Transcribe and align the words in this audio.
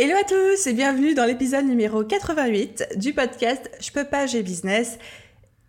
Hello 0.00 0.14
à 0.14 0.22
tous 0.22 0.68
et 0.68 0.74
bienvenue 0.74 1.14
dans 1.14 1.24
l'épisode 1.24 1.64
numéro 1.64 2.04
88 2.04 2.90
du 2.94 3.14
podcast 3.14 3.68
Je 3.80 3.90
peux 3.90 4.04
pas, 4.04 4.26
j'ai 4.26 4.44
business. 4.44 4.96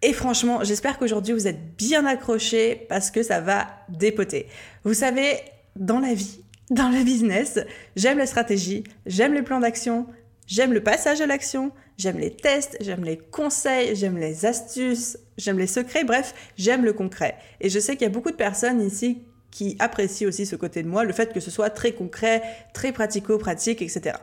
Et 0.04 0.14
franchement, 0.14 0.64
j'espère 0.64 1.00
qu'aujourd'hui 1.00 1.34
vous 1.34 1.48
êtes 1.48 1.76
bien 1.78 2.05
accrochés 2.05 2.86
parce 2.90 3.10
que 3.10 3.24
ça 3.24 3.42
va 3.42 3.66
dépoter. 3.90 4.46
Vous 4.84 4.94
savez, 4.94 5.40
dans 5.76 6.00
la 6.00 6.14
vie, 6.14 6.44
dans 6.70 6.90
le 6.90 7.04
business, 7.04 7.60
j'aime 7.96 8.20
la 8.20 8.28
stratégie, 8.28 8.84
j'aime 9.08 9.34
les 9.34 9.42
plans 9.42 9.62
d'action, 9.62 10.05
j'aime 10.46 10.74
le 10.74 10.84
passage 10.84 11.22
à 11.22 11.26
l'action, 11.26 11.72
j'aime 11.98 12.20
les 12.20 12.30
tests, 12.30 12.77
j'aime 12.82 13.04
les 13.04 13.18
conseils, 13.18 13.96
j'aime 13.96 14.20
les 14.20 14.46
astuces, 14.46 15.18
j'aime 15.40 15.58
les 15.58 15.66
secrets, 15.66 16.04
bref, 16.04 16.36
j'aime 16.55 16.86
le 16.86 16.93
concret. 16.93 17.36
Et 17.62 17.70
je 17.70 17.80
sais 17.80 17.93
qu'il 17.93 18.04
y 18.04 18.12
a 18.12 18.14
beaucoup 18.14 18.30
de 18.30 18.36
personnes 18.36 18.80
ici 18.80 19.24
qui 19.52 19.76
apprécient 19.80 20.28
aussi 20.28 20.46
ce 20.46 20.55
côté 20.55 20.84
de 20.84 20.88
moi, 20.88 21.04
le 21.04 21.14
fait 21.14 21.34
que 21.34 21.40
ce 21.40 21.52
soit 21.52 21.70
très 21.70 21.94
concret, 21.94 22.42
très 22.74 22.92
pratico-pratique, 22.92 23.82
etc. 23.82 24.18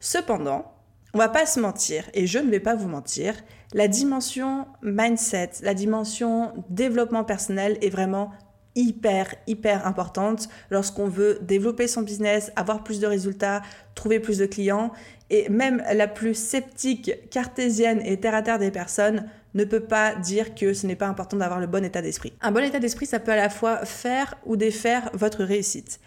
Cependant, 0.00 0.72
on 1.14 1.18
va 1.18 1.28
pas 1.28 1.46
se 1.46 1.60
mentir, 1.60 2.04
et 2.12 2.26
je 2.26 2.38
ne 2.38 2.50
vais 2.50 2.60
pas 2.60 2.74
vous 2.74 2.88
mentir, 2.88 3.34
la 3.72 3.88
dimension 3.88 4.66
mindset, 4.82 5.50
la 5.62 5.74
dimension 5.74 6.52
développement 6.68 7.24
personnel 7.24 7.78
est 7.80 7.90
vraiment 7.90 8.32
hyper, 8.76 9.34
hyper 9.46 9.86
importante 9.86 10.48
lorsqu'on 10.70 11.08
veut 11.08 11.38
développer 11.42 11.88
son 11.88 12.02
business, 12.02 12.52
avoir 12.54 12.84
plus 12.84 13.00
de 13.00 13.06
résultats, 13.06 13.62
trouver 13.94 14.20
plus 14.20 14.38
de 14.38 14.46
clients. 14.46 14.92
Et 15.30 15.48
même 15.48 15.82
la 15.92 16.06
plus 16.06 16.34
sceptique, 16.34 17.30
cartésienne 17.30 18.00
et 18.04 18.20
terre 18.20 18.34
à 18.34 18.42
terre 18.42 18.58
des 18.58 18.70
personnes 18.70 19.28
ne 19.56 19.64
peut 19.64 19.80
pas 19.80 20.14
dire 20.14 20.54
que 20.54 20.72
ce 20.74 20.86
n'est 20.86 20.96
pas 20.96 21.08
important 21.08 21.36
d'avoir 21.36 21.60
le 21.60 21.66
bon 21.66 21.84
état 21.84 22.02
d'esprit. 22.02 22.32
Un 22.40 22.52
bon 22.52 22.62
état 22.62 22.78
d'esprit, 22.78 23.06
ça 23.06 23.20
peut 23.20 23.32
à 23.32 23.36
la 23.36 23.50
fois 23.50 23.84
faire 23.84 24.34
ou 24.44 24.56
défaire 24.56 25.10
votre 25.14 25.44
réussite. 25.44 26.00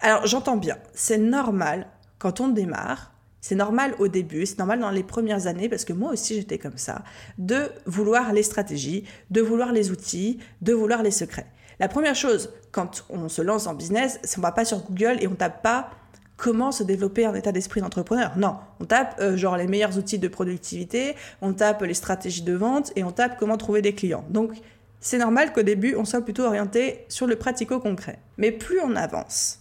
Alors 0.00 0.26
j'entends 0.26 0.56
bien, 0.56 0.78
c'est 0.92 1.18
normal 1.18 1.86
quand 2.18 2.40
on 2.40 2.48
démarre 2.48 3.14
c'est 3.44 3.56
normal 3.56 3.94
au 3.98 4.08
début, 4.08 4.46
c'est 4.46 4.58
normal 4.58 4.80
dans 4.80 4.88
les 4.88 5.02
premières 5.02 5.46
années, 5.46 5.68
parce 5.68 5.84
que 5.84 5.92
moi 5.92 6.12
aussi 6.12 6.36
j'étais 6.36 6.56
comme 6.56 6.78
ça, 6.78 7.02
de 7.36 7.68
vouloir 7.84 8.32
les 8.32 8.42
stratégies, 8.42 9.04
de 9.30 9.42
vouloir 9.42 9.70
les 9.70 9.90
outils, 9.90 10.38
de 10.62 10.72
vouloir 10.72 11.02
les 11.02 11.10
secrets. 11.10 11.44
La 11.78 11.88
première 11.88 12.14
chose, 12.14 12.54
quand 12.72 13.04
on 13.10 13.28
se 13.28 13.42
lance 13.42 13.66
en 13.66 13.74
business, 13.74 14.18
c'est 14.24 14.38
on 14.38 14.40
va 14.40 14.52
pas 14.52 14.64
sur 14.64 14.78
Google 14.78 15.18
et 15.20 15.26
on 15.26 15.34
tape 15.34 15.62
pas 15.62 15.90
comment 16.36 16.72
se 16.72 16.82
développer 16.82 17.24
un 17.26 17.34
état 17.34 17.52
d'esprit 17.52 17.80
d'entrepreneur. 17.80 18.36
Non, 18.36 18.56
on 18.80 18.84
tape 18.84 19.16
euh, 19.20 19.36
genre 19.36 19.56
les 19.56 19.66
meilleurs 19.66 19.96
outils 19.98 20.18
de 20.18 20.28
productivité, 20.28 21.14
on 21.40 21.52
tape 21.52 21.82
les 21.82 21.94
stratégies 21.94 22.42
de 22.42 22.54
vente 22.54 22.92
et 22.96 23.04
on 23.04 23.12
tape 23.12 23.38
comment 23.38 23.56
trouver 23.56 23.82
des 23.82 23.94
clients. 23.94 24.24
Donc 24.30 24.52
c'est 25.00 25.18
normal 25.18 25.52
qu'au 25.52 25.62
début 25.62 25.94
on 25.96 26.04
soit 26.04 26.22
plutôt 26.22 26.44
orienté 26.44 27.04
sur 27.08 27.26
le 27.26 27.36
pratico-concret. 27.36 28.18
Mais 28.38 28.50
plus 28.50 28.80
on 28.80 28.96
avance, 28.96 29.60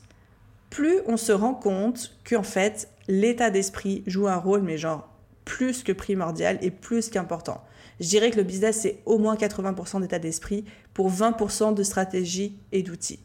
plus 0.70 1.00
on 1.06 1.18
se 1.18 1.32
rend 1.32 1.54
compte 1.54 2.16
qu'en 2.28 2.44
fait, 2.44 2.90
l'état 3.08 3.50
d'esprit 3.50 4.04
joue 4.08 4.28
un 4.28 4.38
rôle, 4.38 4.62
mais 4.62 4.78
genre 4.78 5.08
plus 5.46 5.84
que 5.84 5.92
primordial 5.92 6.58
et 6.62 6.72
plus 6.72 7.10
qu'important. 7.10 7.64
Je 8.00 8.08
dirais 8.08 8.32
que 8.32 8.38
le 8.38 8.44
business, 8.44 8.80
c'est 8.82 9.00
au 9.06 9.18
moins 9.18 9.36
80% 9.36 10.02
d'état 10.02 10.20
d'esprit 10.20 10.66
pour 10.94 11.12
20% 11.12 11.74
de 11.74 11.84
stratégie 11.84 12.58
et 12.72 12.82
d'outils. 12.82 13.20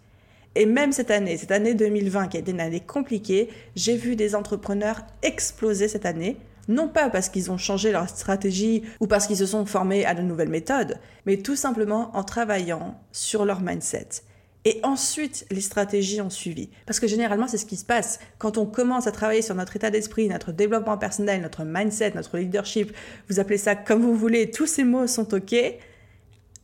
Et 0.55 0.67
même 0.67 0.93
cette 0.93 1.11
année, 1.11 1.37
cette 1.37 1.53
année 1.53 1.75
2020 1.75 2.29
qui 2.29 2.37
a 2.37 2.41
été 2.41 2.51
une 2.51 2.61
année 2.61 2.81
compliquée, 2.81 3.49
j'ai 3.77 3.97
vu 3.97 4.17
des 4.17 4.35
entrepreneurs 4.35 5.03
exploser 5.23 5.89
cette 5.89 6.07
année, 6.07 6.37
non 6.69 6.89
pas 6.89 7.11
parce 7.11 7.29
qu'ils 7.29 7.51
ont 7.51 7.59
changé 7.59 7.93
leur 7.93 8.09
stratégie 8.09 8.83
ou 9.01 9.07
parce 9.07 9.27
qu'ils 9.27 9.37
se 9.37 9.47
sont 9.47 9.67
formés 9.67 10.05
à 10.05 10.15
de 10.15 10.23
nouvelles 10.23 10.49
méthodes, 10.49 10.99
mais 11.27 11.39
tout 11.39 11.57
simplement 11.57 12.11
en 12.17 12.25
travaillant 12.25 13.01
sur 13.13 13.45
leur 13.45 13.61
mindset. 13.61 14.09
Et 14.65 14.81
ensuite, 14.83 15.47
les 15.51 15.61
stratégies 15.61 16.21
ont 16.21 16.31
suivi. 16.31 16.69
Parce 16.85 17.01
que 17.01 17.07
généralement, 17.07 17.49
c'est 17.49 17.57
ce 17.57 17.65
qui 17.65 17.77
se 17.77 17.85
passe. 17.85 18.19
Quand 18.39 18.59
on 18.59 18.67
commence 18.67 19.07
à 19.07 19.13
travailler 19.13 19.41
sur 19.41 19.55
notre 19.55 19.77
état 19.77 19.91
d'esprit, 19.91 20.29
notre 20.29 20.53
développement 20.53 20.99
personnel, 20.99 21.41
notre 21.41 21.65
mindset, 21.65 22.13
notre 22.15 22.37
leadership, 22.37 22.93
vous 23.31 23.41
appelez 23.41 23.57
ça 23.57 23.77
comme 23.77 24.03
vous 24.03 24.15
voulez, 24.15 24.51
tous 24.51 24.67
ces 24.67 24.85
mots 24.85 25.07
sont 25.07 25.33
OK. 25.33 25.55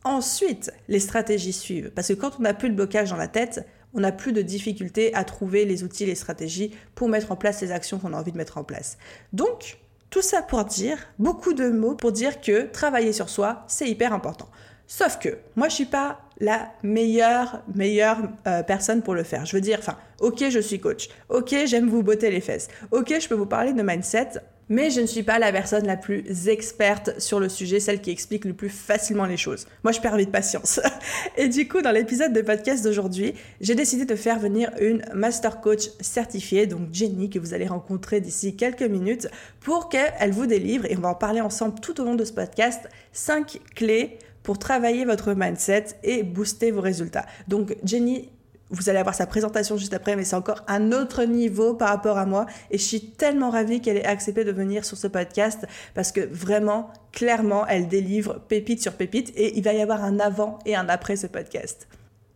Ensuite, 0.05 0.71
les 0.87 0.99
stratégies 0.99 1.51
suivent. 1.51 1.89
Parce 1.89 2.09
que 2.09 2.13
quand 2.13 2.39
on 2.39 2.43
n'a 2.43 2.53
plus 2.53 2.69
de 2.69 2.75
blocage 2.75 3.09
dans 3.09 3.17
la 3.17 3.27
tête, 3.27 3.67
on 3.95 4.01
n'a 4.01 4.11
plus 4.11 4.33
de 4.33 4.43
difficulté 4.43 5.11
à 5.15 5.23
trouver 5.23 5.65
les 5.65 5.83
outils, 5.83 6.05
les 6.05 6.13
stratégies 6.13 6.71
pour 6.93 7.09
mettre 7.09 7.31
en 7.31 7.35
place 7.35 7.59
les 7.61 7.71
actions 7.71 7.97
qu'on 7.97 8.13
a 8.13 8.17
envie 8.17 8.31
de 8.31 8.37
mettre 8.37 8.59
en 8.59 8.63
place. 8.63 8.99
Donc, 9.33 9.79
tout 10.11 10.21
ça 10.21 10.43
pour 10.43 10.63
dire, 10.63 10.99
beaucoup 11.17 11.53
de 11.53 11.69
mots 11.69 11.95
pour 11.95 12.11
dire 12.11 12.39
que 12.39 12.67
travailler 12.67 13.13
sur 13.13 13.29
soi, 13.29 13.63
c'est 13.67 13.89
hyper 13.89 14.13
important. 14.13 14.47
Sauf 14.85 15.17
que 15.17 15.39
moi, 15.55 15.69
je 15.69 15.73
suis 15.73 15.85
pas 15.85 16.19
la 16.39 16.71
meilleure, 16.83 17.63
meilleure 17.73 18.19
euh, 18.45 18.61
personne 18.61 19.01
pour 19.01 19.15
le 19.15 19.23
faire. 19.23 19.47
Je 19.47 19.55
veux 19.55 19.61
dire, 19.61 19.79
enfin, 19.79 19.97
ok, 20.19 20.49
je 20.49 20.59
suis 20.59 20.79
coach. 20.79 21.09
Ok, 21.29 21.55
j'aime 21.65 21.89
vous 21.89 22.03
botter 22.03 22.29
les 22.29 22.41
fesses. 22.41 22.67
Ok, 22.91 23.11
je 23.19 23.27
peux 23.27 23.33
vous 23.33 23.47
parler 23.47 23.73
de 23.73 23.81
mindset. 23.81 24.33
Mais 24.69 24.89
je 24.89 24.99
ne 24.99 25.05
suis 25.05 25.21
pas 25.21 25.37
la 25.37 25.51
personne 25.51 25.85
la 25.85 25.95
plus 25.95 26.47
experte 26.47 27.19
sur 27.19 27.39
le 27.39 27.49
sujet, 27.49 27.79
celle 27.79 28.01
qui 28.01 28.09
explique 28.09 28.45
le 28.45 28.53
plus 28.53 28.69
facilement 28.69 29.25
les 29.25 29.37
choses. 29.37 29.67
Moi, 29.83 29.91
je 29.91 30.01
perds 30.01 30.17
vite 30.17 30.31
patience. 30.31 30.79
Et 31.37 31.47
du 31.47 31.67
coup, 31.67 31.81
dans 31.81 31.91
l'épisode 31.91 32.33
de 32.33 32.41
podcast 32.41 32.83
d'aujourd'hui, 32.83 33.35
j'ai 33.61 33.75
décidé 33.75 34.05
de 34.05 34.15
faire 34.15 34.39
venir 34.39 34.71
une 34.79 35.05
master 35.13 35.61
coach 35.61 35.89
certifiée, 35.99 36.65
donc 36.65 36.87
Jenny, 36.91 37.29
que 37.29 37.37
vous 37.37 37.53
allez 37.53 37.67
rencontrer 37.67 38.21
d'ici 38.21 38.55
quelques 38.55 38.81
minutes, 38.81 39.27
pour 39.59 39.89
qu'elle 39.89 40.31
vous 40.31 40.47
délivre, 40.47 40.85
et 40.85 40.97
on 40.97 41.01
va 41.01 41.09
en 41.09 41.15
parler 41.15 41.41
ensemble 41.41 41.79
tout 41.79 42.01
au 42.01 42.03
long 42.03 42.15
de 42.15 42.25
ce 42.25 42.33
podcast, 42.33 42.89
5 43.11 43.59
clés 43.75 44.17
pour 44.41 44.59
travailler 44.59 45.05
votre 45.05 45.33
mindset 45.33 45.85
et 46.03 46.23
booster 46.23 46.71
vos 46.71 46.81
résultats. 46.81 47.25
Donc 47.47 47.75
Jenny, 47.83 48.29
vous 48.69 48.89
allez 48.89 48.99
avoir 48.99 49.15
sa 49.15 49.27
présentation 49.27 49.77
juste 49.77 49.93
après, 49.93 50.15
mais 50.15 50.23
c'est 50.23 50.35
encore 50.35 50.63
un 50.67 50.91
autre 50.91 51.23
niveau 51.23 51.73
par 51.75 51.89
rapport 51.89 52.17
à 52.17 52.25
moi. 52.25 52.45
Et 52.71 52.77
je 52.77 52.83
suis 52.83 53.11
tellement 53.11 53.49
ravie 53.49 53.81
qu'elle 53.81 53.97
ait 53.97 54.05
accepté 54.05 54.43
de 54.43 54.51
venir 54.51 54.85
sur 54.85 54.97
ce 54.97 55.07
podcast 55.07 55.65
parce 55.93 56.11
que 56.11 56.21
vraiment, 56.21 56.91
clairement, 57.11 57.67
elle 57.67 57.87
délivre 57.87 58.39
pépite 58.47 58.81
sur 58.81 58.93
pépite 58.93 59.31
et 59.35 59.57
il 59.57 59.63
va 59.63 59.73
y 59.73 59.81
avoir 59.81 60.03
un 60.03 60.19
avant 60.19 60.59
et 60.65 60.75
un 60.75 60.89
après 60.89 61.15
ce 61.15 61.27
podcast. 61.27 61.87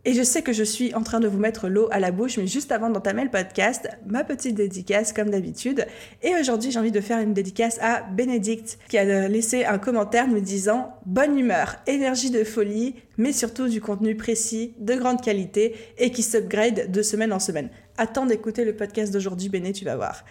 Et 0.06 0.14
je 0.14 0.24
sais 0.24 0.42
que 0.42 0.54
je 0.54 0.64
suis 0.64 0.94
en 0.96 1.04
train 1.04 1.20
de 1.20 1.28
vous 1.28 1.38
mettre 1.38 1.68
l'eau 1.68 1.90
à 1.92 2.00
la 2.00 2.12
bouche, 2.12 2.38
mais 2.38 2.48
juste 2.48 2.72
avant 2.72 2.90
d'entamer 2.90 3.26
le 3.26 3.30
podcast, 3.30 3.90
ma 4.08 4.24
petite 4.24 4.56
dédicace 4.56 5.12
comme 5.12 5.30
d'habitude. 5.30 5.86
Et 6.24 6.32
aujourd'hui, 6.40 6.72
j'ai 6.72 6.80
envie 6.80 6.92
de 6.92 7.02
faire 7.02 7.20
une 7.20 7.34
dédicace 7.34 7.78
à 7.82 8.04
Bénédicte 8.04 8.80
qui 8.88 8.98
a 8.98 9.28
laissé 9.28 9.66
un 9.66 9.78
commentaire 9.78 10.30
me 10.30 10.40
disant 10.40 10.94
bonne 11.06 11.38
humeur, 11.38 11.76
énergie 11.86 12.32
de 12.32 12.46
folie, 12.46 12.96
mais 13.18 13.34
surtout 13.34 13.68
du 13.68 13.82
contenu 13.82 14.16
précis, 14.16 14.74
de 14.80 14.96
grande 14.96 15.22
qualité 15.22 15.76
et 15.98 16.12
qui 16.12 16.24
s'upgrade 16.24 16.90
de 16.90 17.02
semaine 17.02 17.34
en 17.34 17.40
semaine. 17.40 17.70
Attends 17.98 18.26
d'écouter 18.26 18.64
le 18.64 18.78
podcast 18.78 19.12
d'aujourd'hui, 19.12 19.50
Béné, 19.50 19.74
tu 19.74 19.84
vas 19.84 19.98
voir. 19.98 20.24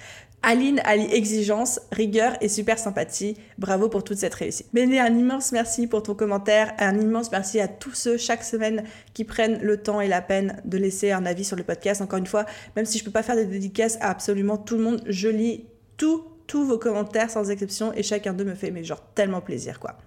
Aline 0.42 0.80
allie 0.84 1.12
exigence, 1.12 1.80
rigueur 1.90 2.36
et 2.40 2.48
super 2.48 2.78
sympathie. 2.78 3.36
Bravo 3.58 3.88
pour 3.88 4.04
toute 4.04 4.18
cette 4.18 4.34
réussite. 4.34 4.68
Béné, 4.72 5.00
un 5.00 5.14
immense 5.14 5.50
merci 5.50 5.88
pour 5.88 6.02
ton 6.02 6.14
commentaire. 6.14 6.72
Un 6.78 6.98
immense 6.98 7.32
merci 7.32 7.58
à 7.60 7.66
tous 7.66 7.92
ceux 7.92 8.16
chaque 8.16 8.44
semaine 8.44 8.84
qui 9.14 9.24
prennent 9.24 9.60
le 9.60 9.82
temps 9.82 10.00
et 10.00 10.06
la 10.06 10.22
peine 10.22 10.62
de 10.64 10.78
laisser 10.78 11.10
un 11.10 11.26
avis 11.26 11.44
sur 11.44 11.56
le 11.56 11.64
podcast. 11.64 12.00
Encore 12.00 12.20
une 12.20 12.26
fois, 12.26 12.46
même 12.76 12.84
si 12.84 12.98
je 12.98 13.04
peux 13.04 13.10
pas 13.10 13.24
faire 13.24 13.34
des 13.34 13.46
dédicaces 13.46 13.98
à 14.00 14.10
absolument 14.10 14.56
tout 14.56 14.76
le 14.76 14.82
monde, 14.82 15.02
je 15.06 15.28
lis 15.28 15.64
tout, 15.96 16.24
tous 16.46 16.64
vos 16.64 16.78
commentaires 16.78 17.30
sans 17.30 17.50
exception 17.50 17.92
et 17.94 18.04
chacun 18.04 18.32
d'eux 18.32 18.44
me 18.44 18.54
fait 18.54 18.72
tellement 19.16 19.40
plaisir 19.40 19.80
quoi. 19.80 19.98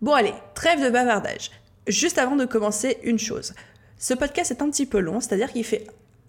Bon 0.00 0.12
allez, 0.12 0.34
trêve 0.54 0.82
de 0.82 0.88
bavardage. 0.88 1.50
Juste 1.86 2.18
avant 2.18 2.36
de 2.36 2.46
commencer, 2.46 2.98
une 3.02 3.18
chose. 3.18 3.52
Ce 3.98 4.14
podcast 4.14 4.50
est 4.50 4.62
un 4.62 4.70
petit 4.70 4.86
peu 4.86 4.98
long, 4.98 5.20
c'est-à-dire 5.20 5.52
qu'il 5.52 5.64
fait 5.64 5.86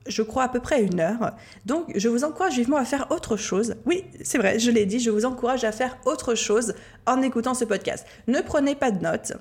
je 0.07 0.21
crois, 0.21 0.43
à 0.43 0.49
peu 0.49 0.59
près 0.59 0.83
une 0.83 0.99
heure. 0.99 1.35
Donc, 1.65 1.91
je 1.95 2.09
vous 2.09 2.23
encourage 2.23 2.55
vivement 2.55 2.77
à 2.77 2.85
faire 2.85 3.07
autre 3.09 3.37
chose. 3.37 3.75
Oui, 3.85 4.05
c'est 4.21 4.37
vrai, 4.37 4.59
je 4.59 4.71
l'ai 4.71 4.85
dit, 4.85 4.99
je 4.99 5.09
vous 5.09 5.25
encourage 5.25 5.63
à 5.63 5.71
faire 5.71 5.97
autre 6.05 6.35
chose 6.35 6.73
en 7.05 7.21
écoutant 7.21 7.53
ce 7.53 7.65
podcast. 7.65 8.05
Ne 8.27 8.41
prenez 8.41 8.75
pas 8.75 8.91
de 8.91 9.01
notes. 9.01 9.33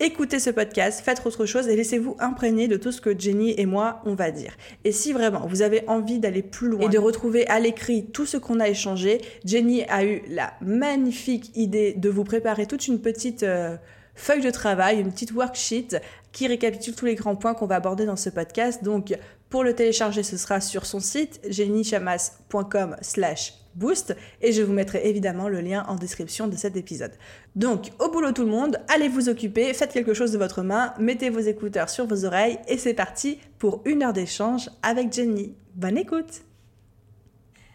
Écoutez 0.00 0.40
ce 0.40 0.50
podcast, 0.50 1.02
faites 1.04 1.24
autre 1.24 1.46
chose 1.46 1.68
et 1.68 1.76
laissez-vous 1.76 2.16
imprégner 2.18 2.66
de 2.66 2.76
tout 2.76 2.90
ce 2.90 3.00
que 3.00 3.16
Jenny 3.16 3.54
et 3.56 3.64
moi 3.64 4.02
on 4.04 4.16
va 4.16 4.32
dire. 4.32 4.56
Et 4.82 4.90
si 4.90 5.12
vraiment 5.12 5.46
vous 5.46 5.62
avez 5.62 5.84
envie 5.86 6.18
d'aller 6.18 6.42
plus 6.42 6.68
loin 6.68 6.80
et 6.80 6.88
de 6.88 6.98
retrouver 6.98 7.46
à 7.46 7.60
l'écrit 7.60 8.06
tout 8.06 8.26
ce 8.26 8.36
qu'on 8.36 8.58
a 8.58 8.68
échangé, 8.68 9.20
Jenny 9.44 9.84
a 9.84 10.04
eu 10.04 10.22
la 10.28 10.54
magnifique 10.60 11.52
idée 11.54 11.92
de 11.92 12.08
vous 12.08 12.24
préparer 12.24 12.66
toute 12.66 12.88
une 12.88 13.00
petite 13.00 13.44
euh, 13.44 13.76
feuille 14.16 14.42
de 14.42 14.50
travail, 14.50 15.00
une 15.00 15.12
petite 15.12 15.32
worksheet 15.32 16.00
qui 16.32 16.48
récapitule 16.48 16.96
tous 16.96 17.06
les 17.06 17.14
grands 17.14 17.36
points 17.36 17.54
qu'on 17.54 17.66
va 17.66 17.76
aborder 17.76 18.04
dans 18.04 18.16
ce 18.16 18.30
podcast. 18.30 18.82
Donc 18.82 19.16
Pour 19.54 19.62
le 19.62 19.72
télécharger, 19.72 20.24
ce 20.24 20.36
sera 20.36 20.60
sur 20.60 20.84
son 20.84 20.98
site 20.98 21.40
jennychamas.com 21.48 22.96
slash 23.02 23.54
boost 23.76 24.16
et 24.42 24.50
je 24.50 24.62
vous 24.62 24.72
mettrai 24.72 25.08
évidemment 25.08 25.48
le 25.48 25.60
lien 25.60 25.84
en 25.86 25.94
description 25.94 26.48
de 26.48 26.56
cet 26.56 26.76
épisode. 26.76 27.12
Donc, 27.54 27.92
au 28.00 28.10
boulot 28.10 28.32
tout 28.32 28.42
le 28.42 28.50
monde, 28.50 28.80
allez 28.88 29.06
vous 29.06 29.28
occuper, 29.28 29.72
faites 29.72 29.92
quelque 29.92 30.12
chose 30.12 30.32
de 30.32 30.38
votre 30.38 30.62
main, 30.62 30.92
mettez 30.98 31.30
vos 31.30 31.38
écouteurs 31.38 31.88
sur 31.88 32.04
vos 32.04 32.24
oreilles 32.24 32.58
et 32.66 32.78
c'est 32.78 32.94
parti 32.94 33.38
pour 33.60 33.80
une 33.84 34.02
heure 34.02 34.12
d'échange 34.12 34.70
avec 34.82 35.12
Jenny. 35.12 35.54
Bonne 35.76 35.98
écoute 35.98 36.42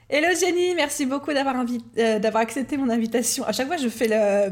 Hello 0.10 0.28
Jenny, 0.38 0.76
merci 0.76 1.06
beaucoup 1.06 1.31
d'avoir 1.31 1.56
euh, 1.98 2.20
d'avoir 2.20 2.44
accepté 2.44 2.76
mon 2.76 2.90
invitation. 2.90 3.46
À 3.46 3.54
chaque 3.54 3.68
fois, 3.68 3.78
je 3.78 3.88
fais 3.88 4.10
le, 4.10 4.52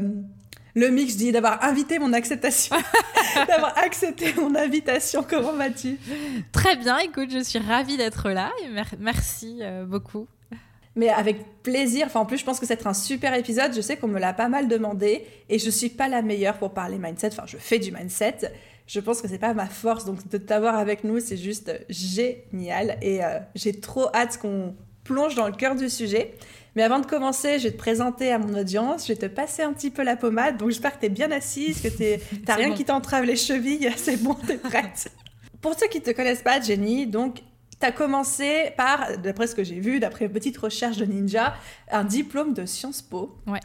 le 0.78 0.90
mix, 0.90 1.12
je 1.12 1.18
dis 1.18 1.32
d'avoir 1.32 1.64
invité 1.64 1.98
mon 1.98 2.12
acceptation, 2.12 2.76
d'avoir 3.48 3.76
accepté 3.78 4.32
mon 4.34 4.54
invitation. 4.54 5.24
Comment 5.28 5.52
vas-tu? 5.52 5.98
Très 6.52 6.76
bien, 6.76 6.98
écoute, 6.98 7.30
je 7.32 7.42
suis 7.42 7.58
ravie 7.58 7.96
d'être 7.96 8.30
là 8.30 8.52
et 8.62 8.96
merci 8.98 9.58
euh, 9.60 9.84
beaucoup 9.84 10.28
mais 10.98 11.10
avec 11.10 11.62
plaisir. 11.62 12.06
Enfin, 12.06 12.18
en 12.18 12.26
plus, 12.26 12.38
je 12.38 12.44
pense 12.44 12.58
que 12.58 12.66
c'est 12.66 12.84
un 12.84 12.92
super 12.92 13.32
épisode. 13.34 13.72
Je 13.72 13.80
sais 13.80 13.96
qu'on 13.96 14.08
me 14.08 14.18
l'a 14.18 14.32
pas 14.32 14.48
mal 14.48 14.66
demandé 14.66 15.24
et 15.48 15.60
je 15.60 15.70
suis 15.70 15.90
pas 15.90 16.08
la 16.08 16.22
meilleure 16.22 16.58
pour 16.58 16.74
parler 16.74 16.98
mindset. 16.98 17.28
Enfin, 17.28 17.44
je 17.46 17.56
fais 17.56 17.78
du 17.78 17.92
mindset. 17.92 18.52
Je 18.88 18.98
pense 18.98 19.22
que 19.22 19.28
c'est 19.28 19.38
pas 19.38 19.54
ma 19.54 19.66
force. 19.66 20.04
Donc, 20.04 20.26
de 20.28 20.38
t'avoir 20.38 20.74
avec 20.74 21.04
nous, 21.04 21.20
c'est 21.20 21.36
juste 21.36 21.70
génial. 21.88 22.98
Et 23.00 23.24
euh, 23.24 23.38
j'ai 23.54 23.78
trop 23.78 24.08
hâte 24.12 24.38
qu'on 24.38 24.74
plonge 25.08 25.34
dans 25.34 25.46
le 25.46 25.52
cœur 25.52 25.74
du 25.74 25.88
sujet. 25.88 26.34
Mais 26.76 26.82
avant 26.82 27.00
de 27.00 27.06
commencer, 27.06 27.58
je 27.58 27.64
vais 27.64 27.72
te 27.72 27.78
présenter 27.78 28.30
à 28.30 28.38
mon 28.38 28.56
audience. 28.56 29.08
Je 29.08 29.12
vais 29.12 29.18
te 29.18 29.26
passer 29.26 29.62
un 29.62 29.72
petit 29.72 29.90
peu 29.90 30.02
la 30.02 30.16
pommade. 30.16 30.58
Donc, 30.58 30.68
j'espère 30.70 30.94
que 30.94 31.00
tu 31.00 31.06
es 31.06 31.08
bien 31.08 31.30
assise, 31.32 31.80
que 31.80 31.88
tu 31.88 32.22
n'as 32.46 32.54
rien 32.54 32.72
qui 32.74 32.84
t'entrave 32.84 33.24
les 33.24 33.36
chevilles. 33.36 33.90
C'est 33.96 34.22
bon, 34.22 34.34
tu 34.34 34.52
es 34.52 34.58
prête. 34.58 35.10
Pour 35.60 35.74
ceux 35.76 35.88
qui 35.88 35.98
ne 35.98 36.04
te 36.04 36.10
connaissent 36.10 36.42
pas, 36.42 36.60
Jenny, 36.60 37.06
donc 37.06 37.42
tu 37.80 37.86
as 37.86 37.90
commencé 37.90 38.72
par, 38.76 39.18
d'après 39.18 39.46
ce 39.46 39.54
que 39.54 39.64
j'ai 39.64 39.80
vu, 39.80 39.98
d'après 39.98 40.26
une 40.26 40.32
petite 40.32 40.56
recherche 40.58 40.98
de 40.98 41.04
Ninja, 41.04 41.54
un 41.90 42.04
diplôme 42.04 42.54
de 42.54 42.64
Sciences 42.64 43.02
Po. 43.02 43.36
Ouais. 43.46 43.60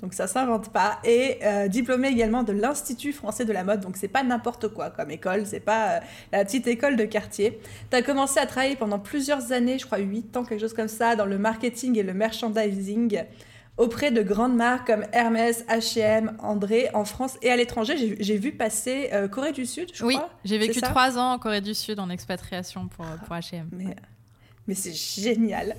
Donc 0.00 0.14
ça 0.14 0.26
s'invente 0.26 0.70
pas. 0.70 0.98
Et 1.04 1.38
euh, 1.42 1.68
diplômé 1.68 2.08
également 2.08 2.42
de 2.42 2.52
l'Institut 2.52 3.12
français 3.12 3.44
de 3.44 3.52
la 3.52 3.64
mode. 3.64 3.80
Donc 3.80 3.96
c'est 3.96 4.08
pas 4.08 4.22
n'importe 4.22 4.68
quoi 4.68 4.90
comme 4.90 5.10
école, 5.10 5.44
c'est 5.46 5.60
pas 5.60 5.96
euh, 5.96 6.00
la 6.32 6.44
petite 6.44 6.66
école 6.66 6.96
de 6.96 7.04
quartier. 7.04 7.60
Tu 7.90 7.96
as 7.96 8.02
commencé 8.02 8.38
à 8.38 8.46
travailler 8.46 8.76
pendant 8.76 8.98
plusieurs 8.98 9.52
années, 9.52 9.78
je 9.78 9.86
crois 9.86 9.98
8 9.98 10.36
ans, 10.36 10.44
quelque 10.44 10.60
chose 10.60 10.74
comme 10.74 10.88
ça, 10.88 11.16
dans 11.16 11.26
le 11.26 11.38
marketing 11.38 11.98
et 11.98 12.02
le 12.02 12.14
merchandising 12.14 13.24
auprès 13.76 14.10
de 14.10 14.22
grandes 14.22 14.56
marques 14.56 14.88
comme 14.88 15.04
Hermès, 15.12 15.64
H&M, 15.68 16.36
André 16.40 16.88
en 16.94 17.04
France 17.04 17.38
et 17.42 17.50
à 17.50 17.56
l'étranger. 17.56 18.16
J'ai 18.20 18.36
vu 18.36 18.52
passer 18.52 19.10
euh, 19.12 19.28
Corée 19.28 19.52
du 19.52 19.66
Sud, 19.66 19.90
je 19.94 20.04
oui, 20.04 20.14
crois. 20.14 20.28
Oui, 20.28 20.40
j'ai 20.44 20.58
vécu 20.58 20.80
trois 20.80 21.18
ans 21.18 21.32
en 21.32 21.38
Corée 21.38 21.60
du 21.60 21.74
Sud 21.74 21.98
en 21.98 22.10
expatriation 22.10 22.88
pour, 22.88 23.04
pour 23.04 23.36
H&M. 23.36 23.68
Mais, 23.72 23.96
mais 24.66 24.74
c'est 24.74 24.94
génial. 24.94 25.76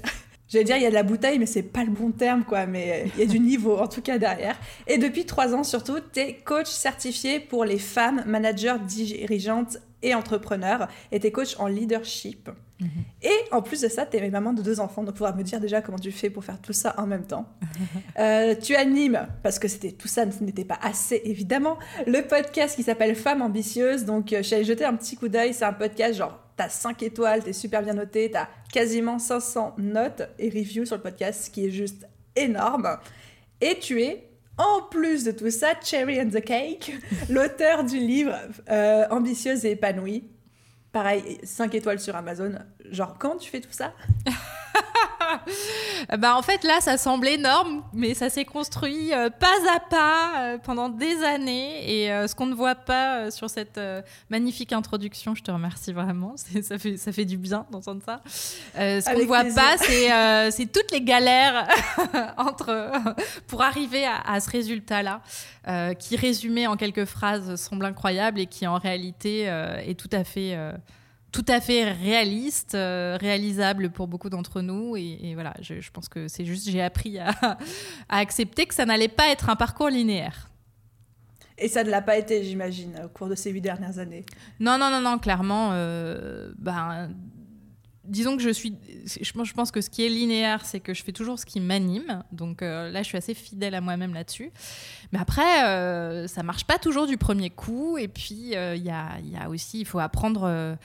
J'allais 0.50 0.66
dire, 0.66 0.78
il 0.78 0.84
y 0.84 0.86
a 0.86 0.90
de 0.90 0.96
la 0.96 1.04
bouteille, 1.04 1.38
mais 1.38 1.46
c'est 1.46 1.64
pas 1.64 1.84
le 1.84 1.92
bon 1.92 2.12
terme, 2.12 2.44
quoi. 2.44 2.66
Mais 2.66 3.06
il 3.16 3.20
y 3.20 3.24
a 3.24 3.28
du 3.28 3.40
niveau, 3.40 3.78
en 3.78 3.88
tout 3.88 4.02
cas, 4.02 4.18
derrière. 4.18 4.60
Et 4.88 4.98
depuis 4.98 5.26
trois 5.26 5.54
ans, 5.54 5.64
surtout, 5.64 5.98
tu 6.12 6.20
es 6.20 6.34
coach 6.34 6.68
certifié 6.68 7.40
pour 7.40 7.66
les 7.66 7.78
femmes, 7.78 8.24
managers, 8.26 8.78
dirigeantes 8.86 9.78
et 10.02 10.16
entrepreneurs. 10.16 10.88
Et 11.12 11.20
tu 11.20 11.28
es 11.28 11.32
coach 11.32 11.56
en 11.60 11.68
leadership. 11.68 12.50
Mhm. 12.80 12.90
Et 13.24 13.36
en 13.52 13.62
plus 13.62 13.82
de 13.82 13.90
ça, 13.90 14.06
tu 14.06 14.18
es 14.18 14.30
maman 14.30 14.54
de 14.54 14.62
deux 14.62 14.80
enfants, 14.80 15.04
donc 15.04 15.18
faudra 15.18 15.34
me 15.34 15.44
dire 15.44 15.60
déjà 15.60 15.82
comment 15.82 16.00
tu 16.00 16.12
fais 16.12 16.30
pour 16.30 16.46
faire 16.46 16.62
tout 16.62 16.74
ça 16.74 16.96
en 16.98 17.06
même 17.06 17.26
temps. 17.26 17.46
Euh, 18.20 18.54
tu 18.56 18.76
animes, 18.76 19.28
parce 19.44 19.60
que 19.60 19.70
c'était 19.70 19.94
tout 19.94 20.10
ça 20.10 20.26
n'était 20.26 20.66
pas 20.66 20.78
assez 20.82 21.22
évidemment, 21.24 21.78
le 22.06 22.22
podcast 22.22 22.76
qui 22.76 22.84
s'appelle 22.84 23.16
Femmes 23.16 23.42
ambitieuses. 23.42 24.04
Donc 24.04 24.34
euh, 24.34 24.44
j'allais 24.44 24.66
jeter 24.66 24.84
un 24.84 24.96
petit 24.96 25.16
coup 25.16 25.30
d'œil, 25.30 25.54
c'est 25.54 25.64
un 25.64 25.74
podcast 25.74 26.18
genre 26.18 26.38
t'as 26.60 26.68
5 26.68 27.04
étoiles, 27.04 27.42
t'es 27.42 27.54
super 27.54 27.82
bien 27.82 27.94
noté, 27.94 28.30
t'as 28.30 28.50
quasiment 28.70 29.18
500 29.18 29.76
notes 29.78 30.24
et 30.38 30.50
reviews 30.50 30.86
sur 30.86 30.98
le 30.98 31.02
podcast, 31.02 31.46
ce 31.46 31.50
qui 31.50 31.68
est 31.68 31.72
juste 31.72 32.06
énorme. 32.36 32.98
Et 33.62 33.80
tu 33.80 34.04
es 34.04 34.28
en 34.58 34.82
plus 34.82 35.24
de 35.24 35.32
tout 35.32 35.50
ça, 35.52 35.70
Cherry 35.82 36.20
and 36.20 36.32
the 36.32 36.44
Cake, 36.44 36.92
l'auteur 37.30 37.86
du 37.86 37.98
livre 37.98 38.36
euh, 38.70 39.08
Ambitieuse 39.10 39.64
et 39.64 39.72
épanouie, 39.72 40.26
pareil, 40.92 41.38
5 41.44 41.74
étoiles 41.76 42.02
sur 42.02 42.18
Amazon. 42.18 42.52
Genre, 42.92 43.16
quand 43.18 43.38
tu 43.38 43.50
fais 43.50 43.62
tout 43.62 43.72
ça? 43.72 43.94
bah 46.18 46.36
en 46.36 46.42
fait 46.42 46.64
là 46.64 46.80
ça 46.82 46.98
semble 46.98 47.28
énorme 47.28 47.84
mais 47.94 48.14
ça 48.14 48.30
s'est 48.30 48.46
construit 48.46 49.14
euh, 49.14 49.30
pas 49.30 49.48
à 49.76 49.80
pas 49.80 50.32
euh, 50.38 50.58
pendant 50.58 50.90
des 50.90 51.24
années. 51.24 52.04
Et 52.04 52.12
euh, 52.12 52.28
ce 52.28 52.36
qu'on 52.36 52.46
ne 52.46 52.56
voit 52.56 52.76
pas 52.76 53.32
sur 53.32 53.50
cette 53.50 53.80
magnifique 54.30 54.74
introduction 54.74 55.36
je 55.36 55.44
te 55.44 55.52
remercie 55.52 55.94
vraiment. 55.94 56.36
Ça 56.62 56.78
fait 56.78 56.98
ça 56.98 57.12
fait 57.12 57.26
du 57.26 57.38
bien 57.38 57.66
d'entendre 57.72 58.02
ça. 58.06 58.22
Ce 58.76 59.06
qu'on 59.06 59.20
ne 59.20 59.26
voit 59.26 59.44
pas 59.44 59.78
c'est 60.52 60.66
toutes 60.72 60.92
les 60.92 61.02
galères 61.02 61.68
entre 62.38 62.92
pour 63.48 63.62
arriver 63.62 64.06
à, 64.06 64.20
à 64.26 64.40
ce 64.40 64.50
résultat 64.50 65.04
là 65.04 65.22
qui 65.96 66.16
résumé 66.16 66.68
en 66.68 66.76
quelques 66.76 67.06
phrases 67.06 67.56
semble 67.56 67.86
incroyable 67.86 68.40
et 68.40 68.46
qui 68.46 68.68
en 68.68 68.78
réalité 68.78 69.44
est 69.44 70.00
tout 70.00 70.10
à 70.12 70.24
fait 70.24 70.58
tout 71.32 71.46
à 71.48 71.62
fait 71.62 71.92
réaliste, 71.92 72.76
euh, 72.76 73.18
réalisable 73.20 73.92
pour 73.92 74.08
beaucoup 74.08 74.30
d'entre 74.30 74.62
nous. 74.62 74.96
Et, 74.96 75.34
voilà, 75.34 75.54
je, 75.62 75.90
pense 75.92 76.10
que 76.10 76.28
c'est 76.28 76.46
juste, 76.46 76.70
j'ai 76.70 76.82
appris 76.82 77.20
à, 77.20 77.58
accepter 78.10 78.66
que 78.66 78.74
ça 78.74 78.86
n'allait 78.86 79.08
pas 79.08 79.30
être 79.30 79.50
un 79.50 79.56
parcours 79.56 79.90
linéaire. 79.90 80.50
Et 81.58 81.68
ça 81.68 81.84
ne 81.84 81.90
l'a 81.90 82.02
pas 82.02 82.18
été, 82.18 82.44
j'imagine, 82.44 83.00
au 83.04 83.10
cours 83.10 83.28
de 83.28 83.36
ces 83.36 83.52
huit 83.52 83.62
dernières 83.62 84.00
années. 84.00 84.26
Non, 84.60 84.78
non, 84.78 84.90
non, 84.90 85.02
non, 85.02 85.20
clairement. 85.20 85.72
Euh, 85.74 86.52
ben, 86.58 87.12
disons 88.06 88.38
que 88.38 88.42
je 88.42 88.50
suis. 88.50 88.76
Je 89.06 89.54
pense 89.54 89.70
que 89.70 89.82
ce 89.82 89.90
qui 89.90 90.06
est 90.06 90.10
linéaire, 90.10 90.66
c'est 90.66 90.80
que 90.80 90.94
je 90.94 91.04
fais 91.04 91.12
toujours 91.12 91.38
ce 91.38 91.46
qui 91.46 91.60
m'anime. 91.60 92.24
Donc 92.32 92.62
euh, 92.62 92.90
là, 92.90 93.04
je 93.04 93.08
suis 93.10 93.18
assez 93.18 93.34
fidèle 93.34 93.76
à 93.76 93.82
moi-même 93.82 94.14
là-dessus. 94.14 94.52
Mais 95.12 95.20
après, 95.20 96.28
ça 96.30 96.44
marche 96.44 96.64
pas 96.64 96.80
toujours 96.80 97.08
du 97.08 97.18
premier 97.18 97.50
coup. 97.50 97.98
Et 97.98 98.08
puis, 98.08 98.54
il 98.54 98.84
y 98.84 98.90
a, 98.90 99.20
y, 99.20 99.36
a, 99.36 99.50
aussi, 99.50 99.82
il 99.82 99.86
faut 99.86 100.00
apprendre 100.00 100.78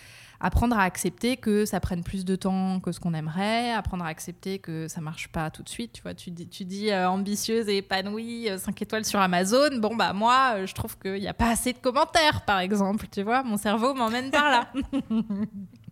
apprendre 0.45 0.79
à 0.79 0.83
accepter 0.83 1.39
que 1.39 1.65
ça 1.65 1.81
prenne 1.81 2.05
plus 2.05 2.27
de 2.27 2.37
temps 2.37 2.79
que 2.79 2.93
ce 2.93 3.01
qu'on 3.01 3.15
aimerait, 3.15 3.73
apprendre 3.73 4.05
à 4.05 4.09
accepter 4.09 4.59
que 4.59 4.89
ça 4.89 5.01
marche 5.01 5.29
pas 5.29 5.51
tout 5.51 5.63
de 5.63 5.71
suite. 5.71 5.93
Tu 5.95 6.03
vois, 6.03 6.13
tu 6.13 6.31
dis, 6.31 6.91
euh, 6.91 7.09
ambitieuse 7.09 7.67
et 7.71 7.79
épanouie, 7.79 8.51
5 8.55 8.71
euh, 8.71 8.85
étoiles 8.85 9.07
sur 9.07 9.21
Amazon. 9.21 9.79
Bon, 9.79 9.97
bah, 9.97 10.13
moi, 10.13 10.57
euh, 10.57 10.67
je 10.67 10.75
trouve 10.75 10.99
qu'il 10.99 11.15
n'y 11.15 11.29
a 11.29 11.33
pas 11.33 11.49
assez 11.49 11.73
de 11.73 11.79
commentaires, 11.79 12.45
par 12.45 12.59
exemple. 12.59 13.07
Tu 13.11 13.23
vois, 13.23 13.43
mon 13.43 13.57
cerveau 13.57 13.95
m'emmène 13.95 14.31
par 14.31 14.51
là. 14.51 14.69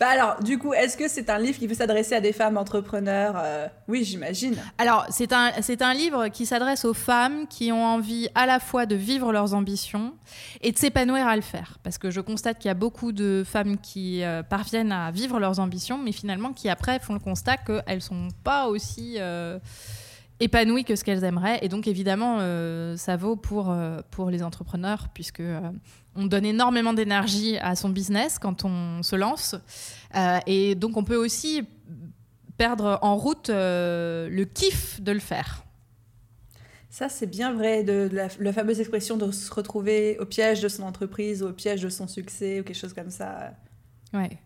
Bah 0.00 0.08
alors, 0.08 0.42
du 0.42 0.58
coup, 0.58 0.74
est-ce 0.74 0.96
que 0.96 1.08
c'est 1.08 1.30
un 1.30 1.38
livre 1.38 1.58
qui 1.58 1.68
peut 1.68 1.74
s'adresser 1.74 2.14
à 2.14 2.20
des 2.20 2.32
femmes 2.32 2.56
entrepreneurs 2.56 3.34
euh, 3.36 3.68
Oui, 3.88 4.04
j'imagine. 4.04 4.56
Alors, 4.78 5.06
c'est 5.10 5.32
un, 5.32 5.52
un 5.80 5.94
livre 5.94 6.28
qui 6.28 6.46
s'adresse 6.46 6.84
aux 6.84 6.94
femmes 6.94 7.46
qui 7.46 7.72
ont 7.72 7.84
envie 7.84 8.28
à 8.34 8.46
la 8.46 8.58
fois 8.58 8.86
de 8.86 8.96
vivre 8.96 9.32
leurs 9.32 9.54
ambitions 9.54 10.12
et 10.60 10.72
de 10.72 10.78
s'épanouir 10.78 11.26
à 11.26 11.36
le 11.36 11.42
faire. 11.42 11.78
Parce 11.82 11.98
que 11.98 12.10
je 12.10 12.20
constate 12.20 12.58
qu'il 12.58 12.68
y 12.68 12.70
a 12.70 12.74
beaucoup 12.74 13.12
de 13.12 13.44
femmes 13.46 13.78
qui 13.78 14.22
euh, 14.22 14.42
parviennent 14.42 14.92
à 14.92 15.10
vivre 15.10 15.38
leurs 15.38 15.60
ambitions, 15.60 15.98
mais 15.98 16.12
finalement 16.12 16.52
qui 16.52 16.68
après 16.68 16.98
font 16.98 17.14
le 17.14 17.20
constat 17.20 17.56
qu'elles 17.56 17.84
ne 17.96 18.00
sont 18.00 18.28
pas 18.44 18.66
aussi... 18.66 19.16
Euh, 19.18 19.58
épanouies 20.38 20.84
que 20.84 20.96
ce 20.96 21.02
qu'elles 21.02 21.24
aimeraient. 21.24 21.60
Et 21.62 21.70
donc, 21.70 21.86
évidemment, 21.86 22.40
ça 22.98 23.16
vaut 23.16 23.36
pour, 23.36 23.74
pour 24.10 24.28
les 24.28 24.42
entrepreneurs, 24.42 25.08
puisque 25.14 25.40
on 26.16 26.26
donne 26.26 26.44
énormément 26.44 26.92
d'énergie 26.92 27.58
à 27.58 27.76
son 27.76 27.88
business 27.88 28.38
quand 28.38 28.64
on 28.64 29.02
se 29.02 29.16
lance. 29.16 29.54
Euh, 30.14 30.38
et 30.46 30.74
donc, 30.74 30.96
on 30.96 31.04
peut 31.04 31.16
aussi 31.16 31.62
perdre 32.56 32.98
en 33.02 33.16
route 33.16 33.50
euh, 33.50 34.28
le 34.28 34.44
kiff 34.44 35.00
de 35.00 35.12
le 35.12 35.20
faire. 35.20 35.64
Ça, 36.88 37.08
c'est 37.08 37.26
bien 37.26 37.52
vrai, 37.52 37.84
de, 37.84 38.08
la, 38.12 38.52
fameuse 38.52 38.80
expression 38.80 39.18
de 39.18 39.30
se 39.30 39.52
retrouver 39.52 40.18
au 40.18 40.24
piège 40.24 40.60
de 40.60 40.68
son 40.68 40.82
entreprise, 40.82 41.42
au 41.42 41.52
piège 41.52 41.82
de 41.82 41.90
son 41.90 42.08
succès, 42.08 42.60
ou 42.60 42.64
quelque 42.64 42.78
chose 42.78 42.94
comme 42.94 43.10
ça. 43.10 43.52
Ouais. 44.14 44.38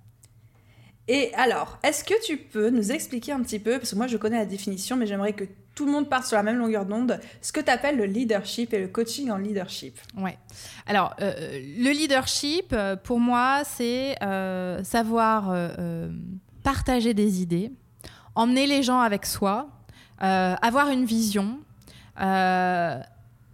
Et 1.06 1.32
alors, 1.34 1.78
est-ce 1.82 2.02
que 2.02 2.14
tu 2.24 2.36
peux 2.36 2.70
nous 2.70 2.92
expliquer 2.92 3.32
un 3.32 3.42
petit 3.42 3.58
peu, 3.58 3.78
parce 3.78 3.90
que 3.90 3.96
moi 3.96 4.06
je 4.06 4.16
connais 4.16 4.38
la 4.38 4.46
définition, 4.46 4.96
mais 4.96 5.06
j'aimerais 5.06 5.32
que 5.32 5.44
tout 5.74 5.86
le 5.86 5.92
monde 5.92 6.08
part 6.08 6.26
sur 6.26 6.36
la 6.36 6.42
même 6.42 6.58
longueur 6.58 6.84
d'onde, 6.84 7.20
ce 7.40 7.52
que 7.52 7.60
tu 7.60 7.70
appelles 7.70 7.96
le 7.96 8.04
leadership 8.04 8.74
et 8.74 8.80
le 8.80 8.88
coaching 8.88 9.30
en 9.30 9.38
leadership. 9.38 9.98
Ouais. 10.16 10.36
Alors, 10.86 11.14
euh, 11.20 11.32
le 11.78 11.90
leadership, 11.90 12.72
euh, 12.72 12.96
pour 12.96 13.20
moi, 13.20 13.62
c'est 13.64 14.16
euh, 14.22 14.82
savoir 14.84 15.54
partager 16.62 17.14
des 17.14 17.40
idées, 17.40 17.72
emmener 18.34 18.66
les 18.66 18.82
gens 18.82 19.00
avec 19.00 19.24
soi, 19.26 19.68
avoir 20.18 20.90
une 20.90 21.04
vision, 21.04 21.58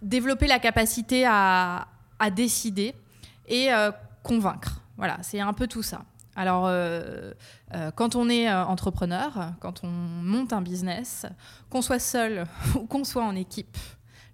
développer 0.03 0.47
la 0.47 0.59
capacité 0.59 1.25
à, 1.27 1.87
à 2.19 2.31
décider 2.31 2.95
et 3.49 3.69
convaincre. 4.23 4.81
Voilà, 4.97 5.19
c'est 5.23 5.41
un 5.41 5.53
peu 5.53 5.67
tout 5.67 5.83
ça. 5.83 6.03
Alors, 6.37 6.67
euh, 6.67 7.33
euh, 7.75 7.91
quand 7.91 8.15
on 8.15 8.29
est 8.29 8.49
euh, 8.49 8.65
entrepreneur, 8.65 9.53
quand 9.59 9.83
on 9.83 9.89
monte 9.89 10.53
un 10.53 10.61
business, 10.61 11.25
qu'on 11.71 11.81
soit 11.81 11.99
seul 11.99 12.47
ou 12.75 12.87
qu'on 12.87 13.05
soit 13.05 13.25
en 13.25 13.35
équipe, 13.35 13.77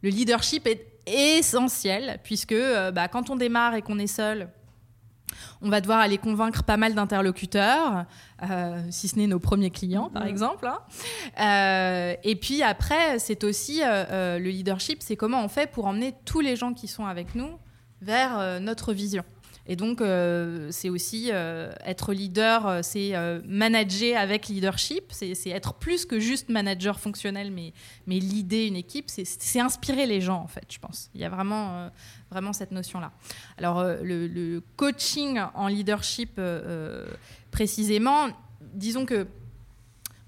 le 0.03 0.11
leadership 0.11 0.67
est 0.67 0.89
essentiel 1.07 2.19
puisque 2.25 2.55
bah, 2.93 3.09
quand 3.09 3.31
on 3.31 3.37
démarre 3.37 3.75
et 3.75 3.83
qu'on 3.83 3.99
est 3.99 4.09
seul, 4.09 4.49
On 5.63 5.71
va 5.71 5.81
devoir 5.81 6.01
aller 6.01 6.19
convaincre 6.19 6.63
pas 6.63 6.77
mal 6.77 6.95
d'interlocuteurs, 6.95 8.05
euh, 8.43 8.83
si 8.91 9.09
ce 9.09 9.17
n'est 9.17 9.27
nos 9.27 9.39
premiers 9.39 9.71
clients, 9.71 10.11
par 10.11 10.27
exemple. 10.27 10.67
Hein. 10.67 10.79
Euh, 11.41 12.17
et 12.23 12.37
puis 12.37 12.63
après, 12.63 13.19
c'est 13.19 13.43
aussi 13.43 13.81
le 13.81 14.49
leadership, 14.49 14.99
c'est 15.03 15.17
comment 15.17 15.43
on 15.43 15.49
fait 15.49 15.71
pour 15.71 15.87
emmener 15.87 16.15
tous 16.25 16.41
les 16.41 16.57
gens 16.57 16.75
qui 16.75 16.87
sont 16.87 17.07
avec 17.07 17.35
nous 17.35 17.59
vers 18.01 18.61
notre 18.61 18.93
vision. 18.93 19.25
Et 19.67 19.77
donc, 19.77 20.01
euh, 20.01 20.69
c'est 20.71 20.89
aussi 20.89 21.29
euh, 21.31 21.73
être 21.85 22.13
leader, 22.13 22.67
euh, 22.67 22.81
c'est 22.83 23.13
manager 23.47 24.19
avec 24.19 24.49
leadership, 24.49 25.05
c'est 25.13 25.51
être 25.51 25.75
plus 25.75 26.05
que 26.05 26.19
juste 26.19 26.49
manager 26.49 26.99
fonctionnel, 26.99 27.53
mais, 27.53 27.73
mais 28.07 28.19
leader 28.19 28.67
une 28.67 28.77
équipe, 28.77 29.07
c'est 29.09 29.61
inspirer 29.61 30.07
les 30.07 30.21
gens, 30.21 30.41
en 30.41 30.49
fait, 30.49 30.65
je 30.69 30.79
pense. 30.79 31.11
Il 31.15 31.21
y 31.21 31.25
a 31.25 31.29
vraiment, 31.29 31.91
vraiment 32.31 32.53
cette 32.53 32.73
notion-là. 32.73 33.13
Alors, 33.57 33.85
le, 33.85 34.61
coaching 34.77 35.41
en 35.55 35.69
leadership, 35.69 36.41
précisément, 37.51 38.29
disons 38.75 39.07
que 39.07 39.27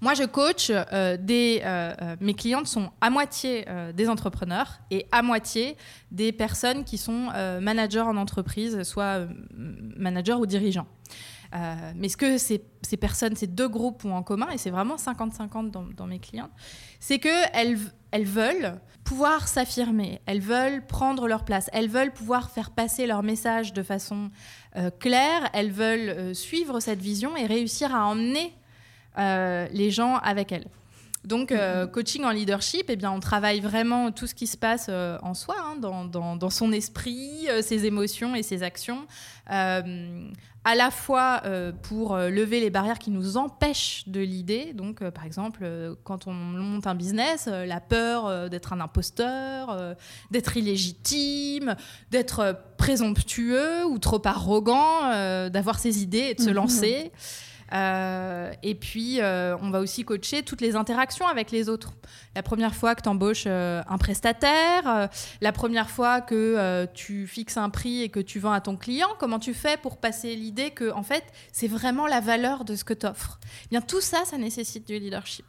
moi, 0.01 0.13
je 0.13 0.23
coach 0.23 0.71
euh, 0.71 1.17
des. 1.17 1.61
Euh, 1.63 1.93
euh, 2.01 2.15
mes 2.19 2.33
clientes 2.33 2.67
sont 2.67 2.91
à 3.01 3.09
moitié 3.09 3.65
des 3.93 4.09
entrepreneurs 4.09 4.79
et 4.91 5.05
à 5.11 5.21
moitié 5.21 5.77
des 6.11 6.31
personnes 6.31 6.83
qui 6.83 6.97
sont 6.97 7.29
managers 7.61 8.01
en 8.01 8.17
entreprise, 8.17 8.83
soit 8.83 9.27
managers 9.55 10.33
ou 10.33 10.45
dirigeants. 10.45 10.87
mais 11.95 12.09
ce 12.09 12.17
que 12.17 12.37
ces, 12.37 12.59
personnes, 12.99 13.35
ces 13.35 13.47
deux 13.47 13.67
groupes 13.67 14.05
ont 14.05 14.15
en 14.15 14.23
commun, 14.23 14.49
et 14.51 14.57
c'est 14.57 14.69
vraiment 14.69 14.95
50-50 14.95 15.71
dans, 15.71 16.07
mes 16.07 16.19
clientes, 16.19 16.51
c'est 16.99 17.19
qu'elles 17.19 17.79
elles 18.11 18.25
veulent 18.25 18.79
pouvoir 19.03 19.47
s'affirmer, 19.47 20.21
elles 20.25 20.41
veulent 20.41 20.85
prendre 20.85 21.27
leur 21.27 21.45
place, 21.45 21.69
elles 21.73 21.89
veulent 21.89 22.13
pouvoir 22.13 22.49
faire 22.49 22.71
passer 22.71 23.07
leur 23.07 23.23
message 23.23 23.73
de 23.73 23.83
façon 23.83 24.29
claire, 24.99 25.49
elles 25.53 25.71
veulent 25.71 26.35
suivre 26.35 26.79
cette 26.79 27.01
vision 27.01 27.35
et 27.37 27.45
réussir 27.45 27.95
à 27.95 28.05
emmener 28.05 28.53
les 29.17 29.91
gens 29.91 30.17
avec 30.17 30.51
elle. 30.51 30.65
Donc, 31.25 31.51
euh, 31.51 31.85
mm-hmm. 31.85 31.91
coaching 31.91 32.23
en 32.23 32.29
leadership, 32.29 32.85
eh 32.89 32.95
bien, 32.95 33.11
on 33.11 33.19
travaille 33.19 33.59
vraiment 33.59 34.11
tout 34.11 34.27
ce 34.27 34.35
qui 34.35 34.47
se 34.47 34.57
passe 34.57 34.87
euh, 34.89 35.17
en 35.23 35.33
soi, 35.33 35.55
hein, 35.59 35.75
dans, 35.79 36.49
son 36.49 36.71
esprit, 36.71 37.47
ses 37.61 37.85
émotions 37.85 38.35
et 38.35 38.43
ses 38.43 38.63
actions, 38.63 39.07
à 39.47 40.73
la 40.75 40.89
fois 40.89 41.41
pour 41.83 42.17
lever 42.17 42.59
les 42.59 42.69
barrières 42.69 42.99
qui 42.99 43.11
nous 43.11 43.37
empêchent 43.37 44.03
de 44.07 44.19
l'idée. 44.19 44.73
Donc, 44.73 45.03
par 45.09 45.25
exemple, 45.25 45.67
quand 46.03 46.27
on 46.27 46.33
monte 46.33 46.87
un 46.87 46.95
business, 46.95 47.47
la 47.47 47.79
peur 47.79 48.49
d'être 48.49 48.73
un 48.73 48.79
imposteur, 48.79 49.95
d'être 50.31 50.57
illégitime, 50.57 51.75
d'être 52.11 52.57
présomptueux 52.77 53.85
ou 53.85 53.97
trop 53.99 54.21
arrogant, 54.25 55.49
d'avoir 55.49 55.79
ses 55.79 56.01
idées 56.01 56.29
et 56.29 56.35
de 56.35 56.41
se 56.41 56.49
mm-hmm. 56.49 56.53
lancer. 56.53 57.11
Euh, 57.73 58.51
et 58.63 58.75
puis, 58.75 59.21
euh, 59.21 59.57
on 59.61 59.69
va 59.69 59.79
aussi 59.79 60.03
coacher 60.03 60.43
toutes 60.43 60.61
les 60.61 60.75
interactions 60.75 61.27
avec 61.27 61.51
les 61.51 61.69
autres. 61.69 61.93
La 62.35 62.43
première 62.43 62.75
fois 62.75 62.95
que 62.95 63.01
tu 63.01 63.09
embauches 63.09 63.45
euh, 63.47 63.81
un 63.87 63.97
prestataire, 63.97 65.09
la 65.41 65.51
première 65.51 65.89
fois 65.89 66.21
que 66.21 66.87
tu 66.93 67.27
fixes 67.27 67.57
un 67.57 67.69
prix 67.69 68.03
et 68.03 68.09
que 68.09 68.19
tu 68.19 68.39
vends 68.39 68.51
à 68.51 68.61
ton 68.61 68.75
client, 68.75 69.07
comment 69.19 69.39
tu 69.39 69.53
fais 69.53 69.77
pour 69.77 69.97
passer 69.97 70.35
l'idée 70.35 70.71
que, 70.71 70.91
en 70.91 71.03
fait, 71.03 71.23
c'est 71.51 71.67
vraiment 71.67 72.07
la 72.07 72.19
valeur 72.19 72.65
de 72.65 72.75
ce 72.75 72.83
que 72.83 72.93
tu 72.93 73.05
offres 73.05 73.39
eh 73.65 73.69
Bien, 73.69 73.81
tout 73.81 74.01
ça, 74.01 74.25
ça 74.25 74.37
nécessite 74.37 74.87
du 74.87 74.99
leadership. 74.99 75.45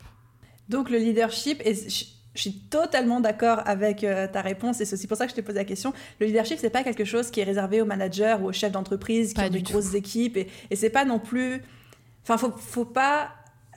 Donc, 0.68 0.90
le 0.90 0.98
leadership, 0.98 1.60
et 1.64 1.74
je 1.74 2.40
suis 2.40 2.52
totalement 2.52 3.20
d'accord 3.20 3.60
avec 3.66 4.00
ta 4.32 4.40
réponse 4.40 4.80
et 4.80 4.84
c'est 4.84 4.94
aussi 4.94 5.06
pour 5.06 5.16
ça 5.16 5.26
que 5.26 5.32
je 5.32 5.36
te 5.36 5.40
pose 5.40 5.54
la 5.54 5.64
question. 5.64 5.92
Le 6.20 6.26
leadership, 6.26 6.58
c'est 6.60 6.70
pas 6.70 6.82
quelque 6.82 7.04
chose 7.04 7.30
qui 7.30 7.40
est 7.40 7.44
réservé 7.44 7.80
aux 7.80 7.86
managers 7.86 8.36
ou 8.40 8.46
aux 8.46 8.52
chefs 8.52 8.72
d'entreprise 8.72 9.32
qui 9.32 9.40
ont 9.40 9.50
des 9.50 9.62
grosses 9.62 9.94
équipes 9.94 10.36
et, 10.36 10.48
et 10.70 10.76
c'est 10.76 10.90
pas 10.90 11.04
non 11.04 11.18
plus 11.18 11.62
Enfin, 12.28 12.38
faut, 12.38 12.52
faut 12.56 12.84
pas 12.84 13.30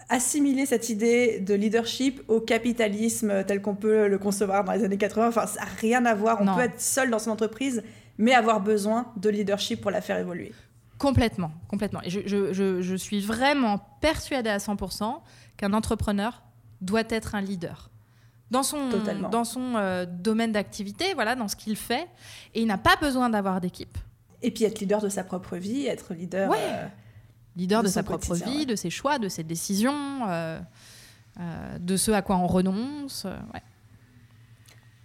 assimiler 0.09 0.65
cette 0.65 0.89
idée 0.89 1.39
de 1.39 1.53
leadership 1.53 2.23
au 2.27 2.41
capitalisme 2.41 3.43
tel 3.45 3.61
qu'on 3.61 3.75
peut 3.75 4.07
le 4.07 4.17
concevoir 4.17 4.63
dans 4.63 4.71
les 4.71 4.83
années 4.83 4.97
80. 4.97 5.27
Enfin, 5.27 5.45
ça 5.45 5.61
n'a 5.61 5.67
rien 5.79 6.03
à 6.05 6.15
voir. 6.15 6.41
On 6.41 6.55
peut 6.55 6.61
être 6.61 6.81
seul 6.81 7.11
dans 7.11 7.19
son 7.19 7.29
entreprise, 7.29 7.83
mais 8.17 8.33
avoir 8.33 8.59
besoin 8.59 9.13
de 9.17 9.29
leadership 9.29 9.81
pour 9.81 9.91
la 9.91 10.01
faire 10.01 10.17
évoluer. 10.17 10.51
Complètement, 10.97 11.51
complètement. 11.67 12.01
Et 12.03 12.09
je, 12.09 12.21
je, 12.25 12.81
je, 12.81 12.95
suis 12.95 13.21
vraiment 13.21 13.79
persuadée 14.01 14.49
à 14.49 14.57
100% 14.57 15.19
qu'un 15.55 15.73
entrepreneur 15.73 16.41
doit 16.81 17.03
être 17.07 17.35
un 17.35 17.41
leader. 17.41 17.89
Dans 18.51 18.63
son, 18.63 18.89
dans 19.31 19.43
son 19.43 19.75
euh, 19.75 20.07
domaine 20.09 20.51
d'activité, 20.51 21.13
voilà, 21.13 21.35
dans 21.35 21.47
ce 21.47 21.55
qu'il 21.55 21.75
fait. 21.75 22.07
Et 22.55 22.61
il 22.61 22.67
n'a 22.67 22.79
pas 22.79 22.95
besoin 22.99 23.29
d'avoir 23.29 23.61
d'équipe. 23.61 23.95
Et 24.41 24.49
puis 24.49 24.63
être 24.63 24.79
leader 24.79 25.01
de 25.01 25.09
sa 25.09 25.23
propre 25.23 25.55
vie, 25.55 25.85
être 25.85 26.15
leader... 26.15 26.51
Euh, 26.51 26.87
leader 27.59 27.83
de, 27.83 27.89
sa 27.89 28.03
propre 28.03 28.35
vie, 28.35 28.65
de 28.65 28.75
ses 28.75 28.89
choix, 28.89 29.19
de 29.19 29.27
ses 29.27 29.43
décisions, 29.43 30.27
euh, 30.27 30.59
euh, 31.39 31.77
de 31.79 31.97
ce 31.97 32.11
à 32.11 32.21
quoi 32.21 32.37
on 32.37 32.47
renonce. 32.47 33.25
Euh, 33.25 33.35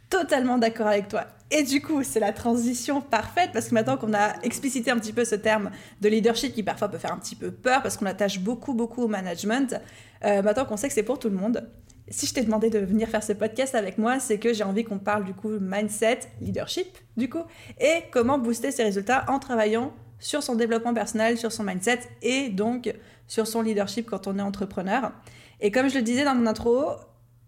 Totalement 0.08 0.58
d'accord 0.58 0.87
avec 0.87 1.08
toi. 1.08 1.26
Et 1.50 1.64
du 1.64 1.82
coup, 1.82 2.04
c'est 2.04 2.20
la 2.20 2.32
transition 2.32 3.00
parfaite 3.00 3.50
parce 3.52 3.68
que 3.68 3.75
maintenant 3.75 3.96
qu'on 3.96 4.14
a 4.14 4.40
explicité 4.42 4.90
un 4.90 4.99
petit 4.99 5.12
peu 5.12 5.25
ce 5.25 5.34
terme 5.34 5.70
de 6.00 6.08
leadership 6.08 6.54
qui 6.54 6.62
parfois 6.62 6.88
peut 6.88 6.99
faire 6.99 7.12
un 7.12 7.18
petit 7.18 7.34
peu 7.34 7.50
peur 7.50 7.82
parce 7.82 7.96
qu'on 7.96 8.06
attache 8.06 8.38
beaucoup, 8.38 8.75
beaucoup 8.75 9.02
au 9.02 9.08
management, 9.08 9.80
maintenant 10.23 10.64
qu'on 10.64 10.76
sait 10.76 10.88
que 10.88 10.94
c'est 10.94 11.02
pour 11.02 11.18
tout 11.18 11.28
le 11.28 11.37
monde, 11.37 11.68
si 12.08 12.26
je 12.26 12.34
t'ai 12.34 12.42
demandé 12.42 12.70
de 12.70 12.78
venir 12.78 13.08
faire 13.08 13.23
ce 13.23 13.32
podcast 13.32 13.75
avec 13.75 13.99
moi, 13.99 14.20
c'est 14.20 14.38
que 14.38 14.52
j'ai 14.52 14.64
envie 14.64 14.84
qu'on 14.84 14.99
parle 14.99 15.25
du 15.25 15.34
coup 15.34 15.50
mindset, 15.61 16.20
leadership 16.40 16.87
du 17.16 17.28
coup, 17.28 17.42
et 17.80 18.04
comment 18.11 18.38
booster 18.38 18.70
ses 18.70 18.84
résultats 18.84 19.25
en 19.28 19.38
travaillant 19.38 19.92
sur 20.18 20.42
son 20.42 20.54
développement 20.54 20.94
personnel, 20.94 21.38
sur 21.38 21.52
son 21.52 21.64
mindset 21.64 22.00
et 22.23 22.49
donc 22.49 22.92
sur 23.26 23.47
son 23.47 23.62
leadership 23.62 24.06
quand 24.06 24.26
on 24.26 24.38
est 24.38 24.42
entrepreneur. 24.42 25.12
Et 25.61 25.71
comme 25.71 25.88
je 25.88 25.97
le 25.97 26.02
disais 26.02 26.25
dans 26.25 26.35
mon 26.35 26.47
intro, 26.47 26.87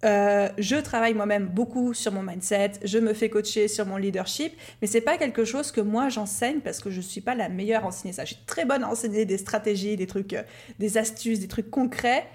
euh, 0.05 0.49
je 0.59 0.77
travaille 0.77 1.15
moi-même 1.15 1.47
beaucoup 1.47 1.95
sur 1.95 2.13
mon 2.13 2.23
mindset, 2.23 2.73
je 2.85 2.99
me 2.99 3.15
fais 3.15 3.31
coacher 3.31 3.67
sur 3.67 3.87
mon 3.87 3.97
leadership, 3.97 4.53
mais 4.81 4.87
c'est 4.87 5.01
pas 5.01 5.17
quelque 5.17 5.45
chose 5.45 5.73
que 5.73 5.81
moi 5.81 6.11
j'enseigne 6.11 6.61
parce 6.61 6.81
que 6.81 6.91
je 6.91 7.01
suis 7.01 7.23
pas 7.23 7.35
la 7.35 7.49
meilleure 7.49 7.85
à 7.85 7.89
enseigner 7.89 8.13
ça. 8.13 8.25
Je 8.25 8.35
suis 8.35 8.45
très 8.47 8.65
bonne 8.65 8.85
à 8.85 8.89
enseigner 8.89 9.25
des 9.25 9.39
stratégies, 9.39 9.97
des 9.97 10.07
trucs, 10.07 10.35
euh, 10.35 10.43
des 10.79 10.99
astuces, 10.99 11.41
des 11.41 11.49
trucs 11.49 11.71
concrets. 11.71 12.27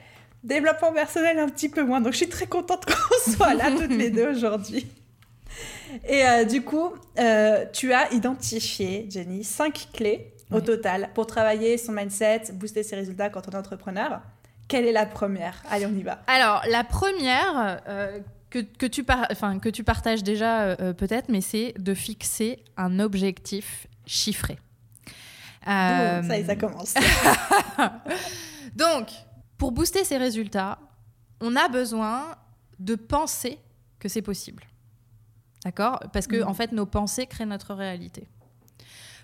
Développement 0.43 0.91
personnel 0.91 1.38
un 1.38 1.47
petit 1.47 1.69
peu 1.69 1.83
moins, 1.83 2.01
donc 2.01 2.13
je 2.13 2.17
suis 2.17 2.29
très 2.29 2.47
contente 2.47 2.85
qu'on 2.88 3.31
soit 3.31 3.53
là 3.53 3.69
toutes 3.69 3.95
les 3.95 4.09
deux 4.09 4.29
aujourd'hui. 4.29 4.88
Et 6.07 6.25
euh, 6.25 6.45
du 6.45 6.63
coup, 6.63 6.93
euh, 7.19 7.65
tu 7.74 7.93
as 7.93 8.12
identifié, 8.13 9.07
Jenny, 9.10 9.43
cinq 9.43 9.89
clés 9.93 10.33
au 10.51 10.60
total 10.60 11.10
pour 11.13 11.27
travailler 11.27 11.77
son 11.77 11.93
mindset, 11.93 12.51
booster 12.53 12.83
ses 12.83 12.95
résultats 12.95 13.29
quand 13.29 13.48
on 13.48 13.51
est 13.51 13.57
entrepreneur. 13.57 14.21
Quelle 14.67 14.86
est 14.86 14.91
la 14.91 15.05
première? 15.05 15.63
Allez, 15.69 15.86
on 15.86 15.95
y 15.95 16.03
va. 16.03 16.19
Alors, 16.27 16.62
la 16.69 16.83
première, 16.83 17.81
euh, 17.88 18.19
que, 18.50 18.60
que, 18.60 18.86
tu 18.86 19.05
enfin, 19.31 19.60
que 19.60 19.69
tu 19.69 19.83
partages 19.83 20.24
déjà 20.24 20.75
peut-être, 20.98 21.29
mais 21.29 21.41
c'est 21.41 21.74
de 21.77 21.93
fixer 21.93 22.63
un 22.77 23.00
objectif 23.00 23.88
chiffré. 24.05 24.57
ça 25.65 26.21
y 26.21 26.41
est, 26.41 26.45
ça 26.45 26.55
commence. 26.55 26.95
Donc, 28.75 29.07
pour 29.57 29.71
booster 29.71 30.03
ses 30.03 30.17
résultats, 30.17 30.79
on 31.39 31.55
a 31.55 31.67
besoin 31.69 32.36
de 32.79 32.95
penser 32.95 33.57
que 34.00 34.10
c'est 34.10 34.21
possible. 34.21 34.63
D'accord? 35.63 36.00
Parce 36.12 36.27
que, 36.27 36.44
en 36.44 36.51
mm. 36.51 36.56
fait, 36.56 36.72
nos 36.72 36.86
pensées 36.86 37.27
créent 37.27 37.46
notre 37.46 37.74
réalité. 37.74 38.27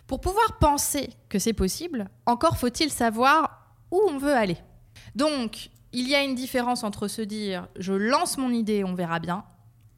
Pour 0.05 0.21
pouvoir 0.21 0.57
penser 0.59 1.09
que 1.29 1.39
c'est 1.39 1.53
possible, 1.53 2.09
encore 2.25 2.57
faut-il 2.57 2.89
savoir 2.89 3.75
où 3.91 4.01
on 4.09 4.17
veut 4.17 4.33
aller. 4.33 4.57
Donc, 5.15 5.69
il 5.91 6.07
y 6.07 6.15
a 6.15 6.23
une 6.23 6.35
différence 6.35 6.83
entre 6.83 7.07
se 7.07 7.21
dire 7.21 7.67
je 7.77 7.93
lance 7.93 8.37
mon 8.37 8.51
idée, 8.51 8.83
on 8.83 8.93
verra 8.93 9.19
bien, 9.19 9.43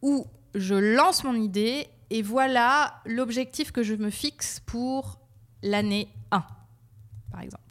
ou 0.01 0.25
je 0.55 0.75
lance 0.75 1.23
mon 1.23 1.35
idée 1.35 1.87
et 2.09 2.21
voilà 2.21 3.01
l'objectif 3.05 3.71
que 3.71 3.83
je 3.83 3.93
me 3.93 4.09
fixe 4.09 4.61
pour 4.61 5.19
l'année 5.61 6.09
1, 6.31 6.43
par 7.31 7.41
exemple. 7.41 7.68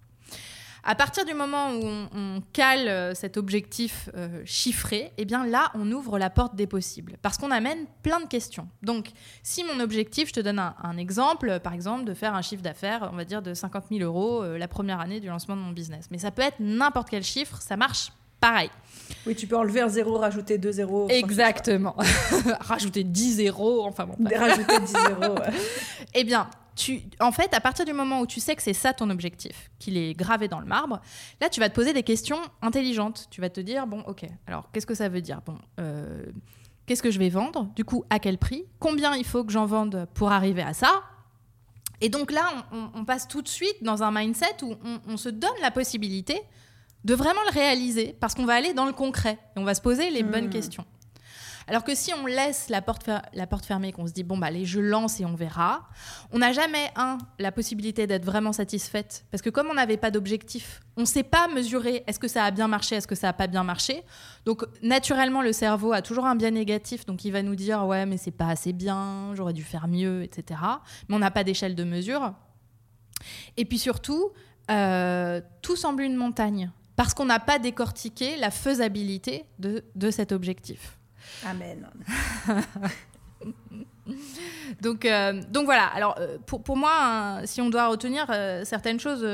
À 0.91 0.95
partir 0.95 1.27
du 1.27 1.35
moment 1.35 1.75
où 1.75 1.85
on, 1.85 2.41
cale 2.55 2.89
euh, 2.89 3.13
cet 3.13 3.37
objectif 3.37 4.09
euh, 4.17 4.41
chiffré, 4.47 5.13
eh 5.19 5.27
bien 5.27 5.45
là, 5.45 5.71
on 5.75 5.93
ouvre 5.93 6.19
la 6.19 6.31
porte 6.31 6.57
des 6.57 6.67
possibles. 6.67 7.19
Parce 7.21 7.37
qu'on 7.37 7.51
amène 7.51 7.81
plein 8.03 8.21
de 8.21 8.25
questions. 8.25 8.67
Donc, 8.83 9.09
si 9.43 9.65
mon 9.65 9.81
objectif, 9.81 10.29
je 10.29 10.33
te 10.33 10.41
donne 10.41 10.59
un, 10.59 10.97
exemple, 10.97 11.61
par 11.63 11.75
exemple, 11.75 12.05
de 12.05 12.15
faire 12.15 12.35
un 12.35 12.41
chiffre 12.41 12.63
d'affaires, 12.63 13.11
on 13.13 13.17
va 13.17 13.27
dire 13.27 13.43
de 13.43 13.53
50 13.53 13.85
000 13.91 14.03
euros 14.03 14.43
euh, 14.43 14.57
la 14.57 14.67
première 14.67 14.99
année 14.99 15.21
du 15.21 15.27
lancement 15.27 15.57
de 15.57 15.61
mon 15.61 15.73
business. 15.73 16.07
Mais 16.11 16.17
ça 16.17 16.31
peut 16.31 16.41
être 16.41 16.59
n'importe 16.59 17.11
quel 17.11 17.23
chiffre, 17.23 17.61
ça 17.61 17.77
marche 17.77 18.11
pareil. 18.41 18.71
Oui, 19.27 19.35
tu 19.35 19.47
peux 19.47 19.59
enlever 19.59 19.83
un 19.83 19.89
zéro, 19.89 20.17
rajouter 20.17 20.57
deux 20.57 20.73
zéros. 20.73 21.07
Exactement. 21.11 21.97
rajouter 22.61 23.05
10 23.05 23.35
zéros, 23.35 23.85
enfin 23.85 24.07
bon. 24.07 24.17
Rajouter 24.35 24.81
10 24.81 24.87
zéros. 24.87 25.35
eh 26.15 26.25
bien, 26.25 26.49
en 27.21 27.33
fait, 27.33 27.55
à 27.55 27.61
partir 27.61 27.85
du 27.85 27.93
moment 27.93 28.21
où 28.21 28.27
tu 28.27 28.41
sais 28.41 28.55
que 28.57 28.63
c'est 28.63 28.73
ça 28.73 28.93
ton 28.93 29.11
objectif, 29.11 29.71
qu'il 29.79 29.97
est 29.97 30.15
gravé 30.15 30.49
dans 30.49 30.61
le 30.61 30.67
marbre, 30.67 31.01
là, 31.41 31.49
tu 31.49 31.61
vas 31.61 31.69
te 31.69 31.75
poser 31.75 31.93
des 31.93 32.03
questions 32.03 32.39
intelligentes. 32.63 33.27
Tu 33.31 33.41
vas 33.41 33.51
te 33.51 33.61
dire, 33.61 33.87
bon, 33.87 34.01
ok, 34.07 34.27
alors 34.47 34.71
qu'est-ce 34.73 34.87
que 34.87 34.95
ça 34.95 35.09
veut 35.09 35.21
dire? 35.21 35.41
Bon, 35.45 35.59
euh, 35.81 36.25
qu'est-ce 36.87 37.03
que 37.03 37.11
je 37.11 37.19
vais 37.19 37.29
vendre? 37.29 37.69
Du 37.75 37.85
coup, 37.85 38.05
à 38.11 38.19
quel 38.19 38.39
prix? 38.39 38.65
Combien 38.79 39.15
il 39.17 39.25
faut 39.25 39.45
que 39.45 39.53
j'en 39.53 39.67
vende 39.67 40.07
pour 40.15 40.33
arriver 40.33 40.63
à 40.63 40.75
ça? 40.75 41.03
Et 42.01 42.09
donc 42.09 42.31
là, 42.31 42.67
on, 42.95 43.05
passe 43.05 43.27
tout 43.27 43.43
de 43.43 43.49
suite 43.49 43.83
dans 43.83 44.03
un 44.05 44.13
mindset 44.13 44.63
où 44.63 44.75
on, 45.09 45.17
se 45.17 45.29
donne 45.29 45.51
la 45.61 45.73
possibilité 45.73 46.41
de 47.05 47.15
vraiment 47.15 47.41
le 47.47 47.53
réaliser 47.53 48.17
parce 48.21 48.35
qu'on 48.35 48.45
va 48.45 48.55
aller 48.55 48.73
dans 48.73 48.87
le 48.87 48.93
concret 48.93 49.39
et 49.57 49.59
on 49.59 49.65
va 49.65 49.75
se 49.75 49.81
poser 49.81 50.11
les 50.11 50.23
bonnes 50.23 50.47
mmh. 50.47 50.51
questions. 50.51 50.85
Alors 51.69 51.85
que 51.85 51.95
si 51.95 52.15
on 52.15 52.25
laisse 52.25 52.71
la 52.71 52.81
porte, 52.81 53.11
la 53.35 53.47
porte 53.47 53.67
fermée, 53.67 53.93
qu'on 53.93 54.07
se 54.07 54.13
dit, 54.13 54.25
bon, 54.25 54.39
bah, 54.39 54.47
allez, 54.47 54.65
je 54.65 54.81
lance 54.81 55.21
et 55.21 55.27
on 55.27 55.35
verra, 55.35 55.87
on 56.33 56.39
n'a 56.39 56.53
jamais, 56.53 56.91
un, 56.97 57.19
la 57.39 57.53
possibilité 57.53 58.07
d'être 58.07 58.25
vraiment 58.25 58.55
satisfaite. 58.55 59.27
Parce 59.31 59.43
que 59.43 59.51
comme 59.51 59.69
on 59.71 59.75
n'avait 59.75 59.99
pas 59.99 60.11
d'objectif, 60.11 60.81
on 60.97 61.03
ne 61.03 61.07
sait 61.07 61.23
pas 61.23 61.47
mesurer 61.49 62.05
est-ce 62.07 62.19
que 62.19 62.27
ça 62.27 62.45
a 62.45 62.51
bien 62.51 62.69
marché, 62.69 62.97
est-ce 62.97 63.07
que 63.07 63.15
ça 63.15 63.27
n'a 63.27 63.33
pas 63.35 63.49
bien 63.49 63.65
marché. 63.65 64.03
Donc, 64.47 64.65
naturellement, 64.83 65.43
le 65.43 65.53
cerveau 65.53 65.93
a 65.93 66.01
toujours 66.01 66.25
un 66.25 66.37
bien 66.37 66.53
négatif, 66.53 67.05
donc 67.05 67.27
il 67.27 67.33
va 67.33 67.43
nous 67.43 67.55
dire, 67.55 67.85
ouais, 67.85 68.07
mais 68.07 68.17
c'est 68.17 68.31
pas 68.31 68.49
assez 68.49 68.73
bien, 68.73 69.35
j'aurais 69.35 69.53
dû 69.53 69.63
faire 69.63 69.89
mieux, 69.89 70.23
etc. 70.23 70.61
Mais 71.09 71.17
on 71.17 71.19
n'a 71.19 71.31
pas 71.31 71.45
d'échelle 71.45 71.75
de 71.75 71.85
mesure. 71.85 72.33
Et 73.59 73.67
puis 73.67 73.79
surtout, 73.79 74.31
euh, 74.71 75.43
tout 75.61 75.77
semble 75.77 76.03
une 76.03 76.17
montagne 76.17 76.71
parce 76.97 77.13
qu'on 77.13 77.27
n'a 77.27 77.41
pas 77.41 77.59
décortiqué 77.59 78.37
la 78.37 78.51
faisabilité 78.51 79.45
de 79.59 80.11
cet 80.11 80.33
objectif. 80.33 80.98
Amen. 81.45 81.89
donc, 84.81 85.05
euh, 85.05 85.43
donc 85.51 85.65
voilà. 85.67 85.87
Alors, 85.87 86.17
euh, 86.19 86.39
pour, 86.47 86.63
pour 86.63 86.77
moi, 86.77 86.93
hein, 86.95 87.47
si 87.47 87.61
on 87.61 87.71
doit 87.71 87.89
retenir 87.89 88.27
euh, 88.31 88.65
certaines 88.65 89.01
choses, 89.01 89.27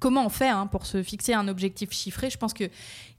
comment 0.00 0.26
on 0.26 0.28
fait 0.28 0.48
hein, 0.48 0.66
pour 0.66 0.86
se 0.86 1.02
fixer 1.02 1.34
un 1.34 1.48
objectif 1.48 1.92
chiffré 1.92 2.30
Je 2.30 2.38
pense 2.38 2.54
qu'il 2.54 2.70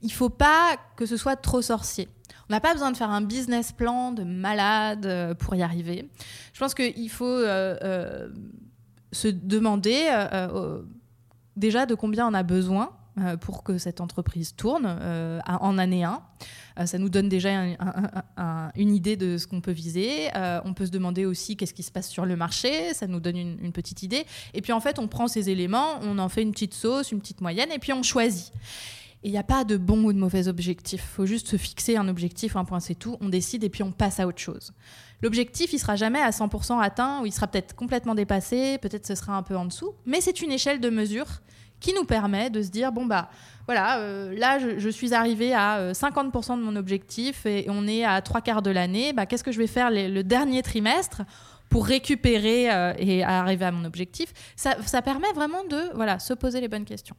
ne 0.02 0.08
faut 0.08 0.30
pas 0.30 0.76
que 0.96 1.06
ce 1.06 1.16
soit 1.16 1.36
trop 1.36 1.62
sorcier. 1.62 2.08
On 2.50 2.54
n'a 2.54 2.60
pas 2.60 2.72
besoin 2.72 2.90
de 2.90 2.96
faire 2.96 3.10
un 3.10 3.20
business 3.20 3.72
plan 3.72 4.12
de 4.12 4.24
malade 4.24 5.36
pour 5.38 5.54
y 5.54 5.62
arriver. 5.62 6.08
Je 6.54 6.58
pense 6.58 6.74
qu'il 6.74 7.10
faut 7.10 7.38
se 9.12 9.28
demander 9.28 10.08
déjà 11.56 11.84
de 11.84 11.94
combien 11.94 12.26
on 12.26 12.32
a 12.32 12.42
besoin 12.42 12.97
pour 13.40 13.62
que 13.62 13.78
cette 13.78 14.00
entreprise 14.00 14.54
tourne 14.54 14.86
en 15.46 15.78
année 15.78 16.04
1. 16.04 16.22
Euh, 16.78 16.86
ça 16.86 16.98
nous 16.98 17.08
donne 17.08 17.28
déjà 17.28 17.50
une 18.76 18.94
idée 18.94 19.16
de 19.16 19.38
ce 19.38 19.46
qu'on 19.46 19.60
peut 19.60 19.72
viser. 19.72 20.28
Euh, 20.36 20.60
on 20.64 20.74
peut 20.74 20.86
se 20.86 20.90
demander 20.90 21.24
aussi 21.24 21.56
qu'est-ce 21.56 21.74
qui 21.74 21.82
se 21.82 21.90
passe 21.90 22.08
sur 22.08 22.24
le 22.24 22.36
marché. 22.36 22.94
Ça 22.94 23.06
nous 23.06 23.20
donne 23.20 23.36
une, 23.36 23.72
petite 23.72 24.02
idée. 24.02 24.24
Et 24.54 24.62
puis 24.62 24.72
en 24.72 24.80
fait, 24.80 24.98
on 24.98 25.08
prend 25.08 25.28
ces 25.28 25.50
éléments, 25.50 26.00
on 26.02 26.18
en 26.18 26.28
fait 26.28 26.42
une 26.42 26.52
petite 26.52 26.74
sauce, 26.74 27.12
une 27.12 27.20
petite 27.20 27.40
moyenne, 27.40 27.70
et 27.70 27.78
puis 27.78 27.92
on 27.92 28.02
choisit. 28.02 28.52
Et 29.22 29.28
il 29.28 29.32
n'y 29.32 29.38
a 29.38 29.42
pas 29.42 29.64
de 29.64 29.76
bon 29.76 30.04
ou 30.04 30.12
de 30.12 30.18
mauvais 30.18 30.48
objectif. 30.48 31.02
Il 31.04 31.14
faut 31.14 31.26
juste 31.26 31.48
se 31.48 31.56
fixer 31.56 31.96
un 31.96 32.08
objectif, 32.08 32.56
un 32.56 32.64
point, 32.64 32.80
c'est 32.80 32.94
tout. 32.94 33.16
On 33.20 33.28
décide 33.28 33.64
et 33.64 33.68
puis 33.68 33.82
on 33.82 33.90
passe 33.90 34.20
à 34.20 34.26
autre 34.26 34.38
chose. 34.38 34.72
L'objectif, 35.22 35.72
il 35.72 35.78
sera 35.78 35.96
jamais 35.96 36.20
à 36.20 36.30
100% 36.30 36.80
atteint 36.80 37.20
ou 37.20 37.26
il 37.26 37.32
sera 37.32 37.48
peut-être 37.48 37.74
complètement 37.74 38.14
dépassé, 38.14 38.78
peut-être 38.78 39.06
ce 39.06 39.16
sera 39.16 39.36
un 39.36 39.42
peu 39.42 39.56
en 39.56 39.64
dessous, 39.64 39.92
mais 40.06 40.20
c'est 40.20 40.40
une 40.40 40.52
échelle 40.52 40.80
de 40.80 40.90
mesure 40.90 41.26
qui 41.80 41.92
nous 41.94 42.04
permet 42.04 42.50
de 42.50 42.62
se 42.62 42.68
dire 42.68 42.92
bon 42.92 43.06
bah 43.06 43.28
voilà 43.66 43.98
euh, 43.98 44.34
là 44.36 44.58
je, 44.58 44.88
suis 44.88 45.14
arrivé 45.14 45.52
à 45.52 45.92
50% 45.92 46.52
euh, 46.52 46.56
de 46.56 46.62
mon 46.62 46.76
objectif 46.76 47.46
et 47.46 47.66
on 47.68 47.86
est 47.86 48.04
à 48.04 48.20
trois 48.22 48.40
quarts 48.40 48.62
de 48.62 48.70
l'année. 48.70 49.12
Bah, 49.12 49.26
qu'est-ce 49.26 49.44
que 49.44 49.52
je 49.52 49.58
vais 49.58 49.66
faire 49.66 49.90
le 49.90 50.22
dernier 50.22 50.62
trimestre 50.62 51.22
pour 51.68 51.86
récupérer 51.86 52.72
euh, 52.72 52.94
et 52.98 53.22
arriver 53.22 53.66
à 53.66 53.72
mon 53.72 53.84
objectif? 53.84 54.32
Ça, 54.56 54.76
ça, 54.86 55.02
permet 55.02 55.30
vraiment 55.34 55.64
de 55.64 55.94
voilà 55.94 56.18
se 56.18 56.32
poser 56.32 56.60
les 56.60 56.68
bonnes 56.68 56.86
questions. 56.86 57.16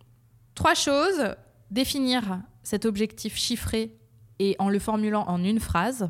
Trois 0.55 0.75
choses. 0.75 1.35
Définir 1.71 2.39
cet 2.63 2.85
objectif 2.85 3.35
chiffré 3.37 3.95
et 4.39 4.55
en 4.57 4.69
le 4.69 4.79
formulant 4.79 5.23
en 5.27 5.43
une 5.43 5.59
phrase 5.59 6.09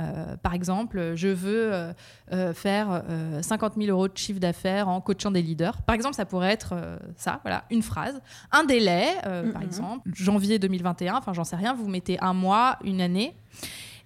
euh, 0.00 0.36
par 0.36 0.54
exemple, 0.54 1.12
je 1.14 1.28
veux 1.28 1.72
euh, 1.72 1.92
euh, 2.32 2.54
faire 2.54 3.02
50 3.42 3.74
000 3.76 3.90
euros 3.90 4.08
de 4.08 4.16
chiffre 4.16 4.40
d'affaires 4.40 4.88
en 4.88 5.00
coachant 5.00 5.30
des 5.30 5.42
leaders. 5.42 5.82
Par 5.82 5.94
exemple, 5.94 6.14
ça 6.14 6.24
pourrait 6.24 6.52
être 6.52 6.74
ça, 7.16 7.40
voilà, 7.42 7.64
une 7.70 7.82
phrase. 7.82 8.20
Un 8.52 8.64
délai, 8.64 9.08
par 9.22 9.32
mm-hmm. 9.32 9.62
exemple, 9.62 10.10
janvier 10.14 10.58
2021, 10.58 11.16
enfin 11.16 11.32
j'en 11.32 11.44
sais 11.44 11.56
rien, 11.56 11.74
vous 11.74 11.88
mettez 11.88 12.18
un 12.20 12.32
mois, 12.32 12.78
une 12.84 13.00
année. 13.00 13.34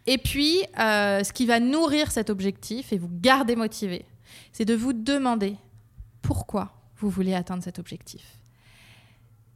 Et 0.06 0.18
puis, 0.18 0.62
ce 0.76 1.32
qui 1.32 1.46
va 1.46 1.60
nourrir 1.60 2.10
cet 2.10 2.30
objectif 2.30 2.92
et 2.92 2.98
vous 2.98 3.10
garder 3.10 3.56
motivé, 3.56 4.04
c'est 4.52 4.64
de 4.64 4.74
vous 4.74 4.92
demander 4.92 5.56
pourquoi 6.22 6.72
vous 6.96 7.10
voulez 7.10 7.34
atteindre 7.34 7.62
cet 7.62 7.78
objectif. 7.78 8.38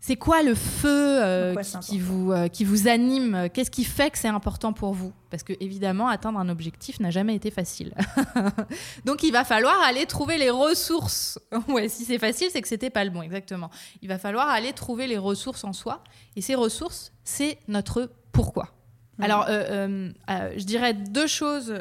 C'est 0.00 0.16
quoi 0.16 0.42
le 0.42 0.54
feu 0.54 1.22
euh, 1.22 1.54
qui, 1.82 1.98
vous, 1.98 2.32
euh, 2.32 2.48
qui 2.48 2.64
vous 2.64 2.86
anime? 2.86 3.48
Qu'est-ce 3.52 3.70
qui 3.70 3.84
fait 3.84 4.10
que 4.10 4.18
c'est 4.18 4.28
important 4.28 4.72
pour 4.72 4.92
vous? 4.94 5.12
Parce 5.28 5.42
que 5.42 5.52
évidemment, 5.60 6.08
atteindre 6.08 6.38
un 6.38 6.48
objectif 6.48 7.00
n'a 7.00 7.10
jamais 7.10 7.34
été 7.34 7.50
facile. 7.50 7.94
Donc 9.04 9.24
il 9.24 9.32
va 9.32 9.44
falloir 9.44 9.80
aller 9.82 10.06
trouver 10.06 10.38
les 10.38 10.50
ressources. 10.50 11.40
ouais, 11.68 11.88
si 11.88 12.04
c'est 12.04 12.18
facile, 12.18 12.48
c'est 12.52 12.62
que 12.62 12.68
c'était 12.68 12.90
pas 12.90 13.04
le 13.04 13.10
bon, 13.10 13.22
exactement. 13.22 13.70
Il 14.00 14.08
va 14.08 14.18
falloir 14.18 14.48
aller 14.48 14.72
trouver 14.72 15.08
les 15.08 15.18
ressources 15.18 15.64
en 15.64 15.72
soi. 15.72 16.04
Et 16.36 16.42
ces 16.42 16.54
ressources, 16.54 17.12
c'est 17.24 17.58
notre 17.66 18.10
pourquoi. 18.30 18.74
Mmh. 19.18 19.24
Alors, 19.24 19.46
euh, 19.48 20.10
je 20.28 20.64
dirais 20.64 20.94
deux 20.94 21.26
choses 21.26 21.74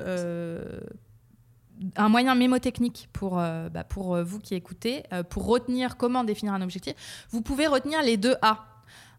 un 1.95 2.09
moyen 2.09 2.35
mémotechnique 2.35 3.09
pour, 3.13 3.39
euh, 3.39 3.69
bah, 3.69 3.83
pour 3.83 4.15
euh, 4.15 4.23
vous 4.23 4.39
qui 4.39 4.55
écoutez, 4.55 5.03
euh, 5.13 5.23
pour 5.23 5.45
retenir 5.45 5.97
comment 5.97 6.23
définir 6.23 6.53
un 6.53 6.61
objectif. 6.61 6.95
Vous 7.29 7.41
pouvez 7.41 7.67
retenir 7.67 8.01
les 8.01 8.17
deux 8.17 8.35
A. 8.41 8.65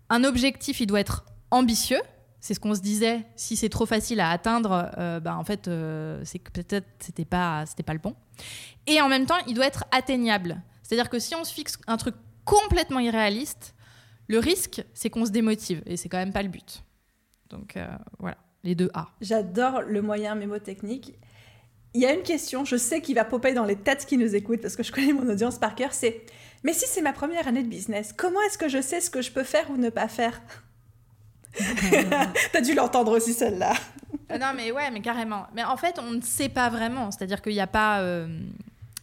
Un 0.09 0.25
objectif, 0.25 0.81
il 0.81 0.87
doit 0.87 1.01
être 1.01 1.25
ambitieux. 1.51 2.01
C'est 2.41 2.55
ce 2.55 2.61
qu'on 2.61 2.75
se 2.75 2.81
disait. 2.81 3.27
Si 3.37 3.57
c'est 3.57 3.69
trop 3.69 3.87
facile 3.87 4.21
à 4.21 4.31
atteindre, 4.31 4.91
bah, 5.23 5.37
en 5.37 5.45
fait, 5.45 5.69
c'est 6.23 6.39
que 6.39 6.51
peut-être 6.53 6.87
c'était 7.01 7.25
pas 7.25 7.67
c'était 7.67 7.83
pas 7.83 7.93
le 7.93 7.99
bon. 7.99 8.15
Et 8.87 9.03
en 9.03 9.09
même 9.09 9.27
temps, 9.27 9.37
il 9.49 9.55
doit 9.55 9.67
être 9.67 9.85
atteignable. 9.91 10.63
C'est-à-dire 10.83 11.11
que 11.11 11.19
si 11.19 11.35
on 11.35 11.43
se 11.43 11.53
fixe 11.53 11.79
un 11.89 11.97
truc 11.97 12.15
complètement 12.45 13.01
irréaliste, 13.01 13.75
le 14.29 14.39
risque, 14.39 14.85
c'est 14.95 15.11
qu'on 15.11 15.27
se 15.27 15.33
démotive. 15.33 15.83
Et 15.85 15.97
c'est 15.97 16.09
quand 16.09 16.17
même 16.17 16.33
pas 16.33 16.45
le 16.45 16.49
but. 16.49 16.85
Donc 17.51 17.77
voilà, 18.21 18.39
les 18.63 18.77
deux 18.77 18.89
A. 18.95 19.09
J'adore 19.21 19.83
le 19.83 20.01
moyen 20.01 20.37
mémotechnique. 20.37 21.19
Il 21.95 22.03
y 22.03 22.07
a 22.07 22.13
une 22.13 22.23
question, 22.23 22.65
je 22.65 22.77
sais 22.77 23.01
qu'il 23.01 23.15
va 23.15 23.25
popper 23.25 23.55
dans 23.55 23.65
les 23.65 23.77
têtes 23.77 24.05
qui 24.07 24.19
nous 24.19 24.35
écoutent 24.35 24.61
parce 24.61 24.77
que 24.77 24.83
je 24.83 24.93
connais 24.93 25.13
mon 25.13 25.29
audience 25.29 25.59
par 25.59 25.75
cœur, 25.75 25.93
c'est 25.93 26.23
mais 26.65 26.73
si 26.73 26.87
c'est 26.87 27.03
ma 27.03 27.13
première 27.13 27.47
année 27.47 27.63
de 27.63 27.69
business, 27.69 28.13
comment 28.17 28.41
est-ce 28.43 28.59
que 28.59 28.69
je 28.69 28.81
sais 28.81 29.01
ce 29.01 29.11
que 29.11 29.23
je 29.23 29.31
peux 29.31 29.45
faire 29.45 29.71
ou 29.71 29.77
ne 29.77 29.91
pas 29.91 30.09
faire? 30.09 30.41
T'as 32.53 32.61
dû 32.61 32.75
l'entendre 32.75 33.17
aussi 33.17 33.33
celle-là. 33.33 33.75
Euh, 34.31 34.39
non 34.39 34.53
mais 34.55 34.73
ouais, 34.73 34.91
mais 34.91 35.01
carrément. 35.01 35.47
Mais 35.55 35.65
en 35.65 35.77
fait, 35.77 35.99
on 35.99 36.11
ne 36.11 36.21
sait 36.21 36.49
pas 36.49 36.69
vraiment. 36.69 37.11
C'est-à-dire 37.11 37.43
qu'il 37.43 37.53
n'y 37.53 37.61
a 37.61 37.67
pas, 37.67 38.01
euh, 38.01 38.27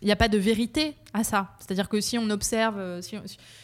il 0.02 0.12
a 0.12 0.16
pas 0.16 0.28
de 0.28 0.38
vérité 0.38 0.96
à 1.14 1.24
ça. 1.24 1.50
C'est-à-dire 1.60 1.90
que 1.90 2.02
si 2.02 2.18
on 2.18 2.30
observe, 2.30 2.78
euh, 2.78 3.02
si 3.02 3.18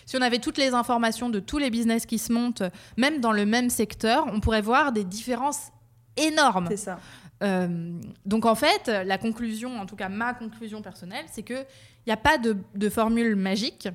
si 0.05 0.17
on 0.17 0.21
avait 0.21 0.39
toutes 0.39 0.57
les 0.57 0.73
informations 0.73 1.29
de 1.29 1.39
tous 1.39 1.57
les 1.57 1.69
business 1.69 2.05
qui 2.05 2.17
se 2.17 2.31
montent, 2.31 2.63
même 2.97 3.19
dans 3.19 3.33
le 3.33 3.45
même 3.45 3.69
secteur, 3.69 4.25
on 4.31 4.39
pourrait 4.39 4.61
voir 4.61 4.91
des 4.91 5.03
différences 5.03 5.71
énormes. 6.17 6.67
C'est 6.69 6.77
ça. 6.77 6.99
Euh, 7.41 7.99
donc 8.25 8.45
en 8.45 8.55
fait, 8.55 8.87
la 8.87 9.17
conclusion, 9.17 9.79
en 9.79 9.85
tout 9.85 9.95
cas 9.95 10.09
ma 10.09 10.33
conclusion 10.33 10.81
personnelle, 10.81 11.25
c'est 11.31 11.43
qu'il 11.43 11.65
n'y 12.07 12.13
a 12.13 12.17
pas 12.17 12.37
de, 12.37 12.89
formule 12.89 13.35
magique. 13.35 13.89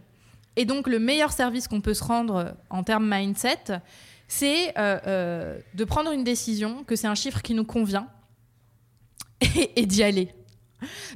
Et 0.56 0.64
donc 0.64 0.88
le 0.88 0.98
meilleur 0.98 1.32
service 1.32 1.68
qu'on 1.68 1.80
peut 1.80 1.94
se 1.94 2.04
rendre 2.04 2.54
en 2.70 2.82
termes 2.82 3.09
mindset, 3.09 3.80
c'est 4.28 4.76
euh, 4.78 4.98
euh, 5.06 5.59
de 5.74 5.85
prendre 5.85 6.11
une 6.12 6.24
décision, 6.24 6.85
que 6.85 6.96
c'est 6.96 7.06
un 7.06 7.14
chiffre 7.14 7.42
qui 7.42 7.54
nous 7.54 7.64
convient, 7.64 8.09
et, 9.76 9.87
d'y 9.87 10.02
aller. 10.02 10.35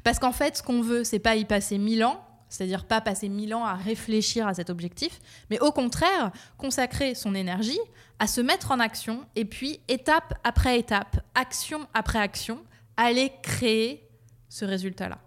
Parce 0.04 0.18
qu'en 0.18 0.32
fait, 0.32 0.58
ce 0.58 0.62
qu'on 0.62 0.82
veut, 0.82 1.04
c'est 1.04 1.18
pas 1.18 1.36
y 1.36 1.44
passer 1.44 1.78
mille 1.78 2.04
ans, 2.04 2.24
c'est-à-dire 2.50 2.84
pas 2.84 3.00
passer 3.00 3.30
mille 3.30 3.54
ans 3.54 3.64
à 3.64 3.74
réfléchir 3.74 4.46
à 4.46 4.52
cet 4.52 4.68
objectif, 4.68 5.20
mais 5.48 5.58
au 5.60 5.72
contraire, 5.72 6.32
consacrer 6.58 7.14
son 7.14 7.34
énergie 7.34 7.80
à 8.18 8.26
se 8.26 8.42
mettre 8.42 8.70
en 8.70 8.80
action 8.80 9.24
et 9.36 9.46
puis, 9.46 9.80
étape 9.88 10.34
après 10.44 10.78
étape, 10.78 11.24
action 11.34 11.86
après 11.94 12.18
action, 12.18 12.58
aller 12.98 13.32
créer 13.42 14.06
ce 14.50 14.66
résultat-là. 14.66 15.18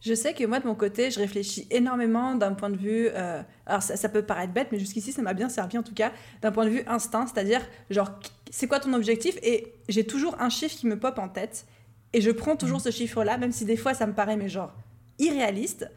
Je 0.00 0.12
sais 0.14 0.34
que 0.34 0.44
moi, 0.44 0.60
de 0.60 0.66
mon 0.66 0.74
côté, 0.74 1.10
je 1.10 1.18
réfléchis 1.18 1.66
énormément 1.70 2.34
d'un 2.34 2.52
point 2.52 2.68
de 2.68 2.76
vue. 2.76 3.08
Euh, 3.14 3.42
alors, 3.64 3.82
ça, 3.82 4.08
peut 4.10 4.22
paraître 4.22 4.52
bête, 4.52 4.68
mais 4.70 4.78
jusqu'ici, 4.78 5.12
ça 5.12 5.22
m'a 5.22 5.32
bien 5.32 5.48
servi 5.48 5.78
en 5.78 5.82
tout 5.82 5.94
cas, 5.94 6.12
d'un 6.42 6.52
point 6.52 6.66
de 6.66 6.70
vue 6.70 6.82
instinct, 6.86 7.26
c'est-à-dire, 7.26 7.62
genre, 7.88 8.10
c'est 8.50 8.66
quoi 8.66 8.80
ton 8.80 8.92
objectif? 8.92 9.38
Et 9.42 9.72
j'ai 9.88 10.06
toujours 10.06 10.36
un 10.40 10.50
chiffre 10.50 10.76
qui 10.76 10.86
me 10.86 10.98
pop 10.98 11.18
en 11.18 11.28
tête, 11.28 11.66
et 12.12 12.20
je 12.20 12.30
prends 12.30 12.54
toujours 12.54 12.78
mmh. 12.78 12.82
ce 12.84 12.90
chiffre-là, 12.90 13.38
même 13.38 13.50
si 13.50 13.64
des 13.64 13.78
fois, 13.78 13.94
ça 13.94 14.06
me 14.06 14.12
paraît, 14.12 14.36
mais 14.36 14.50
genre, 14.50 14.74
irréaliste. 15.18 15.90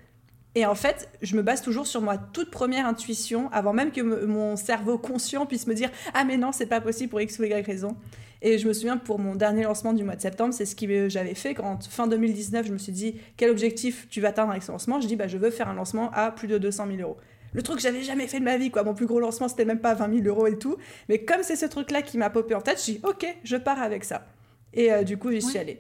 Et 0.57 0.65
en 0.65 0.73
fait, 0.73 1.07
je 1.21 1.35
me 1.35 1.43
base 1.43 1.61
toujours 1.61 1.85
sur 1.85 2.01
ma 2.01 2.17
toute 2.17 2.49
première 2.49 2.87
intuition, 2.87 3.47
avant 3.51 3.73
même 3.73 3.91
que 3.91 4.01
mon 4.01 4.55
cerveau 4.55 4.97
conscient 4.97 5.45
puisse 5.45 5.67
me 5.67 5.75
dire 5.75 5.91
Ah, 6.15 6.23
mais 6.23 6.35
non, 6.35 6.51
c'est 6.51 6.65
pas 6.65 6.81
possible 6.81 7.11
pour 7.11 7.21
X 7.21 7.37
ou 7.37 7.43
Y 7.43 7.63
raison. 7.63 7.95
Et 8.41 8.57
je 8.57 8.67
me 8.67 8.73
souviens 8.73 8.97
pour 8.97 9.19
mon 9.19 9.35
dernier 9.35 9.65
lancement 9.65 9.93
du 9.93 10.03
mois 10.03 10.15
de 10.15 10.21
septembre, 10.21 10.55
c'est 10.55 10.65
ce 10.65 10.75
que 10.75 11.09
j'avais 11.09 11.35
fait 11.35 11.53
quand 11.53 11.87
fin 11.87 12.07
2019, 12.07 12.65
je 12.65 12.73
me 12.73 12.79
suis 12.79 12.91
dit 12.91 13.19
Quel 13.37 13.51
objectif 13.51 14.07
tu 14.09 14.19
vas 14.19 14.29
atteindre 14.29 14.49
avec 14.49 14.63
ce 14.63 14.71
lancement? 14.71 14.99
Je 14.99 15.05
dis 15.05 15.15
bah, 15.15 15.27
Je 15.27 15.37
veux 15.37 15.51
faire 15.51 15.69
un 15.69 15.75
lancement 15.75 16.09
à 16.11 16.31
plus 16.31 16.47
de 16.47 16.57
200 16.57 16.87
000 16.87 17.01
euros. 17.01 17.17
Le 17.53 17.61
truc 17.61 17.75
que 17.75 17.83
j'avais 17.83 18.01
jamais 18.01 18.25
fait 18.25 18.39
de 18.39 18.45
ma 18.45 18.57
vie, 18.57 18.71
quoi. 18.71 18.81
Mon 18.81 18.95
plus 18.95 19.05
gros 19.05 19.19
lancement, 19.19 19.49
c'était 19.49 19.63
même 19.63 19.79
pas 19.79 19.93
20 19.93 20.23
000 20.23 20.25
euros 20.25 20.47
et 20.47 20.57
tout. 20.57 20.77
Mais 21.07 21.19
comme 21.19 21.43
c'est 21.43 21.55
ce 21.55 21.67
truc-là 21.67 22.01
qui 22.01 22.17
m'a 22.17 22.31
popé 22.31 22.55
en 22.55 22.61
tête, 22.61 22.79
je 22.79 22.93
dis 22.93 22.99
Ok, 23.03 23.27
je 23.43 23.57
pars 23.57 23.79
avec 23.79 24.03
ça. 24.03 24.25
Et 24.73 24.91
euh, 24.91 25.03
du 25.03 25.17
coup, 25.17 25.29
j'y 25.29 25.43
suis 25.43 25.59
allée. 25.59 25.77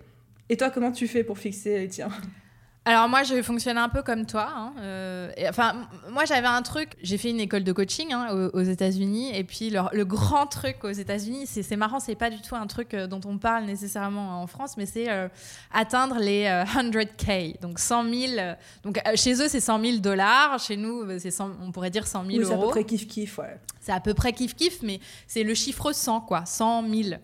Et 0.49 0.55
toi, 0.55 0.69
comment 0.69 0.91
tu 0.91 1.07
fais 1.07 1.23
pour 1.23 1.39
fixer 1.39 1.79
les 1.79 1.87
tiens? 1.87 2.09
Alors 2.87 3.09
moi, 3.09 3.23
je 3.23 3.41
fonctionne 3.41 3.77
un 3.77 3.89
peu 3.89 4.01
comme 4.01 4.25
toi. 4.25 4.47
hein, 4.49 4.73
euh, 4.79 5.29
et, 5.35 5.49
enfin, 5.49 5.73
moi, 6.09 6.23
j'avais 6.23 6.47
un 6.47 6.61
truc. 6.61 6.91
J'ai 7.03 7.17
fait 7.17 7.29
une 7.31 7.41
école 7.41 7.65
de 7.65 7.73
coaching 7.73 8.13
hein, 8.13 8.29
aux, 8.31 8.57
aux 8.59 8.63
États-Unis, 8.63 9.35
et 9.35 9.43
puis 9.43 9.69
le, 9.69 9.81
le 9.91 10.05
grand 10.05 10.47
truc 10.47 10.85
aux 10.85 10.91
États-Unis, 10.91 11.47
c'est 11.47 11.63
c'est 11.63 11.75
marrant, 11.75 11.99
c'est 11.99 12.15
pas 12.15 12.29
du 12.29 12.41
tout 12.41 12.55
un 12.55 12.65
truc 12.65 12.93
euh, 12.93 13.05
dont 13.05 13.19
on 13.25 13.37
parle 13.37 13.65
nécessairement 13.65 14.41
en 14.41 14.47
France, 14.47 14.77
mais 14.77 14.85
c'est 14.85 15.09
euh, 15.09 15.27
atteindre 15.73 16.15
les 16.19 16.45
euh, 16.45 16.63
100K, 16.63 17.59
donc 17.59 17.77
100 17.79 18.03
000. 18.09 18.15
euh, 18.37 18.53
donc 18.83 19.01
chez 19.15 19.33
eux, 19.33 19.49
c'est 19.49 19.59
100 19.59 19.81
000 19.83 19.97
dollars. 19.97 20.57
Chez 20.59 20.77
nous, 20.77 21.03
c'est 21.19 21.29
100 21.31 21.49
on 21.61 21.71
pourrait 21.73 21.89
dire 21.89 22.07
100 22.07 22.23
000 22.25 22.37
Oui, 22.39 22.45
c'est 22.45 22.53
à 22.53 22.55
peu 22.55 22.61
euros. 22.61 22.69
près 22.71 22.83
kiff-kiff, 22.83 23.37
ouais. 23.39 23.59
C'est 23.81 23.91
à 23.91 23.99
peu 23.99 24.13
près 24.13 24.31
kiff-kiff, 24.31 24.79
mais 24.83 25.01
c'est 25.27 25.43
le 25.43 25.53
chiffre 25.53 25.91
100, 25.91 26.21
quoi, 26.21 26.45
100 26.45 26.83
000. 26.89 27.15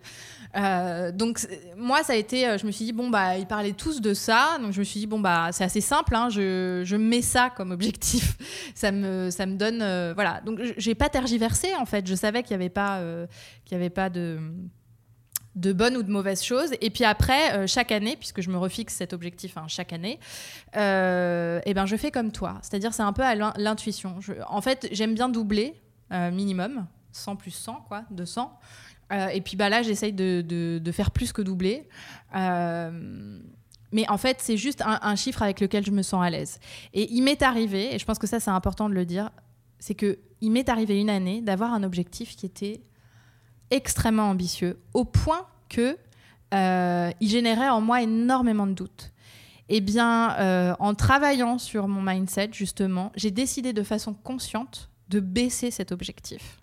Euh, 0.56 1.10
donc 1.12 1.46
moi, 1.76 2.02
ça 2.02 2.12
a 2.12 2.16
été, 2.16 2.46
euh, 2.46 2.58
je 2.58 2.66
me 2.66 2.70
suis 2.70 2.84
dit, 2.84 2.92
bon, 2.92 3.10
bah, 3.10 3.36
ils 3.36 3.46
parlaient 3.46 3.72
tous 3.72 4.00
de 4.00 4.14
ça, 4.14 4.58
donc 4.60 4.72
je 4.72 4.78
me 4.78 4.84
suis 4.84 5.00
dit, 5.00 5.06
bon, 5.06 5.18
bah, 5.20 5.48
c'est 5.52 5.64
assez 5.64 5.80
simple, 5.80 6.14
hein, 6.14 6.28
je, 6.30 6.96
mets 6.96 7.22
ça 7.22 7.50
comme 7.50 7.72
objectif. 7.72 8.36
ça, 8.74 8.92
me, 8.92 9.30
ça 9.30 9.46
donne, 9.46 9.82
euh, 9.82 10.12
voilà. 10.14 10.40
Donc 10.44 10.60
j'ai 10.76 10.94
pas 10.94 11.08
tergiversé, 11.08 11.74
en 11.74 11.86
fait, 11.86 12.06
je 12.06 12.14
savais 12.14 12.42
qu'il 12.42 12.56
n'y 12.56 12.62
avait 12.62 12.70
pas, 12.70 13.02
qu'il 13.64 13.76
y 13.76 13.80
avait 13.80 13.90
pas 13.90 14.10
de 14.10 14.38
de 15.54 15.72
bonnes 15.72 15.96
ou 15.96 16.02
de 16.02 16.10
mauvaises 16.10 16.42
choses. 16.42 16.70
Et 16.80 16.90
puis 16.90 17.04
après, 17.04 17.68
chaque 17.68 17.92
année, 17.92 18.16
puisque 18.16 18.40
je 18.40 18.50
me 18.50 18.56
refixe 18.58 18.94
cet 18.94 19.12
objectif 19.12 19.56
hein, 19.56 19.66
chaque 19.68 19.92
année, 19.92 20.18
euh, 20.76 21.60
eh 21.64 21.74
ben, 21.74 21.86
je 21.86 21.94
fais 21.94 22.10
comme 22.10 22.32
toi. 22.32 22.58
C'est-à-dire, 22.62 22.92
c'est 22.92 23.04
un 23.04 23.12
peu 23.12 23.22
à 23.22 23.36
l'in- 23.36 23.54
l'intuition. 23.56 24.18
En 24.48 24.60
fait, 24.60 24.88
j'aime 24.90 25.14
bien 25.14 25.28
doubler, 25.28 25.80
minimum, 26.10 26.86
100 27.12 27.36
plus 27.36 27.52
100, 27.52 27.84
quoi, 27.86 28.02
200. 28.10 28.58
Euh, 29.12 29.28
et 29.28 29.40
puis 29.40 29.56
bah, 29.56 29.68
là, 29.68 29.82
j'essaye 29.82 30.12
de, 30.12 30.90
faire 30.92 31.10
plus 31.10 31.32
que 31.32 31.42
doubler. 31.42 31.88
Euh, 32.34 33.40
mais 33.92 34.08
en 34.08 34.18
fait, 34.18 34.38
c'est 34.40 34.56
juste 34.56 34.82
un, 34.84 35.16
chiffre 35.16 35.42
avec 35.42 35.60
lequel 35.60 35.84
je 35.84 35.92
me 35.92 36.02
sens 36.02 36.24
à 36.24 36.30
l'aise. 36.30 36.58
Et 36.92 37.12
il 37.12 37.22
m'est 37.22 37.42
arrivé, 37.42 37.94
et 37.94 37.98
je 37.98 38.04
pense 38.04 38.18
que 38.18 38.26
ça, 38.26 38.40
c'est 38.40 38.50
important 38.50 38.88
de 38.88 38.94
le 38.94 39.04
dire, 39.04 39.30
c'est 39.78 39.94
que 39.94 40.18
il 40.40 40.50
m'est 40.50 40.68
arrivé 40.68 41.00
une 41.00 41.10
année 41.10 41.40
d'avoir 41.40 41.72
un 41.72 41.82
objectif 41.84 42.34
qui 42.36 42.44
était 42.44 42.82
extrêmement 43.70 44.28
ambitieux, 44.30 44.80
au 44.94 45.04
point 45.04 45.46
que 45.68 45.96
euh, 46.52 47.10
il 47.20 47.28
générait 47.28 47.68
en 47.68 47.80
moi 47.80 48.02
énormément 48.02 48.66
de 48.66 48.72
doutes. 48.72 49.12
Eh 49.68 49.80
bien, 49.80 50.74
en 50.78 50.94
travaillant 50.94 51.56
sur 51.56 51.88
mon 51.88 52.02
mindset, 52.02 52.50
justement, 52.52 53.12
j'ai 53.14 53.30
décidé 53.30 53.72
de 53.72 53.82
façon 53.82 54.12
consciente 54.12 54.90
de 55.08 55.20
baisser 55.20 55.70
cet 55.70 55.90
objectif. 55.90 56.60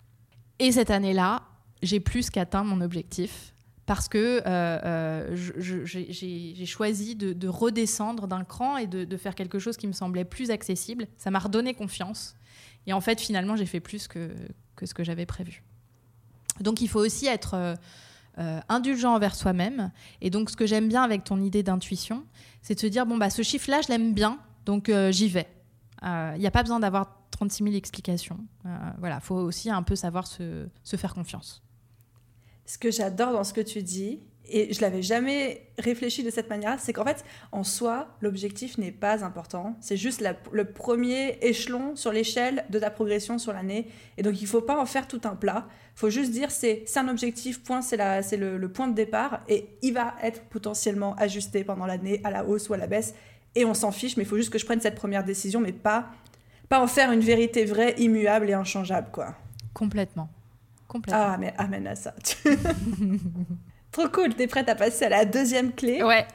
Et 0.60 0.70
cette 0.70 0.90
année-là, 0.90 1.42
j'ai 1.82 2.00
plus 2.00 2.30
qu'atteint 2.30 2.64
mon 2.64 2.80
objectif 2.80 3.52
parce 3.86 4.08
que 4.08 4.18
euh, 4.18 4.42
euh, 4.46 5.36
j'ai 5.84 6.66
choisi 6.66 7.16
de, 7.16 7.32
de 7.32 7.48
redescendre 7.48 8.26
d'un 8.26 8.44
cran 8.44 8.76
et 8.76 8.86
de, 8.86 9.16
faire 9.16 9.34
quelque 9.34 9.58
chose 9.58 9.76
qui 9.76 9.86
me 9.86 9.92
semblait 9.92 10.24
plus 10.24 10.50
accessible. 10.50 11.06
Ça 11.18 11.30
m'a 11.30 11.38
redonné 11.38 11.74
confiance. 11.74 12.34
Et 12.86 12.92
en 12.92 13.00
fait, 13.00 13.20
finalement, 13.20 13.56
j'ai 13.56 13.66
fait 13.66 13.80
plus 13.80 14.08
que, 14.08 14.30
ce 14.82 14.94
que 14.94 15.04
j'avais 15.04 15.26
prévu. 15.26 15.62
Donc, 16.60 16.80
il 16.80 16.88
faut 16.88 17.00
aussi 17.00 17.26
être 17.26 17.76
euh, 18.38 18.60
indulgent 18.68 19.14
envers 19.14 19.34
soi-même. 19.34 19.90
Et 20.20 20.30
donc, 20.30 20.50
ce 20.50 20.56
que 20.56 20.66
j'aime 20.66 20.88
bien 20.88 21.02
avec 21.02 21.24
ton 21.24 21.40
idée 21.40 21.62
d'intuition, 21.62 22.24
c'est 22.62 22.74
de 22.76 22.80
se 22.80 22.86
dire 22.86 23.04
bon, 23.04 23.16
bah, 23.16 23.30
ce 23.30 23.42
chiffre-là, 23.42 23.80
je 23.82 23.88
l'aime 23.88 24.14
bien, 24.14 24.38
donc 24.64 24.90
j'y 25.10 25.28
vais. 25.28 25.48
Il 26.02 26.38
n'y 26.38 26.46
a 26.46 26.50
pas 26.50 26.62
besoin 26.62 26.80
d'avoir 26.80 27.18
36 27.30 27.64
000 27.64 27.76
explications. 27.76 28.38
Voilà, 28.98 29.20
faut 29.20 29.36
aussi 29.36 29.70
un 29.70 29.82
peu 29.82 29.96
savoir 29.96 30.26
se 30.26 30.96
faire 30.96 31.14
confiance. 31.14 31.62
Ce 32.72 32.78
que 32.78 32.90
j'adore 32.90 33.34
dans 33.34 33.44
ce 33.44 33.52
que 33.52 33.60
tu 33.60 33.82
dis, 33.82 34.20
et 34.48 34.72
je 34.72 34.80
l'avais 34.80 35.02
jamais 35.02 35.68
réfléchi 35.78 36.22
de 36.22 36.30
cette 36.30 36.48
manière, 36.48 36.80
c'est 36.80 36.94
qu'en 36.94 37.04
fait, 37.04 37.22
en 37.52 37.64
soi, 37.64 38.16
l'objectif 38.22 38.78
n'est 38.78 38.92
pas 38.92 39.26
important. 39.26 39.76
C'est 39.82 39.98
juste 39.98 40.24
le 40.50 40.64
premier 40.64 41.36
échelon 41.42 41.96
sur 41.96 42.12
l'échelle 42.12 42.64
de 42.70 42.78
ta 42.78 42.88
progression 42.88 43.36
sur 43.36 43.52
l'année. 43.52 43.88
Et 44.16 44.22
donc, 44.22 44.40
il 44.40 44.46
faut 44.46 44.62
pas 44.62 44.80
en 44.80 44.86
faire 44.86 45.06
tout 45.06 45.20
un 45.24 45.36
plat. 45.36 45.68
Il 45.68 45.98
faut 45.98 46.08
juste 46.08 46.30
dire, 46.30 46.50
c'est 46.50 46.86
un 46.96 47.08
objectif, 47.08 47.62
point, 47.62 47.82
c'est 47.82 47.98
le, 48.38 48.56
le 48.56 48.68
point 48.72 48.88
de 48.88 48.94
départ. 48.94 49.42
Et 49.50 49.68
il 49.82 49.92
va 49.92 50.14
être 50.22 50.40
potentiellement 50.44 51.14
ajusté 51.16 51.64
pendant 51.64 51.84
l'année 51.84 52.22
à 52.24 52.30
la 52.30 52.46
hausse 52.46 52.70
ou 52.70 52.72
à 52.72 52.78
la 52.78 52.86
baisse. 52.86 53.14
Et 53.54 53.66
on 53.66 53.74
s'en 53.74 53.92
fiche, 53.92 54.16
mais 54.16 54.22
il 54.22 54.26
faut 54.26 54.38
juste 54.38 54.48
que 54.50 54.58
je 54.58 54.64
prenne 54.64 54.80
cette 54.80 54.94
première 54.94 55.24
décision, 55.24 55.60
mais 55.60 55.72
pas, 55.72 56.06
pas 56.70 56.80
en 56.80 56.86
faire 56.86 57.12
une 57.12 57.20
vérité 57.20 57.66
vraie, 57.66 57.96
immuable 57.98 58.48
et 58.48 58.54
inchangeable, 58.54 59.08
quoi. 59.12 59.34
Complètement. 59.74 60.30
Complètement. 60.92 61.22
Ah, 61.24 61.36
mais 61.38 61.54
amène 61.56 61.86
à 61.86 61.94
ça. 61.96 62.12
Trop 63.92 64.08
cool, 64.08 64.34
t'es 64.34 64.46
prête 64.46 64.68
à 64.68 64.74
passer 64.74 65.06
à 65.06 65.08
la 65.08 65.24
deuxième 65.24 65.72
clé? 65.72 66.02
Ouais. 66.02 66.26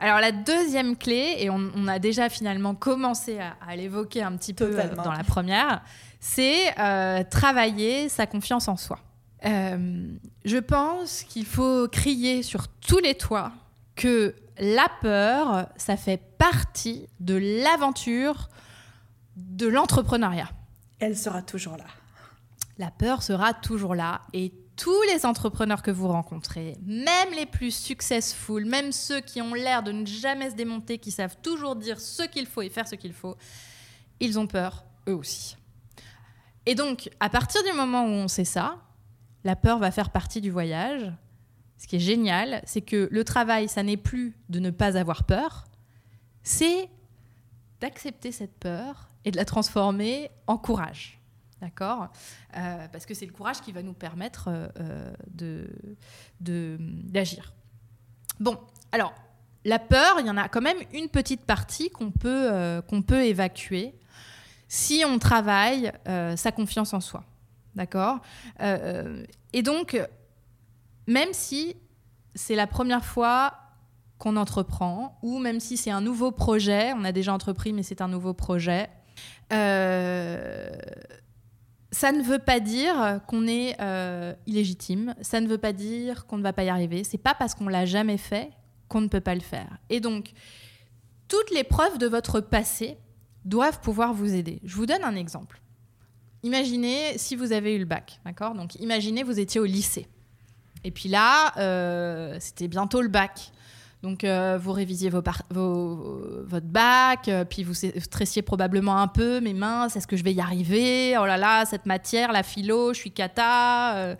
Alors 0.00 0.18
la 0.18 0.32
deuxième 0.32 0.96
clé, 0.96 1.36
et 1.38 1.48
on, 1.48 1.70
on 1.76 1.86
a 1.86 2.00
déjà 2.00 2.28
finalement 2.28 2.74
commencé 2.74 3.38
à, 3.38 3.56
à 3.64 3.76
l'évoquer 3.76 4.24
un 4.24 4.36
petit 4.36 4.52
peu 4.52 4.76
euh, 4.76 4.94
dans 4.96 5.12
la 5.12 5.22
première, 5.22 5.82
c'est 6.18 6.76
euh, 6.80 7.22
travailler 7.30 8.08
sa 8.08 8.26
confiance 8.26 8.66
en 8.66 8.76
soi. 8.76 8.98
Euh, 9.44 10.08
je 10.44 10.56
pense 10.56 11.22
qu'il 11.22 11.46
faut 11.46 11.86
crier 11.86 12.42
sur 12.42 12.66
tous 12.66 12.98
les 12.98 13.14
toits 13.14 13.52
que 13.94 14.34
la 14.58 14.88
peur, 15.00 15.68
ça 15.76 15.96
fait 15.96 16.20
partie 16.36 17.06
de 17.20 17.36
l'aventure 17.62 18.48
de 19.36 19.68
l'entrepreneuriat. 19.68 20.48
Elle 20.98 21.16
sera 21.16 21.42
toujours 21.42 21.76
là. 21.76 21.84
La 22.78 22.90
peur 22.90 23.22
sera 23.22 23.54
toujours 23.54 23.94
là 23.94 24.22
et 24.32 24.52
tous 24.76 25.02
les 25.12 25.26
entrepreneurs 25.26 25.82
que 25.82 25.90
vous 25.90 26.06
rencontrez, 26.06 26.76
même 26.86 27.32
les 27.34 27.46
plus 27.46 27.72
successful, 27.72 28.64
même 28.64 28.92
ceux 28.92 29.20
qui 29.20 29.42
ont 29.42 29.52
l'air 29.52 29.82
de 29.82 29.90
ne 29.90 30.06
jamais 30.06 30.50
se 30.50 30.54
démonter, 30.54 30.98
qui 30.98 31.10
savent 31.10 31.36
toujours 31.42 31.74
dire 31.74 32.00
ce 32.00 32.22
qu'il 32.22 32.46
faut 32.46 32.62
et 32.62 32.70
faire 32.70 32.86
ce 32.86 32.94
qu'il 32.94 33.12
faut, 33.12 33.36
ils 34.20 34.38
ont 34.38 34.46
peur 34.46 34.84
eux 35.08 35.14
aussi. 35.14 35.56
Et 36.66 36.76
donc, 36.76 37.10
à 37.18 37.28
partir 37.28 37.62
du 37.64 37.72
moment 37.72 38.04
où 38.04 38.10
on 38.10 38.28
sait 38.28 38.44
ça, 38.44 38.76
la 39.42 39.56
peur 39.56 39.78
va 39.78 39.90
faire 39.90 40.10
partie 40.10 40.40
du 40.40 40.50
voyage. 40.50 41.12
Ce 41.78 41.88
qui 41.88 41.96
est 41.96 42.00
génial, 42.00 42.62
c'est 42.64 42.82
que 42.82 43.08
le 43.10 43.24
travail, 43.24 43.68
ça 43.68 43.82
n'est 43.82 43.96
plus 43.96 44.36
de 44.48 44.60
ne 44.60 44.70
pas 44.70 44.96
avoir 44.96 45.24
peur, 45.24 45.64
c'est 46.44 46.88
d'accepter 47.80 48.30
cette 48.32 48.56
peur 48.58 49.08
et 49.24 49.30
de 49.30 49.36
la 49.36 49.44
transformer 49.44 50.30
en 50.46 50.56
courage. 50.56 51.17
D'accord 51.60 52.08
Euh, 52.56 52.86
Parce 52.92 53.04
que 53.06 53.14
c'est 53.14 53.26
le 53.26 53.32
courage 53.32 53.60
qui 53.60 53.72
va 53.72 53.82
nous 53.82 53.92
permettre 53.92 54.48
euh, 54.48 55.12
euh, 55.42 55.68
d'agir. 56.40 57.52
Bon, 58.38 58.58
alors, 58.92 59.12
la 59.64 59.78
peur, 59.78 60.20
il 60.20 60.26
y 60.26 60.30
en 60.30 60.36
a 60.36 60.48
quand 60.48 60.60
même 60.60 60.78
une 60.92 61.08
petite 61.08 61.44
partie 61.44 61.90
qu'on 61.90 62.10
peut, 62.10 63.24
évacuer 63.24 63.94
si 64.68 65.02
on 65.04 65.18
travaille 65.18 65.92
sa 66.36 66.52
confiance 66.52 66.94
en 66.94 67.00
soi. 67.00 67.24
D'accord 67.74 68.20
Et 69.52 69.62
donc, 69.62 70.00
même 71.06 71.32
si 71.32 71.74
c'est 72.34 72.54
la 72.54 72.68
première 72.68 73.04
fois 73.04 73.54
qu'on 74.18 74.36
entreprend, 74.36 75.18
ou 75.22 75.38
même 75.38 75.58
si 75.58 75.76
c'est 75.76 75.90
un 75.90 76.00
nouveau 76.00 76.30
projet, 76.30 76.92
on 76.94 77.04
a 77.04 77.12
déjà 77.12 77.32
entrepris, 77.32 77.72
mais 77.72 77.82
c'est 77.82 78.00
un 78.00 78.08
nouveau 78.08 78.34
projet, 78.34 78.88
ça 81.90 82.12
ne 82.12 82.22
veut 82.22 82.38
pas 82.38 82.60
dire 82.60 83.20
qu'on 83.26 83.46
est 83.46 83.76
euh, 83.80 84.34
illégitime, 84.46 85.14
ça 85.22 85.40
ne 85.40 85.48
veut 85.48 85.58
pas 85.58 85.72
dire 85.72 86.26
qu'on 86.26 86.38
ne 86.38 86.42
va 86.42 86.52
pas 86.52 86.64
y 86.64 86.68
arriver. 86.68 87.04
C'est 87.04 87.18
pas 87.18 87.34
parce 87.34 87.54
qu'on 87.54 87.68
l'a 87.68 87.86
jamais 87.86 88.18
fait 88.18 88.50
qu'on 88.88 89.00
ne 89.00 89.08
peut 89.08 89.20
pas 89.20 89.34
le 89.34 89.40
faire. 89.40 89.78
Et 89.90 90.00
donc, 90.00 90.32
toutes 91.28 91.50
les 91.50 91.64
preuves 91.64 91.98
de 91.98 92.06
votre 92.06 92.40
passé 92.40 92.98
doivent 93.44 93.80
pouvoir 93.80 94.12
vous 94.12 94.34
aider. 94.34 94.60
Je 94.64 94.74
vous 94.74 94.86
donne 94.86 95.02
un 95.02 95.14
exemple. 95.14 95.60
Imaginez 96.42 97.16
si 97.16 97.36
vous 97.36 97.52
avez 97.52 97.74
eu 97.74 97.78
le 97.78 97.84
bac, 97.84 98.20
d'accord? 98.24 98.54
Donc, 98.54 98.74
imaginez 98.76 99.22
vous 99.22 99.40
étiez 99.40 99.60
au 99.60 99.64
lycée. 99.64 100.06
Et 100.84 100.90
puis 100.90 101.08
là, 101.08 101.52
euh, 101.58 102.36
c'était 102.40 102.68
bientôt 102.68 103.00
le 103.00 103.08
bac. 103.08 103.50
Donc, 104.02 104.22
euh, 104.22 104.58
vous 104.62 104.70
révisiez 104.72 105.10
vos 105.10 105.22
votre 105.50 106.66
bac, 106.66 107.28
euh, 107.28 107.44
puis 107.44 107.64
vous 107.64 107.74
stressiez 107.74 108.42
probablement 108.42 108.98
un 108.98 109.08
peu, 109.08 109.40
mais 109.40 109.54
mince, 109.54 109.96
est-ce 109.96 110.06
que 110.06 110.16
je 110.16 110.22
vais 110.22 110.32
y 110.32 110.40
arriver? 110.40 111.16
Oh 111.18 111.26
là 111.26 111.36
là, 111.36 111.64
cette 111.64 111.84
matière, 111.84 112.30
la 112.30 112.44
philo, 112.44 112.94
je 112.94 113.00
suis 113.00 113.10
cata. 113.10 113.96
euh. 113.96 114.16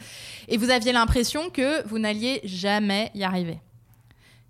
et 0.49 0.57
vous 0.57 0.71
aviez 0.71 0.93
l'impression 0.93 1.49
que 1.51 1.87
vous 1.87 2.01
n'alliez 2.01 2.41
jamais 2.43 3.13
y 3.15 3.23
arriver. 3.23 3.61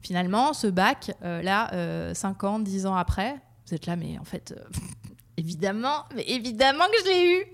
Finalement, 0.01 0.55
ce 0.55 0.67
bac, 0.69 1.11
là, 1.21 2.15
5 2.15 2.45
ans, 2.45 2.59
10 2.59 2.87
ans 2.87 2.95
après, 2.95 3.37
vous 3.67 3.75
êtes 3.75 3.85
là, 3.85 3.97
mais 3.97 4.19
en 4.19 4.25
fait, 4.25 4.55
évidemment, 5.39 6.05
mais 6.15 6.25
évidemment 6.27 6.85
que 6.87 6.99
je 7.05 7.11
l'ai 7.11 7.33
eu 7.33 7.45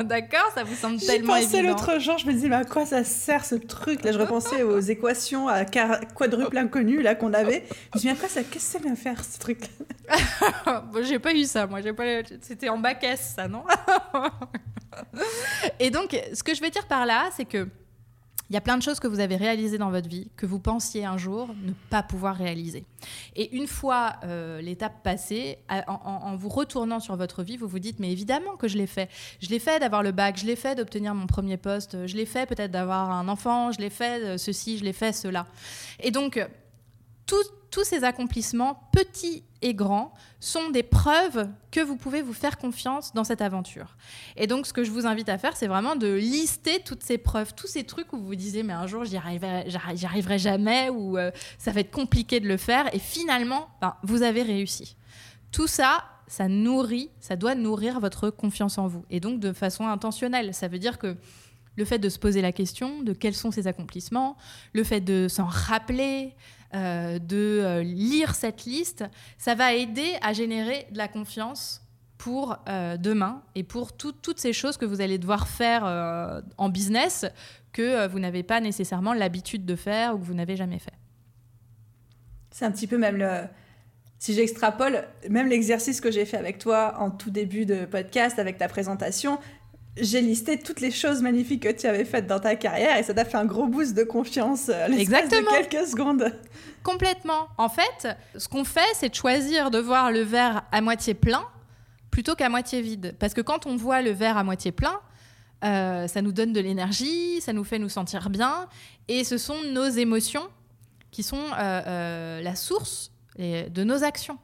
D'accord 0.04 0.50
Ça 0.54 0.62
vous 0.62 0.74
semble 0.74 0.98
J'y 0.98 1.06
tellement 1.06 1.34
pensais 1.34 1.58
évident 1.58 1.70
l'autre 1.70 1.98
jour, 1.98 2.18
je 2.18 2.26
me 2.26 2.32
disais, 2.32 2.48
mais 2.48 2.56
à 2.56 2.64
quoi 2.64 2.84
ça 2.84 3.02
sert 3.02 3.44
ce 3.44 3.54
truc? 3.54 4.04
Là, 4.04 4.12
je 4.12 4.18
repensais 4.18 4.62
aux 4.62 4.78
équations 4.80 5.48
à 5.48 5.64
quadruple 5.64 6.58
inconnu 6.58 7.02
là 7.02 7.14
qu'on 7.14 7.32
avait. 7.32 7.64
Je 7.94 7.98
me 7.98 8.00
dis, 8.00 8.06
mais 8.06 8.12
à 8.12 8.16
quoi 8.16 8.28
ça, 8.28 8.42
qu'est-ce 8.42 8.72
que 8.72 8.78
ça 8.78 8.78
vient 8.78 8.94
faire 8.94 9.24
ce 9.24 9.38
truc 9.38 9.60
bon, 10.92 11.02
j'ai 11.02 11.18
pas 11.18 11.34
eu 11.34 11.44
ça, 11.44 11.66
moi. 11.66 11.80
J'ai 11.80 11.92
pas. 11.92 12.04
C'était 12.40 12.68
en 12.68 12.78
bac 12.78 13.02
S, 13.02 13.32
ça, 13.34 13.48
non? 13.48 13.64
Et 15.80 15.90
donc, 15.90 16.16
ce 16.32 16.44
que 16.44 16.54
je 16.54 16.62
veux 16.62 16.70
dire 16.70 16.86
par 16.86 17.06
là, 17.06 17.28
c'est 17.36 17.44
que 17.44 17.66
il 18.48 18.54
y 18.54 18.56
a 18.56 18.60
plein 18.60 18.76
de 18.76 18.82
choses 18.82 19.00
que 19.00 19.08
vous 19.08 19.20
avez 19.20 19.36
réalisées 19.36 19.78
dans 19.78 19.90
votre 19.90 20.08
vie 20.08 20.28
que 20.36 20.46
vous 20.46 20.60
pensiez 20.60 21.04
un 21.04 21.18
jour 21.18 21.48
ne 21.64 21.72
pas 21.90 22.02
pouvoir 22.02 22.36
réaliser. 22.36 22.84
Et 23.34 23.56
une 23.56 23.66
fois 23.66 24.14
euh, 24.24 24.60
l'étape 24.60 25.02
passée, 25.02 25.58
en, 25.88 26.36
vous 26.36 26.48
retournant 26.48 27.00
sur 27.00 27.16
votre 27.16 27.42
vie, 27.42 27.56
vous 27.56 27.68
vous 27.68 27.78
dites 27.78 27.98
mais 27.98 28.12
évidemment 28.12 28.56
que 28.56 28.68
je 28.68 28.78
l'ai 28.78 28.86
fait. 28.86 29.10
Je 29.40 29.48
l'ai 29.48 29.58
fait 29.58 29.80
d'avoir 29.80 30.02
le 30.02 30.12
bac, 30.12 30.38
je 30.38 30.46
l'ai 30.46 30.56
fait 30.56 30.74
d'obtenir 30.74 31.14
mon 31.14 31.26
premier 31.26 31.56
poste, 31.56 32.06
je 32.06 32.16
l'ai 32.16 32.26
fait 32.26 32.46
peut-être 32.46 32.70
d'avoir 32.70 33.10
un 33.10 33.28
enfant, 33.28 33.72
je 33.72 33.80
l'ai 33.80 33.90
fait 33.90 34.22
euh, 34.22 34.38
ceci, 34.38 34.78
je 34.78 34.84
l'ai 34.84 34.92
fait 34.92 35.12
cela. 35.12 35.46
Et 36.00 36.10
donc 36.10 36.40
tous 37.26 37.84
ces 37.84 38.04
accomplissements, 38.04 38.88
petits 38.92 39.44
et 39.60 39.74
grands, 39.74 40.14
sont 40.40 40.70
des 40.70 40.82
preuves 40.82 41.48
que 41.70 41.80
vous 41.80 41.96
pouvez 41.96 42.22
vous 42.22 42.32
faire 42.32 42.56
confiance 42.56 43.12
dans 43.12 43.24
cette 43.24 43.42
aventure. 43.42 43.96
Et 44.36 44.46
donc, 44.46 44.66
ce 44.66 44.72
que 44.72 44.84
je 44.84 44.90
vous 44.90 45.06
invite 45.06 45.28
à 45.28 45.38
faire, 45.38 45.56
c'est 45.56 45.66
vraiment 45.66 45.96
de 45.96 46.12
lister 46.12 46.80
toutes 46.80 47.02
ces 47.02 47.18
preuves, 47.18 47.54
tous 47.54 47.66
ces 47.66 47.84
trucs 47.84 48.12
où 48.12 48.18
vous 48.18 48.26
vous 48.26 48.34
disiez, 48.34 48.62
mais 48.62 48.72
un 48.72 48.86
jour, 48.86 49.04
j'y 49.04 49.16
arriverai, 49.16 50.38
jamais, 50.38 50.88
ou 50.88 51.18
euh, 51.18 51.30
ça 51.58 51.72
va 51.72 51.80
être 51.80 51.90
compliqué 51.90 52.40
de 52.40 52.48
le 52.48 52.56
faire. 52.56 52.94
Et 52.94 52.98
finalement, 52.98 53.68
ben, 53.80 53.96
vous 54.02 54.22
avez 54.22 54.42
réussi. 54.42 54.96
Tout 55.52 55.66
ça, 55.66 56.04
ça 56.28 56.48
nourrit, 56.48 57.10
ça 57.20 57.36
doit 57.36 57.54
nourrir 57.54 58.00
votre 58.00 58.30
confiance 58.30 58.78
en 58.78 58.86
vous. 58.86 59.04
Et 59.10 59.20
donc, 59.20 59.40
de 59.40 59.52
façon 59.52 59.86
intentionnelle. 59.86 60.54
Ça 60.54 60.68
veut 60.68 60.78
dire 60.78 60.98
que 60.98 61.16
le 61.76 61.84
fait 61.84 61.98
de 61.98 62.08
se 62.08 62.18
poser 62.18 62.40
la 62.40 62.52
question 62.52 63.02
de 63.02 63.12
quels 63.12 63.34
sont 63.34 63.50
ses 63.50 63.66
accomplissements, 63.66 64.36
le 64.72 64.82
fait 64.82 65.00
de 65.00 65.28
s'en 65.28 65.44
rappeler, 65.44 66.34
euh, 66.74 67.18
de 67.18 67.60
euh, 67.62 67.82
lire 67.82 68.34
cette 68.34 68.64
liste, 68.64 69.04
ça 69.38 69.54
va 69.54 69.74
aider 69.74 70.14
à 70.22 70.32
générer 70.32 70.86
de 70.90 70.98
la 70.98 71.08
confiance 71.08 71.82
pour 72.18 72.58
euh, 72.68 72.96
demain 72.96 73.42
et 73.54 73.62
pour 73.62 73.96
toutes 73.96 74.38
ces 74.38 74.52
choses 74.52 74.76
que 74.76 74.84
vous 74.84 75.00
allez 75.00 75.18
devoir 75.18 75.48
faire 75.48 75.84
en 76.56 76.68
business 76.68 77.26
que 77.72 78.06
vous 78.08 78.18
n'avez 78.18 78.42
pas 78.42 78.60
nécessairement 78.60 79.12
l'habitude 79.12 79.66
de 79.66 79.76
faire 79.76 80.14
ou 80.14 80.18
que 80.18 80.24
vous 80.24 80.34
n'avez 80.34 80.56
jamais 80.56 80.78
fait. 80.78 80.94
C'est 82.50 82.64
un 82.64 82.70
petit 82.70 82.86
peu 82.86 82.96
même 82.96 83.16
le... 83.16 83.42
Si 84.18 84.32
j'extrapole, 84.32 85.04
même 85.28 85.46
l'exercice 85.46 86.00
que 86.00 86.10
j'ai 86.10 86.24
fait 86.24 86.38
avec 86.38 86.58
toi 86.58 86.94
en 86.98 87.10
tout 87.10 87.30
début 87.30 87.66
de 87.66 87.84
podcast, 87.84 88.38
avec 88.38 88.56
ta 88.56 88.66
présentation, 88.66 89.38
j'ai 89.98 90.20
listé 90.20 90.58
toutes 90.58 90.80
les 90.80 90.90
choses 90.90 91.22
magnifiques 91.22 91.62
que 91.62 91.72
tu 91.72 91.86
avais 91.86 92.04
faites 92.04 92.26
dans 92.26 92.40
ta 92.40 92.54
carrière 92.56 92.96
et 92.98 93.02
ça 93.02 93.14
t'a 93.14 93.24
fait 93.24 93.36
un 93.36 93.44
gros 93.44 93.66
boost 93.66 93.94
de 93.94 94.04
confiance 94.04 94.68
euh, 94.68 94.86
Exactement. 94.88 95.50
de 95.50 95.66
quelques 95.66 95.88
secondes. 95.88 96.32
Complètement. 96.82 97.48
En 97.56 97.68
fait, 97.68 98.08
ce 98.36 98.48
qu'on 98.48 98.64
fait, 98.64 98.80
c'est 98.94 99.08
de 99.08 99.14
choisir 99.14 99.70
de 99.70 99.78
voir 99.78 100.12
le 100.12 100.20
verre 100.20 100.64
à 100.70 100.80
moitié 100.80 101.14
plein 101.14 101.44
plutôt 102.10 102.34
qu'à 102.34 102.48
moitié 102.48 102.82
vide. 102.82 103.14
Parce 103.18 103.34
que 103.34 103.40
quand 103.40 103.66
on 103.66 103.76
voit 103.76 104.02
le 104.02 104.10
verre 104.10 104.36
à 104.36 104.44
moitié 104.44 104.72
plein, 104.72 105.00
euh, 105.64 106.06
ça 106.06 106.22
nous 106.22 106.32
donne 106.32 106.52
de 106.52 106.60
l'énergie, 106.60 107.40
ça 107.40 107.52
nous 107.52 107.64
fait 107.64 107.78
nous 107.78 107.88
sentir 107.88 108.28
bien 108.30 108.68
et 109.08 109.24
ce 109.24 109.38
sont 109.38 109.56
nos 109.72 109.88
émotions 109.88 110.46
qui 111.10 111.22
sont 111.22 111.40
euh, 111.58 112.42
la 112.42 112.54
source 112.54 113.12
de 113.38 113.84
nos 113.84 114.04
actions. 114.04 114.38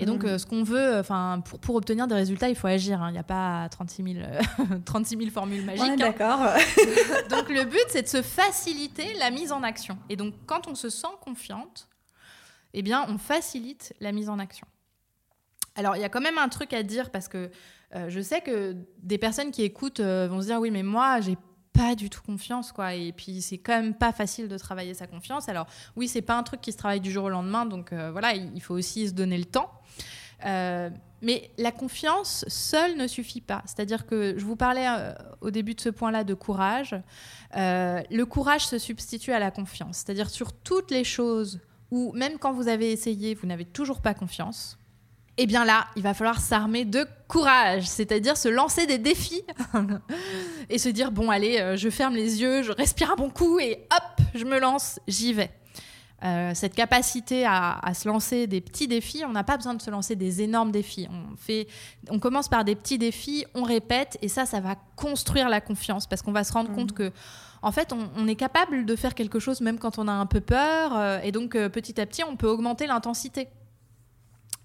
Et 0.00 0.06
donc, 0.06 0.24
mm. 0.24 0.28
euh, 0.28 0.38
ce 0.38 0.46
qu'on 0.46 0.62
veut, 0.62 0.98
enfin, 0.98 1.42
pour, 1.44 1.60
pour, 1.60 1.74
obtenir 1.76 2.06
des 2.06 2.14
résultats, 2.14 2.48
il 2.48 2.56
faut 2.56 2.66
agir. 2.66 3.02
Hein. 3.02 3.10
Il 3.10 3.12
n'y 3.12 3.18
a 3.18 3.22
pas 3.22 3.68
36 3.68 4.02
000, 4.02 4.18
36 4.84 5.18
000 5.18 5.30
formules 5.30 5.64
magiques. 5.64 5.84
Hein. 5.84 5.96
d'accord. 5.96 6.38
donc, 7.28 7.50
le 7.50 7.64
but, 7.64 7.84
c'est 7.88 8.02
de 8.02 8.08
se 8.08 8.22
faciliter 8.22 9.12
la 9.18 9.30
mise 9.30 9.52
en 9.52 9.62
action. 9.62 9.98
Et 10.08 10.16
donc, 10.16 10.34
quand 10.46 10.68
on 10.68 10.74
se 10.74 10.88
sent 10.88 11.06
confiante, 11.20 11.86
eh 12.72 12.82
bien, 12.82 13.04
on 13.08 13.18
facilite 13.18 13.94
la 14.00 14.12
mise 14.12 14.30
en 14.30 14.38
action. 14.38 14.66
Alors, 15.76 15.96
il 15.96 16.02
y 16.02 16.04
a 16.04 16.08
quand 16.08 16.20
même 16.22 16.38
un 16.38 16.48
truc 16.48 16.72
à 16.72 16.82
dire 16.82 17.10
parce 17.10 17.28
que 17.28 17.50
euh, 17.94 18.08
je 18.08 18.20
sais 18.20 18.40
que 18.40 18.76
des 19.02 19.18
personnes 19.18 19.50
qui 19.50 19.62
écoutent 19.62 20.00
euh, 20.00 20.28
vont 20.28 20.40
se 20.40 20.46
dire 20.46 20.60
oui, 20.60 20.70
mais 20.70 20.82
moi, 20.82 21.20
j'ai 21.20 21.36
pas 21.72 21.94
du 21.94 22.10
tout 22.10 22.20
confiance 22.22 22.72
quoi 22.72 22.94
et 22.94 23.12
puis 23.12 23.42
c'est 23.42 23.58
quand 23.58 23.80
même 23.80 23.94
pas 23.94 24.12
facile 24.12 24.48
de 24.48 24.58
travailler 24.58 24.94
sa 24.94 25.06
confiance 25.06 25.48
alors 25.48 25.66
oui 25.96 26.08
c'est 26.08 26.22
pas 26.22 26.36
un 26.36 26.42
truc 26.42 26.60
qui 26.60 26.72
se 26.72 26.76
travaille 26.76 27.00
du 27.00 27.10
jour 27.10 27.24
au 27.24 27.28
lendemain 27.28 27.64
donc 27.64 27.92
voilà 27.92 28.34
il 28.34 28.60
faut 28.60 28.74
aussi 28.74 29.08
se 29.08 29.12
donner 29.12 29.38
le 29.38 29.44
temps 29.44 29.70
euh, 30.46 30.90
mais 31.22 31.50
la 31.58 31.70
confiance 31.70 32.44
seule 32.48 32.96
ne 32.96 33.06
suffit 33.06 33.40
pas. 33.40 33.62
C'est-à-dire 33.66 34.06
que 34.06 34.38
je 34.38 34.44
vous 34.44 34.56
parlais 34.56 34.86
euh, 34.88 35.12
au 35.40 35.50
début 35.50 35.74
de 35.74 35.80
ce 35.80 35.90
point-là 35.90 36.24
de 36.24 36.34
courage. 36.34 36.96
Euh, 37.56 38.02
le 38.10 38.24
courage 38.24 38.66
se 38.66 38.78
substitue 38.78 39.32
à 39.32 39.38
la 39.38 39.50
confiance. 39.50 39.98
C'est-à-dire 39.98 40.30
sur 40.30 40.52
toutes 40.52 40.90
les 40.90 41.04
choses 41.04 41.60
où 41.90 42.12
même 42.12 42.38
quand 42.38 42.52
vous 42.52 42.68
avez 42.68 42.92
essayé, 42.92 43.34
vous 43.34 43.46
n'avez 43.46 43.64
toujours 43.64 44.00
pas 44.00 44.14
confiance. 44.14 44.78
Eh 45.42 45.46
bien 45.46 45.64
là, 45.64 45.86
il 45.96 46.02
va 46.02 46.12
falloir 46.12 46.38
s'armer 46.38 46.84
de 46.84 47.06
courage, 47.26 47.86
c'est-à-dire 47.86 48.36
se 48.36 48.48
lancer 48.48 48.86
des 48.86 48.98
défis 48.98 49.42
et 50.68 50.76
se 50.76 50.90
dire 50.90 51.12
bon 51.12 51.30
allez, 51.30 51.76
je 51.78 51.88
ferme 51.88 52.14
les 52.14 52.42
yeux, 52.42 52.62
je 52.62 52.72
respire 52.72 53.10
un 53.12 53.16
bon 53.16 53.30
coup 53.30 53.58
et 53.58 53.86
hop, 53.90 54.26
je 54.34 54.44
me 54.44 54.60
lance, 54.60 55.00
j'y 55.08 55.32
vais. 55.32 55.50
Euh, 56.22 56.50
cette 56.54 56.74
capacité 56.74 57.46
à, 57.46 57.80
se 57.94 58.06
lancer 58.06 58.46
des 58.46 58.60
petits 58.60 58.86
défis, 58.86 59.24
on 59.26 59.32
n'a 59.32 59.44
pas 59.44 59.56
besoin 59.56 59.72
de 59.72 59.80
se 59.80 59.90
lancer 59.90 60.16
des 60.16 60.42
énormes 60.42 60.70
défis. 60.70 61.08
On, 61.10 61.34
fait, 61.36 61.66
on 62.10 62.18
commence 62.18 62.48
par 62.48 62.64
des 62.64 62.74
petits 62.74 62.98
défis, 62.98 63.46
on 63.54 63.62
répète, 63.62 64.18
et 64.20 64.28
ça, 64.28 64.44
ça 64.44 64.60
va 64.60 64.76
construire 64.96 65.48
la 65.48 65.62
confiance 65.62 66.06
parce 66.06 66.20
qu'on 66.20 66.32
va 66.32 66.44
se 66.44 66.52
rendre 66.52 66.72
compte 66.72 66.90
mhm. 66.90 67.10
que, 67.10 67.12
en 67.62 67.72
fait, 67.72 67.94
on, 67.94 68.26
est 68.26 68.36
capable 68.36 68.84
de 68.84 68.96
faire 68.96 69.14
quelque 69.14 69.38
chose 69.38 69.62
même 69.62 69.78
quand 69.78 69.98
on 69.98 70.08
a 70.08 70.12
un 70.12 70.26
peu 70.26 70.40
peur, 70.40 70.94
euh, 70.94 71.20
et 71.22 71.32
donc 71.32 71.54
euh, 71.54 71.70
petit 71.70 71.98
à 71.98 72.04
petit, 72.04 72.22
on 72.22 72.36
peut 72.36 72.48
augmenter 72.48 72.86
l'intensité. 72.86 73.48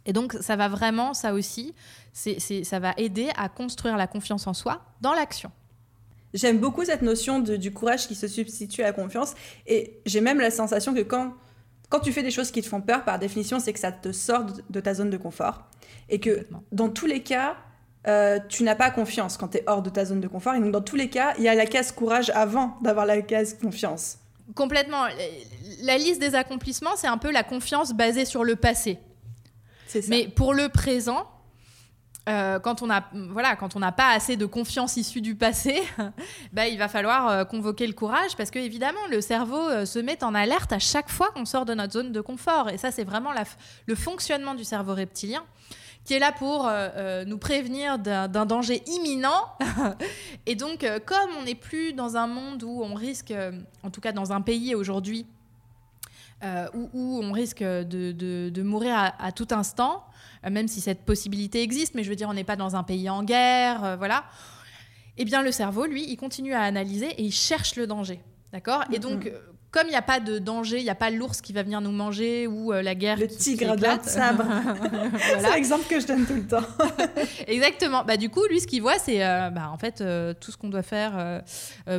Et 0.06 0.14
donc, 0.14 0.34
ça 0.42 0.56
va 0.56 0.68
vraiment, 0.68 1.14
ça 1.14 1.34
aussi, 1.34 1.74
ça 2.14 2.80
va 2.80 2.94
aider 2.98 3.30
à 3.38 3.50
construire 3.50 3.98
la 3.98 4.08
confiance 4.08 4.48
en 4.48 4.54
soi 4.54 4.82
dans 5.02 5.14
l'action. 5.14 5.52
J'aime 6.34 6.60
beaucoup 6.60 6.84
cette 6.84 7.02
notion 7.02 7.40
du 7.40 7.74
courage 7.74 8.08
qui 8.08 8.16
se 8.16 8.28
substitue 8.28 8.82
à 8.82 8.88
la 8.88 8.94
confiance. 8.94 9.34
Et 9.68 10.00
j'ai 10.06 10.22
même 10.22 10.40
la 10.40 10.52
sensation 10.52 10.94
que 10.94 11.02
quand 11.02 11.34
quand 11.90 12.00
tu 12.00 12.12
fais 12.12 12.24
des 12.24 12.32
choses 12.32 12.52
qui 12.52 12.62
te 12.62 12.68
font 12.68 12.82
peur, 12.82 13.04
par 13.04 13.20
définition, 13.20 13.60
c'est 13.60 13.74
que 13.74 13.80
ça 13.80 13.92
te 13.92 14.12
sort 14.12 14.46
de 14.70 14.80
ta 14.80 14.94
zone 14.94 15.10
de 15.10 15.18
confort. 15.18 15.66
Et 16.10 16.20
que 16.20 16.48
dans 16.72 16.90
tous 16.90 17.06
les 17.06 17.22
cas, 17.22 17.58
euh, 18.08 18.40
tu 18.50 18.64
n'as 18.64 18.76
pas 18.76 18.92
confiance 18.92 19.38
quand 19.38 19.50
tu 19.50 19.58
es 19.58 19.64
hors 19.68 19.82
de 19.82 19.90
ta 19.90 20.06
zone 20.06 20.22
de 20.22 20.28
confort. 20.28 20.56
Et 20.56 20.60
donc, 20.60 20.72
dans 20.72 20.82
tous 20.82 20.96
les 20.96 21.10
cas, 21.10 21.34
il 21.38 21.44
y 21.44 21.48
a 21.48 21.56
la 21.56 21.66
case 21.66 21.92
courage 21.92 22.32
avant 22.32 22.78
d'avoir 22.82 23.06
la 23.06 23.22
case 23.22 23.54
confiance. 23.54 24.18
Complètement. 24.54 25.06
La 25.84 25.98
liste 25.98 26.20
des 26.20 26.36
accomplissements, 26.36 26.96
c'est 26.96 27.08
un 27.08 27.18
peu 27.18 27.32
la 27.32 27.44
confiance 27.44 27.94
basée 27.94 28.26
sur 28.26 28.44
le 28.44 28.56
passé. 28.56 29.00
Mais 30.08 30.28
pour 30.28 30.54
le 30.54 30.70
présent, 30.70 31.28
euh, 32.28 32.60
quand 32.60 32.82
on 32.82 32.88
voilà 32.88 33.56
n'a 33.76 33.92
pas 33.92 34.10
assez 34.10 34.36
de 34.36 34.48
confiance 34.48 34.98
issue 34.98 35.22
du 35.22 35.36
passé, 35.36 35.84
bah, 36.54 36.68
il 36.68 36.78
va 36.80 36.88
falloir 36.88 37.28
euh, 37.28 37.44
convoquer 37.46 37.86
le 37.86 37.94
courage 37.94 38.36
parce 38.36 38.50
que 38.50 38.58
évidemment 38.58 39.06
le 39.12 39.22
cerveau 39.22 39.62
euh, 39.70 39.86
se 39.86 40.00
met 40.00 40.24
en 40.24 40.34
alerte 40.34 40.74
à 40.74 40.80
chaque 40.80 41.10
fois 41.10 41.30
qu'on 41.36 41.46
sort 41.46 41.66
de 41.66 41.76
notre 41.76 41.94
zone 41.94 42.12
de 42.12 42.22
confort 42.22 42.70
et 42.70 42.78
ça 42.78 42.90
c'est 42.90 43.04
vraiment 43.04 43.30
le 43.86 43.96
fonctionnement 43.96 44.56
du 44.56 44.64
cerveau 44.64 44.96
reptilien 44.96 45.44
qui 46.04 46.14
est 46.14 46.20
là 46.20 46.32
pour 46.32 46.70
nous 47.26 47.38
prévenir 47.40 47.98
d'un 47.98 48.46
danger 48.46 48.84
imminent. 48.86 49.44
et 50.46 50.54
donc, 50.54 50.86
comme 51.04 51.30
on 51.40 51.46
n'est 51.46 51.56
plus 51.56 51.94
dans 51.94 52.16
un 52.16 52.28
monde 52.28 52.62
où 52.62 52.84
on 52.84 52.94
risque, 52.94 53.34
en 53.82 53.90
tout 53.90 54.02
cas 54.02 54.12
dans 54.12 54.32
un 54.32 54.42
pays 54.42 54.76
aujourd'hui, 54.76 55.26
où, 56.74 57.20
on 57.22 57.32
risque 57.32 57.64
de, 57.64 58.62
mourir 58.62 59.14
à, 59.18 59.32
tout 59.32 59.48
instant, 59.52 60.04
euh, 60.46 60.50
même 60.50 60.68
si 60.68 60.82
cette 60.82 61.06
possibilité 61.06 61.62
existe, 61.62 61.96
mais 61.96 62.04
je 62.04 62.10
veux 62.10 62.16
dire, 62.16 62.30
on 62.30 62.34
n'est 62.34 62.44
pas 62.44 62.56
dans 62.56 62.76
un 62.76 62.84
pays 62.84 63.10
en 63.10 63.24
guerre, 63.24 63.84
euh, 63.84 63.96
voilà. 63.96 64.26
Eh 65.18 65.26
bien, 65.26 65.42
le 65.42 65.52
cerveau, 65.52 65.86
lui, 65.86 66.06
il 66.10 66.18
continue 66.18 66.54
à 66.54 66.62
analyser 66.62 67.08
et 67.08 67.24
il 67.24 67.32
cherche 67.32 67.76
le 67.76 67.88
danger. 67.88 68.22
D'accord? 68.52 68.84
Et 68.92 69.00
donc, 69.00 69.26
euh, 69.26 69.40
comme 69.76 69.88
il 69.88 69.92
n'y 69.92 69.96
a 69.96 70.02
pas 70.02 70.20
de 70.20 70.40
danger, 70.40 70.80
il 70.80 70.84
n'y 70.84 70.90
a 70.90 70.96
pas 70.96 71.10
l'ours 71.10 71.42
qui 71.42 71.52
va 71.54 71.62
venir 71.62 71.82
nous 71.82 71.92
manger 71.92 72.48
ou 72.48 72.72
la 72.72 72.96
guerre. 72.96 73.18
Le 73.18 73.28
tigre 73.28 73.76
de 73.76 73.86
sabre. 74.04 74.46
C'est 75.20 75.54
l'exemple 75.54 75.86
que 75.88 76.00
je 76.00 76.08
donne 76.08 76.26
tout 76.26 76.34
le 76.34 76.48
temps. 76.48 76.66
Exactement. 77.48 78.06
Bah, 78.06 78.16
du 78.16 78.30
coup, 78.30 78.46
lui, 78.50 78.62
ce 78.62 78.68
qu'il 78.68 78.82
voit, 78.82 78.98
c'est 78.98 79.20
bah, 79.20 79.70
en 79.70 79.78
fait 79.78 80.04
tout 80.40 80.52
ce 80.52 80.58
qu'on 80.58 80.70
doit 80.70 80.82
faire 80.82 81.44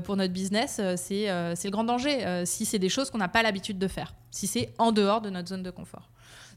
pour 0.04 0.16
notre 0.16 0.32
business, 0.32 0.80
c'est 0.96 1.26
le 1.28 1.70
grand 1.70 1.84
danger. 1.84 2.42
si 2.46 2.64
c'est 2.64 2.78
des 2.78 2.88
choses 2.88 3.10
qu'on 3.10 3.18
n'a 3.18 3.28
pas 3.28 3.42
l'habitude 3.42 3.78
de 3.78 3.88
faire, 3.88 4.14
si 4.30 4.46
c'est 4.46 4.72
en 4.78 4.90
dehors 4.90 5.20
de 5.20 5.28
notre 5.28 5.48
zone 5.48 5.62
de 5.62 5.70
confort. 5.70 6.08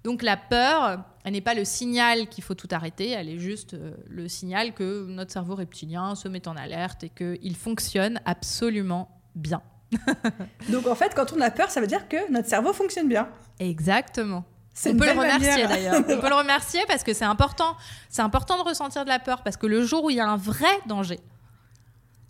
Donc 0.03 0.23
la 0.23 0.37
peur, 0.37 1.03
elle 1.23 1.33
n'est 1.33 1.41
pas 1.41 1.53
le 1.53 1.65
signal 1.65 2.27
qu'il 2.27 2.43
faut 2.43 2.55
tout 2.55 2.69
arrêter, 2.71 3.09
elle 3.09 3.29
est 3.29 3.39
juste 3.39 3.73
euh, 3.73 3.91
le 4.07 4.27
signal 4.27 4.73
que 4.73 5.05
notre 5.07 5.31
cerveau 5.31 5.55
reptilien 5.55 6.15
se 6.15 6.27
met 6.27 6.47
en 6.47 6.55
alerte 6.55 7.03
et 7.03 7.09
qu'il 7.09 7.55
fonctionne 7.55 8.21
absolument 8.25 9.09
bien. 9.35 9.61
Donc 10.69 10.87
en 10.87 10.95
fait, 10.95 11.13
quand 11.15 11.33
on 11.33 11.41
a 11.41 11.51
peur, 11.51 11.69
ça 11.69 11.81
veut 11.81 11.87
dire 11.87 12.07
que 12.07 12.31
notre 12.31 12.47
cerveau 12.47 12.73
fonctionne 12.73 13.07
bien. 13.07 13.29
Exactement. 13.59 14.43
On 14.85 14.95
peut 14.95 15.05
le 15.05 15.19
remercier 15.19 15.67
d'ailleurs. 15.67 15.95
On 15.97 16.03
peut 16.03 16.29
le 16.29 16.35
remercier 16.35 16.81
parce 16.87 17.03
que 17.03 17.13
c'est 17.13 17.25
important. 17.25 17.75
C'est 18.09 18.21
important 18.21 18.57
de 18.57 18.67
ressentir 18.67 19.03
de 19.03 19.09
la 19.09 19.19
peur 19.19 19.43
parce 19.43 19.57
que 19.57 19.67
le 19.67 19.83
jour 19.83 20.05
où 20.05 20.09
il 20.09 20.17
y 20.17 20.21
a 20.21 20.27
un 20.27 20.37
vrai 20.37 20.67
danger, 20.85 21.19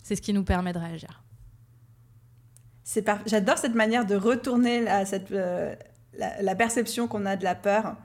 c'est 0.02 0.16
ce 0.16 0.22
qui 0.22 0.32
nous 0.32 0.42
permet 0.42 0.72
de 0.72 0.78
réagir. 0.78 1.22
J'adore 3.26 3.58
cette 3.58 3.74
manière 3.74 4.04
de 4.04 4.16
retourner 4.16 4.84
cette, 5.04 5.30
euh, 5.30 5.74
la, 6.14 6.54
perception 6.56 7.06
qu'on 7.06 7.24
a 7.24 7.36
de 7.36 7.44
la 7.44 7.54
peur. 7.54 7.96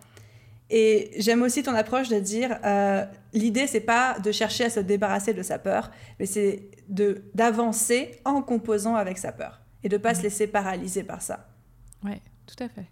Et 0.69 1.11
j'aime 1.17 1.43
aussi 1.43 1.61
ton 1.61 1.75
approche 1.75 2.09
de 2.09 2.19
dire 2.19 2.57
euh, 2.65 3.05
l'idée 3.33 3.67
c'est 3.67 3.81
pas 3.81 4.17
de 4.19 4.31
chercher 4.31 4.65
à 4.65 4.69
se 4.69 4.79
débarrasser 4.79 5.33
de 5.33 5.43
sa 5.43 5.59
peur, 5.59 5.91
mais 6.19 6.25
c'est 6.25 6.69
de 6.89 7.23
d'avancer 7.35 8.19
en 8.25 8.41
composant 8.41 8.95
avec 8.95 9.17
sa 9.17 9.31
peur. 9.31 9.61
et 9.83 9.89
de 9.89 9.97
ne 9.97 10.01
pas 10.01 10.15
se 10.15 10.23
laisser 10.23 10.47
paralyser 10.47 11.03
par 11.03 11.21
ça. 11.21 11.47
Oui, 12.03 12.19
tout 12.47 12.63
à 12.63 12.67
fait. 12.67 12.87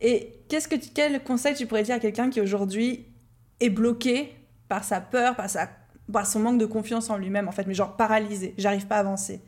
Et 0.00 0.40
qu'est-ce 0.48 0.68
que 0.68 0.76
quel 0.76 1.22
conseil 1.22 1.54
tu 1.54 1.66
pourrais 1.66 1.82
dire 1.82 1.96
à 1.96 1.98
quelqu'un 1.98 2.30
qui 2.30 2.40
aujourd'hui 2.40 3.06
est 3.60 3.68
bloqué 3.68 4.34
par 4.68 4.84
sa 4.84 5.02
peur, 5.02 5.36
par, 5.36 5.50
sa, 5.50 5.68
par 6.10 6.26
son 6.26 6.40
manque 6.40 6.58
de 6.58 6.66
confiance 6.66 7.10
en 7.10 7.18
lui-même, 7.18 7.46
en 7.46 7.52
fait, 7.52 7.66
mais 7.66 7.74
genre 7.74 7.96
paralysé, 7.96 8.54
j'arrive 8.56 8.86
pas 8.86 8.96
à 8.96 9.00
avancer? 9.00 9.42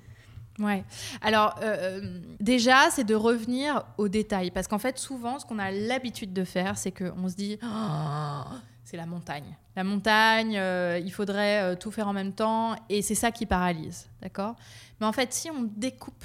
Ouais. 0.58 0.84
Alors 1.20 1.56
euh, 1.62 2.00
euh, 2.00 2.20
déjà, 2.40 2.90
c'est 2.90 3.04
de 3.04 3.14
revenir 3.14 3.84
aux 3.98 4.08
détails, 4.08 4.50
parce 4.50 4.68
qu'en 4.68 4.78
fait, 4.78 4.98
souvent, 4.98 5.38
ce 5.38 5.44
qu'on 5.44 5.58
a 5.58 5.70
l'habitude 5.70 6.32
de 6.32 6.44
faire, 6.44 6.78
c'est 6.78 6.92
qu'on 6.92 7.28
se 7.28 7.34
dit, 7.34 7.58
oh, 7.62 8.42
c'est 8.84 8.96
la 8.96 9.06
montagne. 9.06 9.56
La 9.74 9.84
montagne, 9.84 10.56
euh, 10.56 11.00
il 11.02 11.12
faudrait 11.12 11.76
tout 11.76 11.90
faire 11.90 12.08
en 12.08 12.14
même 12.14 12.32
temps, 12.32 12.74
et 12.88 13.02
c'est 13.02 13.14
ça 13.14 13.30
qui 13.30 13.44
paralyse, 13.44 14.08
d'accord? 14.22 14.56
Mais 15.00 15.06
en 15.06 15.12
fait, 15.12 15.32
si 15.32 15.50
on 15.50 15.64
découpe 15.64 16.24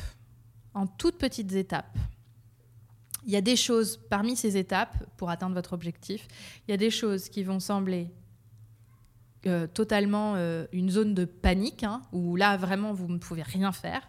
en 0.73 0.87
toutes 0.87 1.17
petites 1.17 1.51
étapes, 1.53 1.97
il 3.25 3.31
y 3.31 3.35
a 3.35 3.41
des 3.41 3.57
choses 3.57 3.99
parmi 4.09 4.35
ces 4.35 4.57
étapes 4.57 4.97
pour 5.17 5.29
atteindre 5.29 5.53
votre 5.53 5.73
objectif. 5.73 6.27
Il 6.67 6.71
y 6.71 6.73
a 6.73 6.77
des 6.77 6.89
choses 6.89 7.29
qui 7.29 7.43
vont 7.43 7.59
sembler 7.59 8.09
totalement 9.73 10.35
une 10.71 10.89
zone 10.89 11.13
de 11.13 11.25
panique, 11.25 11.83
hein, 11.83 12.01
où 12.11 12.35
là 12.35 12.57
vraiment 12.57 12.93
vous 12.93 13.07
ne 13.07 13.17
pouvez 13.17 13.43
rien 13.43 13.71
faire. 13.71 14.01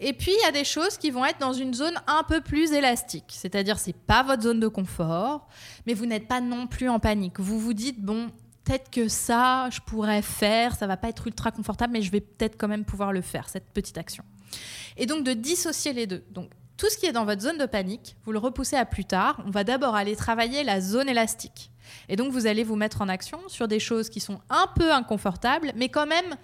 Et 0.00 0.12
puis 0.12 0.32
il 0.32 0.44
y 0.44 0.48
a 0.48 0.52
des 0.52 0.64
choses 0.64 0.96
qui 0.96 1.10
vont 1.10 1.24
être 1.24 1.38
dans 1.38 1.52
une 1.52 1.74
zone 1.74 1.94
un 2.06 2.22
peu 2.22 2.40
plus 2.40 2.72
élastique, 2.72 3.26
c'est-à-dire 3.28 3.78
c'est 3.78 3.94
pas 3.94 4.22
votre 4.22 4.42
zone 4.42 4.58
de 4.58 4.68
confort, 4.68 5.46
mais 5.86 5.94
vous 5.94 6.06
n'êtes 6.06 6.26
pas 6.26 6.40
non 6.40 6.66
plus 6.66 6.88
en 6.88 6.98
panique. 6.98 7.38
Vous 7.38 7.60
vous 7.60 7.74
dites 7.74 8.00
bon, 8.00 8.30
peut-être 8.64 8.90
que 8.90 9.08
ça 9.08 9.68
je 9.70 9.80
pourrais 9.80 10.22
faire, 10.22 10.74
ça 10.74 10.86
va 10.86 10.96
pas 10.96 11.10
être 11.10 11.26
ultra 11.26 11.50
confortable, 11.50 11.92
mais 11.92 12.02
je 12.02 12.10
vais 12.10 12.20
peut-être 12.20 12.56
quand 12.56 12.68
même 12.68 12.84
pouvoir 12.84 13.12
le 13.12 13.20
faire 13.20 13.48
cette 13.48 13.70
petite 13.70 13.98
action. 13.98 14.24
Et 14.96 15.06
donc 15.06 15.22
de 15.22 15.34
dissocier 15.34 15.92
les 15.92 16.06
deux. 16.06 16.24
Donc 16.30 16.50
tout 16.80 16.88
ce 16.88 16.96
qui 16.96 17.04
est 17.04 17.12
dans 17.12 17.26
votre 17.26 17.42
zone 17.42 17.58
de 17.58 17.66
panique, 17.66 18.16
vous 18.24 18.32
le 18.32 18.38
repoussez 18.38 18.76
à 18.76 18.86
plus 18.86 19.04
tard. 19.04 19.42
On 19.44 19.50
va 19.50 19.64
d'abord 19.64 19.94
aller 19.94 20.16
travailler 20.16 20.64
la 20.64 20.80
zone 20.80 21.10
élastique. 21.10 21.70
Et 22.08 22.16
donc, 22.16 22.32
vous 22.32 22.46
allez 22.46 22.64
vous 22.64 22.74
mettre 22.74 23.02
en 23.02 23.08
action 23.10 23.38
sur 23.48 23.68
des 23.68 23.80
choses 23.80 24.08
qui 24.08 24.20
sont 24.20 24.40
un 24.48 24.66
peu 24.74 24.90
inconfortables, 24.90 25.72
mais 25.76 25.90
quand 25.90 26.06
même 26.06 26.36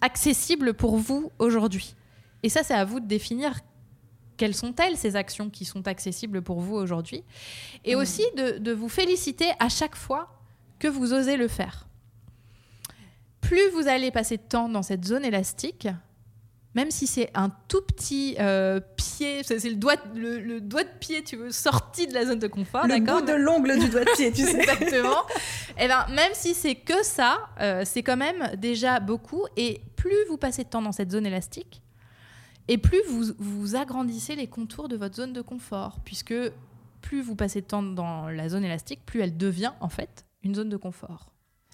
accessibles 0.00 0.74
pour 0.74 0.96
vous 0.96 1.32
aujourd'hui. 1.40 1.96
Et 2.42 2.48
ça, 2.48 2.62
c'est 2.62 2.74
à 2.74 2.84
vous 2.84 3.00
de 3.00 3.06
définir 3.06 3.60
quelles 4.36 4.54
sont-elles 4.54 4.96
ces 4.96 5.16
actions 5.16 5.50
qui 5.50 5.64
sont 5.64 5.86
accessibles 5.86 6.42
pour 6.42 6.60
vous 6.60 6.74
aujourd'hui. 6.74 7.24
Et 7.84 7.94
mmh. 7.94 7.98
aussi 7.98 8.22
de, 8.36 8.58
de 8.58 8.72
vous 8.72 8.88
féliciter 8.88 9.50
à 9.58 9.68
chaque 9.68 9.96
fois 9.96 10.28
que 10.78 10.88
vous 10.88 11.12
osez 11.12 11.36
le 11.36 11.48
faire. 11.48 11.86
Plus 13.40 13.68
vous 13.70 13.88
allez 13.88 14.10
passer 14.10 14.36
de 14.36 14.42
temps 14.42 14.68
dans 14.68 14.82
cette 14.82 15.04
zone 15.04 15.24
élastique, 15.24 15.88
même 16.74 16.90
si 16.90 17.06
c'est 17.06 17.30
un 17.34 17.50
tout 17.68 17.82
petit 17.82 18.36
euh, 18.38 18.80
pied, 18.96 19.42
c'est 19.42 19.62
le 19.64 19.74
doigt, 19.74 19.96
le, 20.14 20.60
doigt 20.60 20.84
de 20.84 20.98
pied, 21.00 21.24
tu 21.24 21.36
veux, 21.36 21.50
sorti 21.50 22.06
de 22.06 22.14
la 22.14 22.26
zone 22.26 22.38
de 22.38 22.46
confort, 22.46 22.86
Le 22.86 23.00
bout 23.00 23.22
de 23.22 23.32
l'ongle 23.32 23.76
du 23.78 23.88
doigt 23.88 24.04
de 24.04 24.10
pied, 24.14 24.30
tu 24.32 24.42
sais. 24.44 24.60
Exactement. 24.60 25.26
Et 25.76 25.84
eh 25.84 25.88
ben, 25.88 26.06
même 26.14 26.30
si 26.32 26.54
c'est 26.54 26.76
que 26.76 27.02
ça, 27.02 27.48
euh, 27.60 27.82
c'est 27.84 28.02
quand 28.02 28.16
même 28.16 28.52
déjà 28.56 29.00
beaucoup. 29.00 29.46
Et 29.56 29.80
plus 29.96 30.24
vous 30.28 30.36
passez 30.36 30.62
de 30.62 30.68
temps 30.68 30.82
dans 30.82 30.92
cette 30.92 31.10
zone 31.10 31.26
élastique, 31.26 31.82
et 32.68 32.78
plus 32.78 33.02
vous, 33.08 33.32
vous 33.38 33.76
agrandissez 33.76 34.36
les 34.36 34.46
contours 34.46 34.88
de 34.88 34.96
votre 34.96 35.16
zone 35.16 35.32
de 35.32 35.42
confort, 35.42 36.00
puisque 36.04 36.34
plus 37.00 37.22
vous 37.22 37.34
passez 37.34 37.60
de 37.60 37.66
temps 37.66 37.82
dans 37.82 38.28
la 38.28 38.48
zone 38.48 38.64
élastique, 38.64 39.04
plus 39.06 39.20
elle 39.20 39.36
devient 39.36 39.72
en 39.80 39.88
fait 39.88 40.26
une 40.42 40.54
zone 40.54 40.68
de 40.68 40.76
confort. 40.76 41.32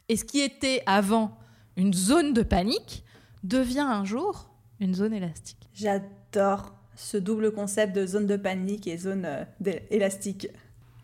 Et 0.09 0.17
ce 0.17 0.25
qui 0.25 0.41
était 0.41 0.83
avant 0.87 1.37
une 1.77 1.93
zone 1.93 2.33
de 2.33 2.43
panique 2.43 3.05
devient 3.43 3.81
un 3.81 4.05
jour 4.05 4.51
une 4.81 4.95
zone 4.95 5.13
élastique. 5.13 5.69
J'adore 5.73 6.75
ce 6.95 7.17
double 7.17 7.53
concept 7.53 7.95
de 7.95 8.07
zone 8.07 8.27
de 8.27 8.37
panique 8.37 8.87
et 8.87 8.97
zone 8.97 9.25
euh, 9.27 9.73
élastique. 9.91 10.49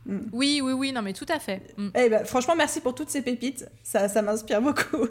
Mm. 0.06 0.18
Oui, 0.32 0.60
oui, 0.62 0.72
oui, 0.72 0.92
non, 0.92 1.02
mais 1.02 1.12
tout 1.12 1.26
à 1.28 1.38
fait. 1.38 1.74
Mm. 1.76 1.88
Eh 1.94 2.08
ben, 2.08 2.24
franchement, 2.24 2.54
merci 2.56 2.80
pour 2.80 2.94
toutes 2.94 3.10
ces 3.10 3.22
pépites. 3.22 3.66
Ça, 3.82 4.08
ça 4.08 4.22
m'inspire 4.22 4.60
beaucoup. 4.62 5.08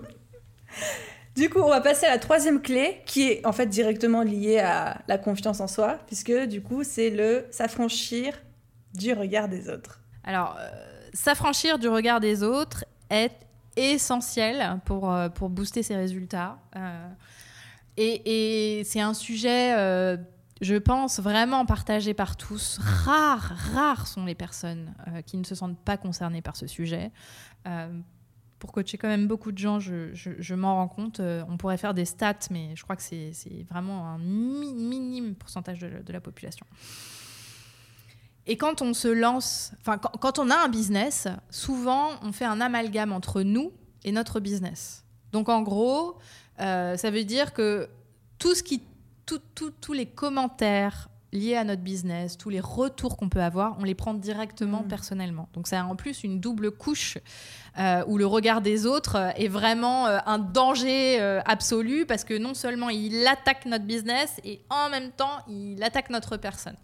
Du 1.35 1.49
coup, 1.49 1.59
on 1.59 1.69
va 1.69 1.81
passer 1.81 2.05
à 2.05 2.09
la 2.09 2.19
troisième 2.19 2.61
clé 2.61 3.01
qui 3.05 3.29
est 3.29 3.45
en 3.45 3.51
fait 3.51 3.67
directement 3.67 4.21
liée 4.21 4.59
à 4.59 5.01
la 5.07 5.17
confiance 5.17 5.59
en 5.59 5.67
soi, 5.67 5.99
puisque 6.07 6.33
du 6.45 6.61
coup, 6.61 6.83
c'est 6.83 7.09
le 7.09 7.45
s'affranchir 7.51 8.33
du 8.93 9.13
regard 9.13 9.47
des 9.47 9.69
autres. 9.69 10.01
Alors, 10.23 10.57
euh, 10.59 10.69
s'affranchir 11.13 11.79
du 11.79 11.87
regard 11.87 12.19
des 12.19 12.43
autres 12.43 12.85
est 13.09 13.31
essentiel 13.77 14.79
pour, 14.85 15.11
euh, 15.11 15.29
pour 15.29 15.49
booster 15.49 15.83
ses 15.83 15.95
résultats. 15.95 16.57
Et, 17.97 18.81
c'est 18.85 19.01
un 19.01 19.13
sujet, 19.13 19.75
euh, 19.77 20.17
je 20.61 20.75
pense, 20.75 21.19
vraiment 21.19 21.65
partagé 21.65 22.13
par 22.13 22.35
tous. 22.37 22.79
Rares, 22.79 23.53
rares 23.73 24.07
sont 24.07 24.25
les 24.25 24.35
personnes 24.35 24.93
euh, 25.07 25.21
qui 25.21 25.37
ne 25.37 25.43
se 25.43 25.55
sentent 25.55 25.79
pas 25.79 25.97
concernées 25.97 26.41
par 26.41 26.55
ce 26.55 26.67
sujet. 26.67 27.11
Euh, 27.67 27.99
pour 28.61 28.71
coacher 28.71 28.99
quand 28.99 29.07
même 29.07 29.27
beaucoup 29.27 29.51
de 29.51 29.57
gens, 29.57 29.79
je, 29.79 30.53
m'en 30.53 30.75
rends 30.75 30.87
compte. 30.87 31.19
on 31.19 31.57
pourrait 31.57 31.77
faire 31.77 31.95
des 31.95 32.05
stats, 32.05 32.47
mais 32.51 32.75
je 32.75 32.83
crois 32.83 32.95
que 32.95 33.01
c'est 33.01 33.65
vraiment 33.69 34.07
un 34.07 34.19
minime 34.19 35.33
pourcentage 35.33 35.79
de, 35.79 36.13
la 36.13 36.21
population. 36.21 36.65
Et 38.45 38.57
quand 38.57 38.83
on 38.83 38.93
se 38.93 39.07
lance, 39.07 39.73
enfin, 39.81 39.97
quand, 39.97 40.37
on 40.37 40.51
a 40.51 40.55
un 40.55 40.69
business, 40.69 41.27
souvent 41.49 42.09
on 42.21 42.31
fait 42.31 42.45
un 42.45 42.61
amalgame 42.61 43.11
entre 43.11 43.41
nous 43.41 43.73
et 44.03 44.11
notre 44.11 44.39
business. 44.39 45.05
Donc 45.31 45.49
en 45.49 45.63
gros, 45.63 46.19
euh, 46.59 46.97
ça 46.97 47.09
veut 47.09 47.23
dire 47.23 47.53
que 47.53 47.89
tout 48.37 48.53
ce 48.53 48.61
qui, 48.61 48.83
tous 49.25 49.93
les 49.93 50.05
commentaires 50.05 51.09
liés 51.31 51.55
à 51.55 51.63
notre 51.63 51.81
business, 51.81 52.37
tous 52.37 52.49
les 52.49 52.59
retours 52.59 53.17
qu'on 53.17 53.29
peut 53.29 53.41
avoir, 53.41 53.77
on 53.79 53.83
les 53.83 53.95
prend 53.95 54.13
directement 54.13 54.83
mm. 54.83 54.87
personnellement. 54.87 55.49
Donc 55.53 55.67
ça 55.67 55.81
a 55.81 55.83
en 55.85 55.95
plus 55.95 56.23
une 56.23 56.39
double 56.39 56.71
couche 56.71 57.17
euh, 57.79 58.03
où 58.07 58.17
le 58.17 58.25
regard 58.25 58.61
des 58.61 58.85
autres 58.85 59.31
est 59.35 59.47
vraiment 59.47 60.07
euh, 60.07 60.19
un 60.25 60.39
danger 60.39 61.19
absolu 61.45 62.05
parce 62.05 62.23
que 62.23 62.37
non 62.37 62.53
seulement 62.53 62.89
il 62.89 63.25
attaque 63.27 63.65
notre 63.65 63.85
business 63.85 64.39
et 64.43 64.61
en 64.69 64.89
même 64.89 65.11
temps 65.11 65.39
il 65.47 65.81
attaque 65.83 66.09
notre 66.09 66.37
personne. 66.37 66.77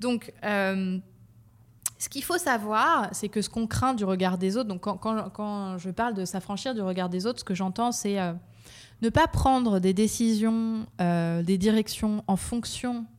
Donc 0.00 0.32
ce 0.42 2.08
qu'il 2.08 2.24
faut 2.24 2.38
savoir, 2.38 3.08
c'est 3.12 3.28
que 3.28 3.42
ce 3.42 3.48
qu'on 3.48 3.66
craint 3.66 3.94
du 3.94 4.04
regard 4.04 4.38
des 4.38 4.56
autres, 4.56 4.68
donc 4.68 4.80
quand, 4.80 4.96
quand 4.96 5.78
je 5.78 5.90
parle 5.90 6.14
de 6.14 6.24
s'affranchir 6.24 6.74
du 6.74 6.80
regard 6.80 7.08
des 7.08 7.26
autres, 7.26 7.40
ce 7.40 7.44
que 7.44 7.54
j'entends 7.54 7.92
c'est 7.92 8.18
ne 9.02 9.08
pas 9.08 9.26
prendre 9.26 9.80
des 9.80 9.92
décisions, 9.92 10.86
euh, 11.00 11.42
des 11.42 11.58
directions 11.58 12.22
en 12.28 12.36
fonction 12.36 13.04
euh, 13.04 13.11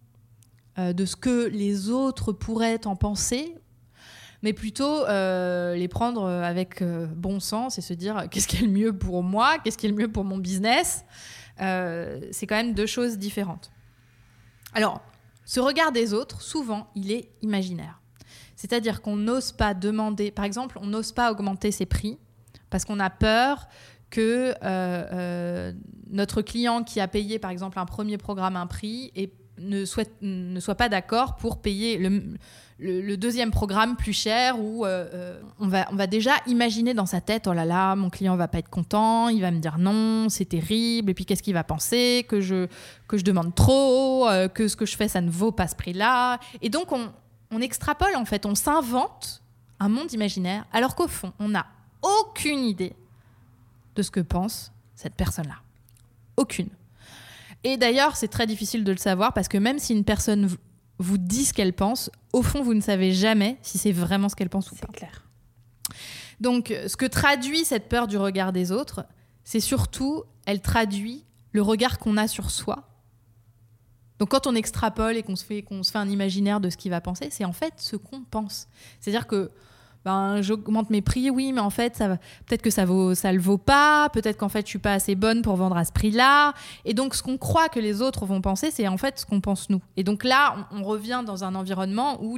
de 0.77 1.05
ce 1.05 1.15
que 1.15 1.47
les 1.47 1.89
autres 1.89 2.31
pourraient 2.31 2.87
en 2.87 2.95
penser, 2.95 3.55
mais 4.41 4.53
plutôt 4.53 5.05
euh, 5.05 5.75
les 5.75 5.87
prendre 5.87 6.27
avec 6.27 6.83
bon 6.83 7.39
sens 7.39 7.77
et 7.77 7.81
se 7.81 7.93
dire 7.93 8.25
qu'est-ce 8.31 8.47
qui 8.47 8.57
est 8.57 8.67
le 8.67 8.71
mieux 8.71 8.93
pour 8.93 9.23
moi, 9.23 9.57
qu'est-ce 9.63 9.77
qui 9.77 9.85
est 9.85 9.89
le 9.89 9.95
mieux 9.95 10.11
pour 10.11 10.23
mon 10.23 10.37
business. 10.37 11.05
c'est 11.57 12.47
quand 12.47 12.55
même 12.55 12.73
deux 12.73 12.87
choses 12.87 13.17
différentes. 13.17 13.71
Alors, 14.73 15.01
ce 15.45 15.59
regard 15.59 15.91
des 15.91 16.13
autres, 16.13 16.41
souvent, 16.41 16.87
il 16.95 17.11
est 17.11 17.29
imaginaire. 17.41 17.99
C'est-à-dire 18.55 19.01
qu'on 19.01 19.15
n'ose 19.15 19.51
pas 19.51 19.73
demander, 19.73 20.31
par 20.31 20.45
exemple, 20.45 20.79
on 20.81 20.87
n'ose 20.87 21.11
pas 21.11 21.31
augmenter 21.31 21.71
ses 21.71 21.85
prix 21.85 22.17
parce 22.69 22.85
qu'on 22.85 22.99
a 22.99 23.09
peur 23.09 23.67
que 24.09 24.51
euh, 24.51 24.55
euh, 24.63 25.73
notre 26.09 26.41
client 26.41 26.83
qui 26.83 26.99
a 26.99 27.07
payé 27.07 27.39
par 27.39 27.51
exemple 27.51 27.79
un 27.79 27.85
premier 27.85 28.17
programme 28.17 28.55
un 28.55 28.67
prix 28.67 29.11
ne, 29.63 29.85
souhaite, 29.85 30.13
ne 30.21 30.59
soit 30.59 30.75
pas 30.75 30.89
d'accord 30.89 31.35
pour 31.35 31.61
payer 31.61 31.97
le, 31.97 33.15
deuxième 33.17 33.51
programme 33.51 33.95
plus 33.95 34.13
cher 34.13 34.59
ou 34.59 34.85
euh, 34.85 35.39
on, 35.59 35.67
va, 35.67 35.87
on 35.91 35.95
va 35.95 36.07
déjà 36.07 36.31
imaginer 36.47 36.93
dans 36.93 37.05
sa 37.05 37.21
tête 37.21 37.47
oh 37.47 37.53
là 37.53 37.63
là 37.63 37.95
mon 37.95 38.09
client 38.09 38.35
va 38.35 38.47
pas 38.47 38.57
être 38.57 38.69
content 38.69 39.29
il 39.29 39.39
va 39.39 39.51
me 39.51 39.59
dire 39.59 39.77
non 39.77 40.27
c'est 40.27 40.45
terrible 40.45 41.11
et 41.11 41.13
puis 41.13 41.25
qu'est-ce 41.25 41.43
qu'il 41.43 41.53
va 41.53 41.63
penser 41.63 42.25
que 42.27 42.41
je 42.41 42.67
que 43.07 43.17
je 43.17 43.23
demande 43.23 43.55
trop 43.55 44.27
que 44.53 44.67
ce 44.67 44.75
que 44.75 44.85
je 44.85 44.97
fais 44.97 45.07
ça 45.07 45.21
ne 45.21 45.29
vaut 45.29 45.53
pas 45.53 45.67
ce 45.67 45.75
prix 45.75 45.93
là 45.93 46.39
et 46.61 46.69
donc 46.69 46.91
on, 46.91 47.09
on 47.51 47.61
extrapole 47.61 48.15
en 48.17 48.25
fait 48.25 48.45
on 48.45 48.55
s'invente 48.55 49.43
un 49.79 49.87
monde 49.87 50.11
imaginaire 50.11 50.65
alors 50.73 50.95
qu'au 50.95 51.07
fond 51.07 51.31
on 51.39 51.49
n'a 51.49 51.67
aucune 52.01 52.65
idée 52.65 52.95
de 53.95 54.01
ce 54.01 54.11
que 54.11 54.19
pense 54.19 54.71
cette 54.95 55.15
personne-là. 55.15 55.57
Aucune. 56.37 56.69
Et 57.63 57.77
d'ailleurs, 57.77 58.15
c'est 58.15 58.27
très 58.27 58.47
difficile 58.47 58.83
de 58.83 58.91
le 58.91 58.97
savoir 58.97 59.33
parce 59.33 59.47
que 59.47 59.57
même 59.57 59.79
si 59.79 59.93
une 59.93 60.03
personne 60.03 60.49
vous 60.99 61.17
dit 61.17 61.45
ce 61.45 61.53
qu'elle 61.53 61.73
pense, 61.73 62.11
au 62.33 62.41
fond, 62.41 62.61
vous 62.61 62.73
ne 62.73 62.81
savez 62.81 63.13
jamais 63.13 63.57
si 63.61 63.77
c'est 63.77 63.91
vraiment 63.91 64.29
ce 64.29 64.35
qu'elle 64.35 64.49
pense 64.49 64.71
ou 64.71 64.75
pas. 64.75 64.87
C'est 64.91 64.97
clair. 64.97 65.23
Donc, 66.39 66.73
ce 66.87 66.97
que 66.97 67.05
traduit 67.05 67.63
cette 67.63 67.87
peur 67.87 68.07
du 68.07 68.17
regard 68.17 68.51
des 68.51 68.71
autres, 68.71 69.05
c'est 69.43 69.59
surtout, 69.59 70.23
elle 70.45 70.61
traduit 70.61 71.25
le 71.51 71.61
regard 71.61 71.99
qu'on 71.99 72.17
a 72.17 72.27
sur 72.27 72.51
soi. 72.51 72.89
Donc, 74.19 74.29
quand 74.29 74.47
on 74.47 74.55
extrapole 74.55 75.17
et 75.17 75.23
qu'on 75.23 75.35
se 75.35 75.45
fait, 75.45 75.61
qu'on 75.63 75.83
se 75.83 75.91
fait 75.91 75.99
un 75.99 76.09
imaginaire 76.09 76.59
de 76.59 76.69
ce 76.69 76.77
qu'il 76.77 76.91
va 76.91 77.01
penser, 77.01 77.29
c'est 77.31 77.45
en 77.45 77.53
fait 77.53 77.73
ce 77.77 77.95
qu'on 77.95 78.21
pense. 78.23 78.67
C'est-à-dire 78.99 79.27
que 79.27 79.51
ben, 80.05 80.41
j'augmente 80.41 80.89
mes 80.89 81.01
prix, 81.01 81.29
oui, 81.29 81.53
mais 81.53 81.61
en 81.61 81.69
fait, 81.69 81.95
ça, 81.95 82.17
peut-être 82.45 82.61
que 82.61 82.69
ça 82.69 82.85
vaut, 82.85 83.15
ça 83.15 83.31
le 83.31 83.39
vaut 83.39 83.57
pas, 83.57 84.09
peut-être 84.09 84.37
qu'en 84.37 84.49
fait, 84.49 84.65
je 84.65 84.69
suis 84.69 84.79
pas 84.79 84.93
assez 84.93 85.15
bonne 85.15 85.41
pour 85.41 85.55
vendre 85.55 85.77
à 85.77 85.85
ce 85.85 85.93
prix-là. 85.93 86.53
Et 86.83 86.93
donc, 86.93 87.15
ce 87.15 87.23
qu'on 87.23 87.37
croit 87.37 87.69
que 87.69 87.79
les 87.79 88.01
autres 88.01 88.25
vont 88.25 88.41
penser, 88.41 88.69
c'est 88.71 88.87
en 88.87 88.97
fait 88.97 89.19
ce 89.19 89.25
qu'on 89.25 89.39
pense 89.39 89.69
nous. 89.69 89.81
Et 89.95 90.03
donc 90.03 90.23
là, 90.23 90.67
on, 90.71 90.83
revient 90.83 91.23
dans 91.25 91.45
un 91.45 91.55
environnement 91.55 92.21
où 92.21 92.37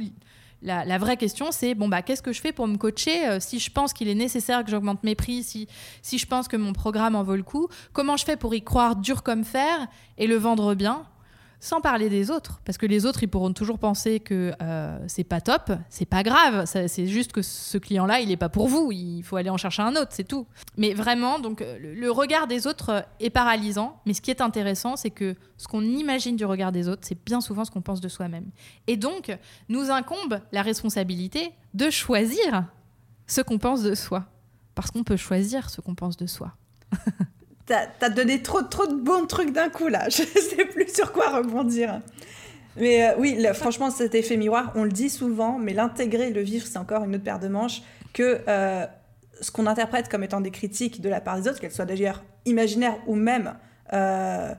la, 0.62 0.98
vraie 0.98 1.16
question, 1.16 1.50
c'est 1.50 1.74
bon, 1.74 1.88
bah, 1.88 2.02
qu'est-ce 2.02 2.22
que 2.22 2.32
je 2.32 2.40
fais 2.40 2.52
pour 2.52 2.68
me 2.68 2.76
coacher 2.76 3.26
euh, 3.26 3.40
Si 3.40 3.58
je 3.58 3.70
pense 3.70 3.92
qu'il 3.92 4.08
est 4.08 4.14
nécessaire 4.14 4.64
que 4.64 4.70
j'augmente 4.70 5.02
mes 5.02 5.16
prix, 5.16 5.42
si, 5.42 5.66
si 6.02 6.18
je 6.18 6.26
pense 6.26 6.46
que 6.46 6.56
mon 6.56 6.72
programme 6.72 7.16
en 7.16 7.24
vaut 7.24 7.36
le 7.36 7.42
coup, 7.42 7.68
comment 7.92 8.16
je 8.16 8.24
fais 8.24 8.36
pour 8.36 8.54
y 8.54 8.62
croire 8.62 8.94
dur 8.94 9.24
comme 9.24 9.44
fer 9.44 9.88
et 10.18 10.28
le 10.28 10.36
vendre 10.36 10.74
bien? 10.74 11.04
Sans 11.66 11.80
parler 11.80 12.08
des 12.08 12.30
autres, 12.30 12.60
parce 12.64 12.78
que 12.78 12.86
les 12.86 13.06
autres, 13.06 13.24
ils 13.24 13.28
pourront 13.28 13.52
toujours 13.52 13.80
penser 13.80 14.20
que 14.20 14.52
euh, 14.62 14.98
c'est 15.08 15.24
pas 15.24 15.40
top, 15.40 15.72
c'est 15.90 16.06
pas 16.06 16.22
grave, 16.22 16.64
c'est 16.64 17.06
juste 17.08 17.32
que 17.32 17.42
ce 17.42 17.76
client-là, 17.76 18.20
il 18.20 18.30
est 18.30 18.36
pas 18.36 18.48
pour 18.48 18.68
vous, 18.68 18.92
il 18.92 19.24
faut 19.24 19.34
aller 19.34 19.50
en 19.50 19.56
chercher 19.56 19.82
un 19.82 19.96
autre, 19.96 20.10
c'est 20.10 20.28
tout. 20.28 20.46
Mais 20.76 20.94
vraiment, 20.94 21.40
donc 21.40 21.64
le, 21.80 22.10
regard 22.12 22.46
des 22.46 22.68
autres 22.68 23.04
est 23.18 23.30
paralysant, 23.30 24.00
mais 24.06 24.14
ce 24.14 24.20
qui 24.20 24.30
est 24.30 24.40
intéressant, 24.40 24.94
c'est 24.94 25.10
que 25.10 25.34
ce 25.56 25.66
qu'on 25.66 25.82
imagine 25.82 26.36
du 26.36 26.44
regard 26.44 26.70
des 26.70 26.86
autres, 26.86 27.02
c'est 27.04 27.18
bien 27.26 27.40
souvent 27.40 27.64
ce 27.64 27.72
qu'on 27.72 27.82
pense 27.82 28.00
de 28.00 28.08
soi-même. 28.08 28.46
Et 28.86 28.96
donc, 28.96 29.36
nous 29.68 29.90
incombe 29.90 30.40
la 30.52 30.62
responsabilité 30.62 31.50
de 31.74 31.90
choisir 31.90 32.66
ce 33.26 33.40
qu'on 33.40 33.58
pense 33.58 33.82
de 33.82 33.96
soi, 33.96 34.26
parce 34.76 34.92
qu'on 34.92 35.02
peut 35.02 35.16
choisir 35.16 35.68
ce 35.68 35.80
qu'on 35.80 35.96
pense 35.96 36.16
de 36.16 36.26
soi. 36.26 36.52
T'as 37.66 37.88
as 38.00 38.10
donné 38.10 38.42
trop, 38.42 38.62
trop 38.62 38.86
de 38.86 38.94
bons 38.94 39.26
trucs 39.26 39.52
d'un 39.52 39.68
coup 39.68 39.88
là. 39.88 40.08
Je 40.08 40.22
sais 40.22 40.64
plus 40.64 40.88
sur 40.94 41.12
quoi 41.12 41.30
rebondir. 41.36 42.00
Mais 42.76 43.08
euh, 43.08 43.14
oui, 43.18 43.44
franchement, 43.54 43.90
cet 43.90 44.14
effet 44.14 44.36
miroir, 44.36 44.72
on 44.74 44.84
le 44.84 44.90
dit 44.90 45.10
souvent, 45.10 45.58
mais 45.58 45.72
l'intégrer, 45.72 46.30
le 46.30 46.42
vivre, 46.42 46.66
c'est 46.66 46.78
encore 46.78 47.04
une 47.04 47.14
autre 47.14 47.24
paire 47.24 47.40
de 47.40 47.48
manches 47.48 47.82
que 48.12 48.40
euh, 48.48 48.86
ce 49.40 49.50
qu'on 49.50 49.66
interprète 49.66 50.08
comme 50.08 50.22
étant 50.22 50.40
des 50.40 50.50
critiques 50.50 51.00
de 51.00 51.08
la 51.08 51.20
part 51.20 51.40
des 51.40 51.48
autres, 51.48 51.60
qu'elles 51.60 51.72
soient 51.72 51.86
d'ailleurs 51.86 52.22
imaginaires 52.44 52.96
ou 53.06 53.14
même 53.14 53.54
euh, 53.92 54.54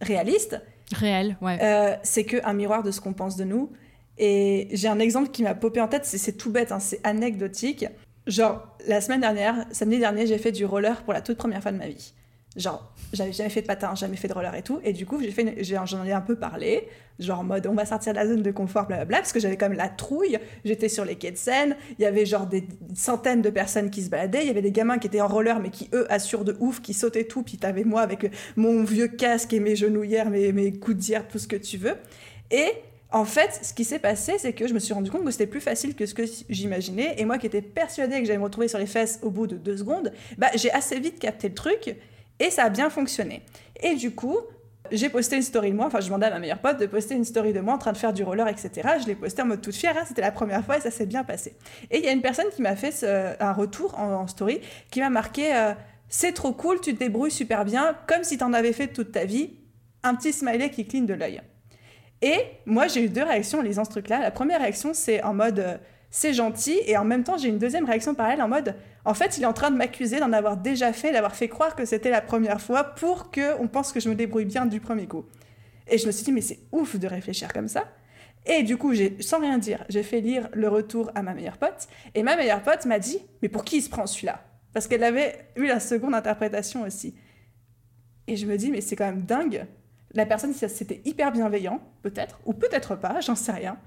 réalistes. 0.00 0.60
Réel, 0.92 1.36
ouais. 1.40 1.98
c'est 2.02 2.24
qu'un 2.24 2.52
miroir 2.52 2.82
de 2.82 2.90
ce 2.90 3.00
qu'on 3.00 3.12
pense 3.12 3.36
de 3.36 3.44
nous. 3.44 3.70
Et 4.18 4.68
j'ai 4.72 4.88
un 4.88 4.98
exemple 4.98 5.30
qui 5.30 5.44
m'a 5.44 5.54
popé 5.54 5.80
en 5.80 5.86
tête, 5.86 6.04
c'est 6.04 6.32
tout 6.32 6.50
bête, 6.50 6.72
hein, 6.72 6.80
c'est 6.80 7.00
anecdotique. 7.04 7.86
Genre, 8.26 8.76
la 8.86 9.00
semaine 9.00 9.20
dernière, 9.20 9.64
samedi 9.70 9.98
dernier, 9.98 10.26
j'ai 10.26 10.36
fait 10.36 10.52
du 10.52 10.64
roller 10.64 11.02
pour 11.02 11.12
la 11.12 11.22
toute 11.22 11.38
première 11.38 11.62
fois 11.62 11.72
de 11.72 11.78
ma 11.78 11.86
vie. 11.86 12.12
Genre, 12.56 12.92
j'avais 13.12 13.32
jamais 13.32 13.48
fait 13.48 13.62
de 13.62 13.66
patin, 13.66 13.94
jamais 13.94 14.16
fait 14.16 14.26
de 14.26 14.32
roller 14.32 14.52
et 14.56 14.62
tout. 14.62 14.80
Et 14.82 14.92
du 14.92 15.06
coup, 15.06 15.20
j'ai 15.22 15.30
fait 15.30 15.62
j'en 15.62 16.04
ai 16.04 16.12
un 16.12 16.20
peu 16.20 16.34
parlé, 16.34 16.88
genre 17.20 17.40
en 17.40 17.44
mode 17.44 17.66
on 17.68 17.74
va 17.74 17.86
sortir 17.86 18.12
de 18.12 18.18
la 18.18 18.26
zone 18.26 18.42
de 18.42 18.50
confort, 18.50 18.86
blablabla, 18.86 19.18
parce 19.18 19.32
que 19.32 19.38
j'avais 19.38 19.56
quand 19.56 19.68
même 19.68 19.78
la 19.78 19.88
trouille. 19.88 20.36
J'étais 20.64 20.88
sur 20.88 21.04
les 21.04 21.14
quais 21.14 21.30
de 21.30 21.36
Seine, 21.36 21.76
il 21.98 22.02
y 22.02 22.06
avait 22.06 22.26
genre 22.26 22.46
des 22.46 22.66
centaines 22.94 23.40
de 23.40 23.50
personnes 23.50 23.88
qui 23.88 24.02
se 24.02 24.10
baladaient, 24.10 24.42
il 24.42 24.48
y 24.48 24.50
avait 24.50 24.62
des 24.62 24.72
gamins 24.72 24.98
qui 24.98 25.06
étaient 25.06 25.20
en 25.20 25.28
roller, 25.28 25.60
mais 25.60 25.70
qui 25.70 25.88
eux 25.92 26.12
assurent 26.12 26.44
de 26.44 26.56
ouf, 26.58 26.82
qui 26.82 26.92
sautaient 26.92 27.24
tout. 27.24 27.44
Puis 27.44 27.56
t'avais 27.56 27.84
moi 27.84 28.00
avec 28.00 28.32
mon 28.56 28.82
vieux 28.82 29.08
casque 29.08 29.52
et 29.52 29.60
mes 29.60 29.76
genouillères, 29.76 30.28
mes, 30.28 30.50
mes 30.52 30.72
coudières, 30.72 31.28
tout 31.28 31.38
ce 31.38 31.46
que 31.46 31.56
tu 31.56 31.76
veux. 31.76 31.94
Et 32.50 32.66
en 33.12 33.24
fait, 33.24 33.60
ce 33.62 33.74
qui 33.74 33.84
s'est 33.84 33.98
passé, 33.98 34.34
c'est 34.38 34.52
que 34.52 34.68
je 34.68 34.74
me 34.74 34.78
suis 34.78 34.94
rendu 34.94 35.10
compte 35.10 35.24
que 35.24 35.30
c'était 35.30 35.46
plus 35.46 35.60
facile 35.60 35.94
que 35.94 36.06
ce 36.06 36.14
que 36.14 36.22
j'imaginais. 36.48 37.14
Et 37.18 37.24
moi 37.24 37.38
qui 37.38 37.46
étais 37.46 37.62
persuadée 37.62 38.20
que 38.20 38.24
j'allais 38.24 38.38
me 38.38 38.44
retrouver 38.44 38.68
sur 38.68 38.78
les 38.78 38.86
fesses 38.86 39.18
au 39.22 39.30
bout 39.30 39.46
de 39.46 39.56
deux 39.56 39.76
secondes, 39.76 40.12
bah, 40.38 40.48
j'ai 40.54 40.70
assez 40.72 40.98
vite 41.00 41.18
capté 41.18 41.48
le 41.48 41.54
truc. 41.54 41.96
Et 42.40 42.50
ça 42.50 42.64
a 42.64 42.68
bien 42.70 42.90
fonctionné. 42.90 43.42
Et 43.80 43.94
du 43.94 44.12
coup, 44.12 44.38
j'ai 44.90 45.08
posté 45.08 45.36
une 45.36 45.42
story 45.42 45.70
de 45.70 45.76
moi, 45.76 45.86
enfin 45.86 46.00
je 46.00 46.06
demandais 46.06 46.26
à 46.26 46.30
ma 46.30 46.38
meilleure 46.38 46.58
pote 46.58 46.78
de 46.78 46.86
poster 46.86 47.14
une 47.14 47.24
story 47.24 47.52
de 47.52 47.60
moi 47.60 47.74
en 47.74 47.78
train 47.78 47.92
de 47.92 47.98
faire 47.98 48.12
du 48.12 48.24
roller, 48.24 48.48
etc. 48.48 48.70
Je 49.00 49.06
l'ai 49.06 49.14
posté 49.14 49.42
en 49.42 49.46
mode 49.46 49.60
toute 49.60 49.74
fière, 49.74 49.96
hein, 49.96 50.04
c'était 50.06 50.22
la 50.22 50.32
première 50.32 50.64
fois 50.64 50.78
et 50.78 50.80
ça 50.80 50.90
s'est 50.90 51.06
bien 51.06 51.22
passé. 51.22 51.54
Et 51.90 51.98
il 51.98 52.04
y 52.04 52.08
a 52.08 52.12
une 52.12 52.22
personne 52.22 52.46
qui 52.54 52.62
m'a 52.62 52.74
fait 52.76 53.04
un 53.40 53.52
retour 53.52 53.98
en, 53.98 54.26
story 54.26 54.60
qui 54.90 55.00
m'a 55.00 55.10
marqué 55.10 55.54
euh, 55.54 55.74
C'est 56.08 56.32
trop 56.32 56.52
cool, 56.52 56.80
tu 56.80 56.94
te 56.94 56.98
débrouilles 56.98 57.30
super 57.30 57.64
bien, 57.64 57.96
comme 58.06 58.24
si 58.24 58.38
tu 58.38 58.44
en 58.44 58.52
avais 58.52 58.72
fait 58.72 58.88
toute 58.88 59.12
ta 59.12 59.24
vie. 59.24 59.56
Un 60.02 60.14
petit 60.14 60.32
smiley 60.32 60.70
qui 60.70 60.86
cligne 60.86 61.06
de 61.06 61.14
l'œil. 61.14 61.42
Et 62.22 62.38
moi 62.64 62.86
j'ai 62.86 63.04
eu 63.04 63.08
deux 63.08 63.22
réactions 63.22 63.58
en 63.58 63.62
lisant 63.62 63.84
ce 63.84 63.90
truc-là. 63.90 64.18
La 64.18 64.30
première 64.30 64.60
réaction 64.60 64.92
c'est 64.94 65.22
en 65.22 65.34
mode 65.34 65.58
euh, 65.58 65.76
c'est 66.10 66.34
gentil. 66.34 66.78
Et 66.86 66.96
en 66.96 67.04
même 67.04 67.24
temps, 67.24 67.38
j'ai 67.38 67.48
une 67.48 67.58
deuxième 67.58 67.84
réaction 67.84 68.14
parallèle 68.14 68.42
en 68.42 68.48
mode, 68.48 68.74
en 69.04 69.14
fait, 69.14 69.38
il 69.38 69.44
est 69.44 69.46
en 69.46 69.52
train 69.52 69.70
de 69.70 69.76
m'accuser 69.76 70.20
d'en 70.20 70.32
avoir 70.32 70.56
déjà 70.56 70.92
fait, 70.92 71.12
d'avoir 71.12 71.34
fait 71.34 71.48
croire 71.48 71.74
que 71.74 71.84
c'était 71.84 72.10
la 72.10 72.20
première 72.20 72.60
fois 72.60 72.84
pour 72.84 73.30
qu'on 73.30 73.68
pense 73.68 73.92
que 73.92 74.00
je 74.00 74.08
me 74.08 74.14
débrouille 74.14 74.44
bien 74.44 74.66
du 74.66 74.80
premier 74.80 75.06
coup. 75.06 75.24
Et 75.88 75.98
je 75.98 76.06
me 76.06 76.12
suis 76.12 76.24
dit, 76.24 76.32
mais 76.32 76.42
c'est 76.42 76.60
ouf 76.72 76.96
de 76.96 77.06
réfléchir 77.06 77.52
comme 77.52 77.68
ça. 77.68 77.84
Et 78.46 78.62
du 78.62 78.76
coup, 78.76 78.92
sans 79.20 79.40
rien 79.40 79.58
dire, 79.58 79.84
j'ai 79.88 80.02
fait 80.02 80.20
lire 80.20 80.48
le 80.52 80.68
retour 80.68 81.10
à 81.14 81.22
ma 81.22 81.34
meilleure 81.34 81.58
pote. 81.58 81.88
Et 82.14 82.22
ma 82.22 82.36
meilleure 82.36 82.62
pote 82.62 82.84
m'a 82.86 82.98
dit, 82.98 83.18
mais 83.42 83.48
pour 83.48 83.64
qui 83.64 83.78
il 83.78 83.82
se 83.82 83.90
prend 83.90 84.06
celui-là? 84.06 84.42
Parce 84.72 84.86
qu'elle 84.86 85.04
avait 85.04 85.46
eu 85.56 85.66
la 85.66 85.80
seconde 85.80 86.14
interprétation 86.14 86.82
aussi. 86.82 87.14
Et 88.26 88.36
je 88.36 88.46
me 88.46 88.56
dis, 88.56 88.70
mais 88.70 88.80
c'est 88.80 88.96
quand 88.96 89.06
même 89.06 89.22
dingue. 89.22 89.66
La 90.12 90.26
personne, 90.26 90.52
c'était 90.52 91.00
hyper 91.04 91.32
bienveillant, 91.32 91.80
peut-être, 92.02 92.40
ou 92.44 92.52
peut-être 92.52 92.96
pas, 92.96 93.20
j'en 93.20 93.34
sais 93.34 93.52
rien 93.52 93.78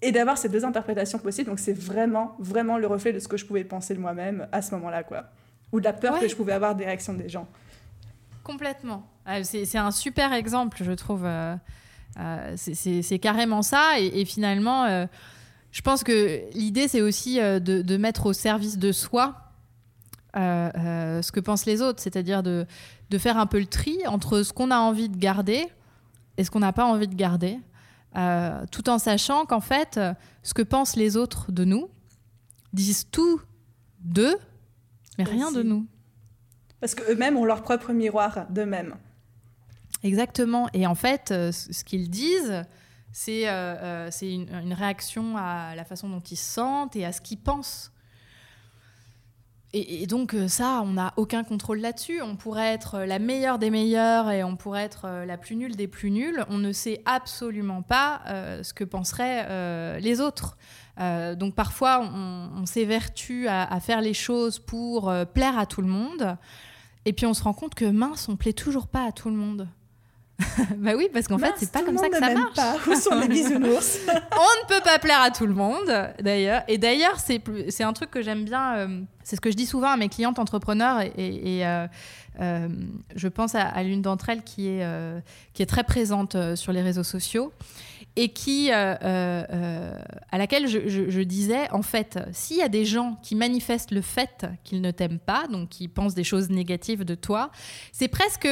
et 0.00 0.12
d'avoir 0.12 0.38
ces 0.38 0.48
deux 0.48 0.64
interprétations 0.64 1.18
possibles. 1.18 1.50
Donc 1.50 1.58
c'est 1.58 1.72
vraiment, 1.72 2.36
vraiment 2.38 2.78
le 2.78 2.86
reflet 2.86 3.12
de 3.12 3.18
ce 3.18 3.28
que 3.28 3.36
je 3.36 3.44
pouvais 3.44 3.64
penser 3.64 3.94
de 3.94 4.00
moi-même 4.00 4.46
à 4.52 4.62
ce 4.62 4.74
moment-là, 4.74 5.02
quoi. 5.02 5.24
Ou 5.72 5.80
de 5.80 5.84
la 5.84 5.92
peur 5.92 6.18
que 6.18 6.28
je 6.28 6.36
pouvais 6.36 6.52
avoir 6.52 6.74
des 6.74 6.84
réactions 6.84 7.12
des 7.14 7.28
gens. 7.28 7.46
Complètement. 8.42 9.06
Ah, 9.26 9.44
c'est 9.44 9.76
un 9.76 9.90
super 9.90 10.32
exemple, 10.32 10.78
je 10.82 10.92
trouve. 10.92 11.26
Euh, 11.26 11.54
euh, 12.18 12.54
c'est 12.56 13.18
carrément 13.18 13.60
ça. 13.60 14.00
Et, 14.00 14.24
finalement, 14.24 14.84
euh, 14.84 15.04
je 15.70 15.82
pense 15.82 16.02
que 16.02 16.40
l'idée, 16.54 16.88
c'est 16.88 17.02
aussi 17.02 17.38
de, 17.38 17.58
de, 17.58 17.96
mettre 17.98 18.24
au 18.24 18.32
service 18.32 18.78
de 18.78 18.90
soi 18.90 19.34
ce 20.34 21.30
que 21.30 21.40
pensent 21.40 21.66
les 21.66 21.82
autres. 21.82 22.00
C'est-à-dire 22.00 22.42
de, 22.42 22.64
de 23.10 23.18
faire 23.18 23.36
un 23.36 23.44
peu 23.44 23.58
le 23.58 23.66
tri 23.66 23.98
entre 24.06 24.42
ce 24.42 24.54
qu'on 24.54 24.70
a 24.70 24.78
envie 24.78 25.10
de 25.10 25.18
garder 25.18 25.66
et 26.38 26.44
ce 26.44 26.50
qu'on 26.50 26.60
n'a 26.60 26.72
pas 26.72 26.86
envie 26.86 27.08
de 27.08 27.14
garder. 27.14 27.58
Euh, 28.16 28.64
tout 28.70 28.88
en 28.88 28.98
sachant 28.98 29.44
qu'en 29.44 29.60
fait, 29.60 30.00
ce 30.42 30.54
que 30.54 30.62
pensent 30.62 30.96
les 30.96 31.16
autres 31.16 31.52
de 31.52 31.64
nous 31.64 31.90
disent 32.72 33.08
tout 33.10 33.40
d'eux, 34.00 34.36
mais 35.18 35.24
rien 35.24 35.52
de 35.52 35.62
nous. 35.62 35.86
Parce 36.80 36.94
qu'eux-mêmes 36.94 37.36
ont 37.36 37.44
leur 37.44 37.62
propre 37.62 37.92
miroir 37.92 38.46
d'eux-mêmes. 38.50 38.94
Exactement. 40.02 40.68
Et 40.72 40.86
en 40.86 40.94
fait, 40.94 41.30
euh, 41.32 41.50
ce 41.50 41.82
qu'ils 41.82 42.08
disent, 42.08 42.64
c'est 43.12 43.48
euh, 43.48 44.10
une, 44.22 44.48
une, 44.52 44.72
réaction 44.72 45.36
à 45.36 45.74
la 45.74 45.84
façon 45.84 46.08
dont 46.08 46.20
ils 46.20 46.36
se 46.36 46.54
sentent 46.54 46.94
et 46.94 47.04
à 47.04 47.12
ce 47.12 47.20
qu'ils 47.20 47.40
pensent. 47.40 47.92
Et, 49.74 50.06
donc 50.06 50.32
euh, 50.32 50.48
ça, 50.48 50.82
on 50.82 50.92
n'a 50.92 51.12
aucun 51.16 51.44
contrôle 51.44 51.80
là-dessus. 51.80 52.22
On 52.22 52.36
pourrait 52.36 52.72
être 52.72 53.00
la 53.00 53.18
meilleure 53.18 53.58
des 53.58 53.70
meilleures 53.70 54.30
et 54.30 54.42
on 54.42 54.56
pourrait 54.56 54.84
être 54.84 55.02
euh, 55.04 55.26
la 55.26 55.36
plus 55.36 55.56
nulle 55.56 55.76
des 55.76 55.88
plus 55.88 56.10
nulles. 56.10 56.44
On 56.48 56.56
ne 56.56 56.72
sait 56.72 57.02
absolument 57.04 57.82
pas 57.82 58.22
euh, 58.26 58.62
ce 58.62 58.72
que 58.72 58.84
penseraient 58.84 59.98
les 60.00 60.20
autres. 60.20 60.56
donc 60.98 61.54
parfois, 61.54 62.00
on, 62.00 62.66
s'évertue 62.66 63.46
à, 63.46 63.62
à, 63.64 63.80
faire 63.80 64.00
les 64.00 64.14
choses 64.14 64.58
pour 64.58 65.12
plaire 65.34 65.58
à 65.58 65.66
tout 65.66 65.82
le 65.82 65.88
monde. 65.88 66.36
Et 67.04 67.12
puis 67.12 67.26
on 67.26 67.34
se 67.34 67.42
rend 67.42 67.52
compte 67.52 67.74
que 67.74 67.84
mince, 67.84 68.28
on 68.28 68.36
plaît 68.36 68.52
toujours 68.52 68.88
pas 68.88 69.06
à 69.06 69.12
tout 69.12 69.28
le 69.28 69.36
monde. 69.36 69.68
bah 70.76 70.92
oui, 70.96 71.08
parce 71.12 71.26
qu'en 71.26 71.38
fait, 71.38 71.52
c'est 71.56 71.72
pas 71.72 71.82
comme 71.82 71.98
ça 71.98 72.08
que 72.08 72.16
ça 72.16 72.32
marche. 72.32 72.54
Pas. 72.54 72.76
Où 72.86 72.94
sont 72.94 73.18
les 73.18 73.28
bisounours? 73.28 73.98
On 74.08 74.12
ne 74.12 74.68
peut 74.68 74.82
pas 74.84 74.98
plaire 74.98 75.20
à 75.20 75.30
tout 75.30 75.46
le 75.46 75.54
monde, 75.54 75.90
d'ailleurs. 76.20 76.62
Et 76.68 76.78
d'ailleurs, 76.78 77.18
c'est 77.18 77.82
un 77.82 77.92
truc 77.92 78.10
que 78.10 78.22
j'aime 78.22 78.44
bien. 78.44 78.76
Euh, 78.76 79.00
c'est 79.24 79.36
ce 79.36 79.40
que 79.40 79.50
je 79.50 79.56
dis 79.56 79.66
souvent 79.66 79.88
à 79.88 79.96
mes 79.96 80.08
clientes 80.08 80.38
entrepreneurs. 80.38 81.00
Et, 81.00 81.66
euh, 81.66 81.86
euh, 82.40 82.68
je 83.16 83.26
pense 83.26 83.56
à, 83.56 83.82
l'une 83.82 84.00
d'entre 84.00 84.28
elles 84.28 84.44
qui 84.44 84.68
est, 84.68 84.86
qui 85.54 85.62
est 85.62 85.66
très 85.66 85.82
présente 85.82 86.36
sur 86.54 86.72
les 86.72 86.82
réseaux 86.82 87.02
sociaux 87.02 87.52
et 88.14 88.28
qui, 88.32 88.70
à 88.70 89.08
laquelle 90.32 90.68
je, 90.68 90.86
je, 90.86 91.20
disais, 91.20 91.68
en 91.72 91.82
fait, 91.82 92.20
s'il 92.32 92.58
y 92.58 92.62
a 92.62 92.68
des 92.68 92.84
gens 92.84 93.18
qui 93.22 93.34
manifestent 93.34 93.90
le 93.90 94.02
fait 94.02 94.46
qu'ils 94.62 94.80
ne 94.80 94.92
t'aiment 94.92 95.18
pas, 95.18 95.48
donc 95.48 95.68
qui 95.68 95.88
pensent 95.88 96.14
des 96.14 96.24
choses 96.24 96.48
négatives 96.48 97.04
de 97.04 97.16
toi, 97.16 97.50
c'est 97.92 98.08
presque 98.08 98.48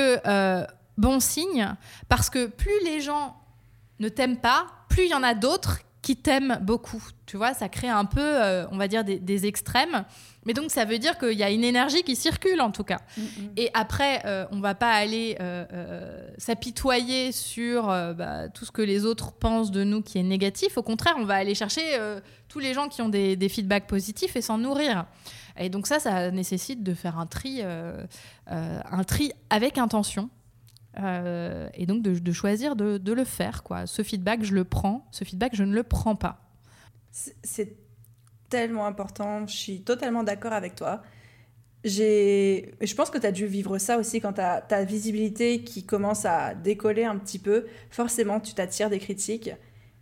bon 0.97 1.21
signe, 1.21 1.75
parce 2.09 2.31
que 2.31 2.47
plus 2.47 2.85
les 2.85 3.01
gens 3.01 3.37
ne 3.99 4.09
t'aiment 4.09 4.39
pas, 4.39 4.67
plus 4.89 5.05
il 5.05 5.11
y 5.11 5.15
en 5.15 5.23
a 5.23 5.35
d'autres 5.35 5.81
qui 6.07 6.15
t'aiment 6.15 6.61
beaucoup. 6.63 7.03
Tu 7.27 7.37
vois, 7.37 7.53
ça 7.53 7.69
crée 7.69 7.89
un 7.89 8.05
peu, 8.05 8.21
euh, 8.21 8.65
on 8.71 8.77
va 8.77 8.87
dire, 8.87 9.03
des, 9.03 9.47
extrêmes. 9.47 10.05
Mais 10.45 10.53
donc, 10.53 10.71
ça 10.71 10.85
veut 10.85 11.01
dire 11.01 11.19
qu'il 11.19 11.33
y 11.33 11.43
a 11.43 11.51
une 11.51 11.65
énergie 11.65 12.05
qui 12.05 12.15
circule, 12.15 12.61
en 12.61 12.71
tout 12.71 12.85
cas. 12.85 13.01
Mm, 13.17 13.23
mm. 13.23 13.51
Et 13.57 13.71
après, 13.75 14.23
euh, 14.25 14.47
on 14.53 14.61
va 14.61 14.77
pas 14.77 14.93
aller 14.93 15.37
euh, 15.41 16.29
s'apitoyer 16.39 17.33
sur 17.33 17.87
bah, 17.89 18.49
tout 18.51 18.65
ce 18.65 18.71
que 18.71 18.83
les 18.83 19.05
autres 19.05 19.33
pensent 19.33 19.73
de 19.73 19.83
nous 19.83 20.01
qui 20.01 20.19
est 20.19 20.23
négatif. 20.23 20.79
Au 20.79 20.85
contraire, 20.85 21.17
on 21.19 21.25
va 21.25 21.35
aller 21.35 21.57
chercher 21.57 21.83
tous 22.49 22.61
les 22.61 22.73
gens 22.73 22.87
qui 22.87 23.03
ont 23.03 23.09
des, 23.09 23.35
des 23.35 23.49
feedbacks 23.49 23.89
positifs 23.89 24.37
et 24.37 24.43
s'en 24.43 24.59
nourrir. 24.59 25.07
Et 25.59 25.71
donc 25.71 25.89
ça, 25.89 25.99
ça 25.99 26.31
nécessite 26.31 26.85
de 26.85 26.95
faire 26.95 27.19
un 27.19 27.27
tri, 27.27 27.63
un 28.47 29.05
tri 29.05 29.33
avec 29.51 29.77
intention. 29.77 30.31
Euh, 30.99 31.69
et 31.75 31.87
donc 31.87 32.03
de, 32.03 32.33
choisir 32.33 32.77
de, 32.77 33.13
le 33.13 33.25
faire. 33.25 33.63
Quoi. 33.63 33.87
Ce 33.87 34.03
feedback, 34.03 34.43
je 34.43 34.55
le 34.55 34.65
prends. 34.65 35.07
Ce 35.11 35.25
feedback, 35.25 35.55
je 35.55 35.65
ne 35.65 35.75
le 35.75 35.83
prends 35.83 36.17
pas. 36.17 36.41
C'est 37.11 37.77
tellement 38.49 38.87
important. 38.87 39.47
Je 39.47 39.57
suis 39.57 39.83
totalement 39.83 40.23
d'accord 40.23 40.53
avec 40.53 40.75
toi. 40.75 41.03
Je 41.85 42.95
pense 42.95 43.11
que 43.11 43.19
tu 43.19 43.27
as 43.27 43.33
dû 43.33 43.47
vivre 43.47 43.79
ça 43.79 43.99
aussi 43.99 44.21
quand 44.21 44.33
ta 44.33 44.85
visibilité 44.85 45.63
qui 45.63 45.85
commence 45.85 46.25
à 46.25 46.55
décoller 46.55 47.05
un 47.05 47.17
petit 47.17 47.39
peu. 47.39 47.67
Forcément, 47.91 48.41
tu 48.41 48.55
t'attires 48.55 48.91
des 48.91 48.99
critiques. 48.99 49.51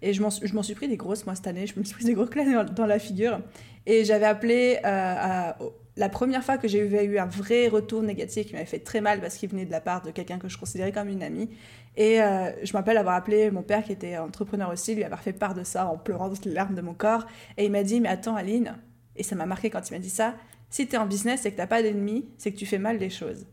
Et 0.02 0.12
je 0.12 0.20
m'en, 0.20 0.28
je 0.28 0.54
m'en 0.54 0.62
suis 0.62 0.74
pris 0.74 0.86
des 0.86 0.98
grosses, 0.98 1.24
moi, 1.24 1.34
cette 1.34 1.46
année. 1.46 1.66
Je 1.66 1.78
me 1.78 1.84
suis 1.84 1.94
pris 1.94 2.04
des 2.04 2.12
gros 2.12 2.26
claques 2.26 2.74
dans, 2.74 2.86
la 2.86 2.98
figure. 2.98 3.40
Et 3.86 4.04
j'avais 4.04 4.26
appelé 4.26 4.76
euh, 4.76 4.80
à, 4.84 5.56
la 5.96 6.08
première 6.08 6.42
fois 6.42 6.58
que 6.58 6.66
j'ai 6.66 6.80
eu 6.80 7.18
un 7.18 7.26
vrai 7.26 7.68
retour 7.68 8.02
négatif 8.02 8.46
qui 8.46 8.52
m'avait 8.54 8.64
fait 8.64 8.80
très 8.80 9.00
mal 9.00 9.20
parce 9.20 9.36
qu'il 9.36 9.48
venait 9.48 9.64
de 9.64 9.70
la 9.70 9.80
part 9.80 10.02
de 10.02 10.10
quelqu'un 10.10 10.38
que 10.38 10.48
je 10.48 10.58
considérais 10.58 10.90
comme 10.90 11.08
une 11.08 11.22
amie. 11.22 11.50
Et 11.96 12.20
euh, 12.20 12.50
je 12.64 12.72
m'appelle 12.72 12.96
avoir 12.96 13.14
appelé 13.14 13.50
mon 13.52 13.62
père 13.62 13.84
qui 13.84 13.92
était 13.92 14.18
entrepreneur 14.18 14.70
aussi, 14.70 14.96
lui 14.96 15.04
avoir 15.04 15.20
fait 15.20 15.32
part 15.32 15.54
de 15.54 15.62
ça 15.62 15.86
en 15.86 15.96
pleurant 15.96 16.28
toutes 16.28 16.46
les 16.46 16.52
larmes 16.52 16.74
de 16.74 16.80
mon 16.80 16.94
corps. 16.94 17.26
Et 17.56 17.66
il 17.66 17.70
m'a 17.70 17.84
dit, 17.84 18.00
mais 18.00 18.08
attends 18.08 18.34
Aline, 18.34 18.76
et 19.14 19.22
ça 19.22 19.36
m'a 19.36 19.46
marqué 19.46 19.70
quand 19.70 19.88
il 19.88 19.92
m'a 19.92 20.00
dit 20.00 20.10
ça, 20.10 20.34
si 20.68 20.88
tu 20.88 20.94
es 20.94 20.98
en 20.98 21.06
business 21.06 21.46
et 21.46 21.50
que 21.50 21.54
tu 21.54 21.60
n'as 21.60 21.68
pas 21.68 21.82
d'ennemis, 21.82 22.28
c'est 22.38 22.50
que 22.50 22.58
tu 22.58 22.66
fais 22.66 22.78
mal 22.78 22.98
les 22.98 23.10
choses. 23.10 23.46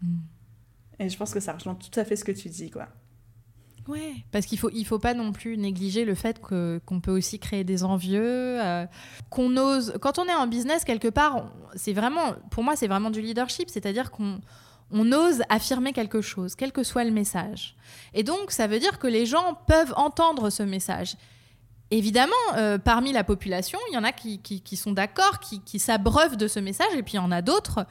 Hmm. 0.00 0.20
Et 0.98 1.10
je 1.10 1.16
pense 1.18 1.34
que 1.34 1.40
ça 1.40 1.52
rejoint 1.52 1.74
tout 1.74 2.00
à 2.00 2.04
fait 2.04 2.16
ce 2.16 2.24
que 2.24 2.32
tu 2.32 2.48
dis, 2.48 2.70
quoi. 2.70 2.88
Ouais, 3.90 4.14
parce 4.30 4.46
qu'il 4.46 4.56
faut 4.56 4.70
il 4.72 4.84
faut 4.84 5.00
pas 5.00 5.14
non 5.14 5.32
plus 5.32 5.58
négliger 5.58 6.04
le 6.04 6.14
fait 6.14 6.40
que 6.40 6.80
qu'on 6.86 7.00
peut 7.00 7.10
aussi 7.10 7.40
créer 7.40 7.64
des 7.64 7.82
envieux, 7.82 8.62
euh, 8.62 8.86
qu'on 9.30 9.56
ose. 9.56 9.94
Quand 10.00 10.20
on 10.20 10.26
est 10.26 10.34
en 10.34 10.46
business 10.46 10.84
quelque 10.84 11.08
part, 11.08 11.50
c'est 11.74 11.92
vraiment 11.92 12.34
pour 12.52 12.62
moi 12.62 12.76
c'est 12.76 12.86
vraiment 12.86 13.10
du 13.10 13.20
leadership, 13.20 13.68
c'est-à-dire 13.68 14.12
qu'on 14.12 14.40
on 14.92 15.10
ose 15.10 15.42
affirmer 15.48 15.92
quelque 15.92 16.20
chose, 16.20 16.54
quel 16.54 16.70
que 16.70 16.84
soit 16.84 17.02
le 17.02 17.10
message. 17.10 17.74
Et 18.14 18.22
donc 18.22 18.52
ça 18.52 18.68
veut 18.68 18.78
dire 18.78 19.00
que 19.00 19.08
les 19.08 19.26
gens 19.26 19.58
peuvent 19.66 19.92
entendre 19.96 20.50
ce 20.50 20.62
message. 20.62 21.16
Évidemment, 21.90 22.34
euh, 22.56 22.78
parmi 22.78 23.12
la 23.12 23.24
population, 23.24 23.80
il 23.90 23.94
y 23.94 23.98
en 23.98 24.04
a 24.04 24.12
qui, 24.12 24.38
qui, 24.38 24.76
sont 24.76 24.92
d'accord, 24.92 25.40
qui, 25.40 25.60
qui 25.60 25.80
s'abreuvent 25.80 26.36
de 26.36 26.46
ce 26.46 26.60
message, 26.60 26.94
et 26.96 27.02
puis 27.02 27.14
il 27.14 27.16
y 27.16 27.18
en 27.18 27.32
a 27.32 27.42
d'autres 27.42 27.84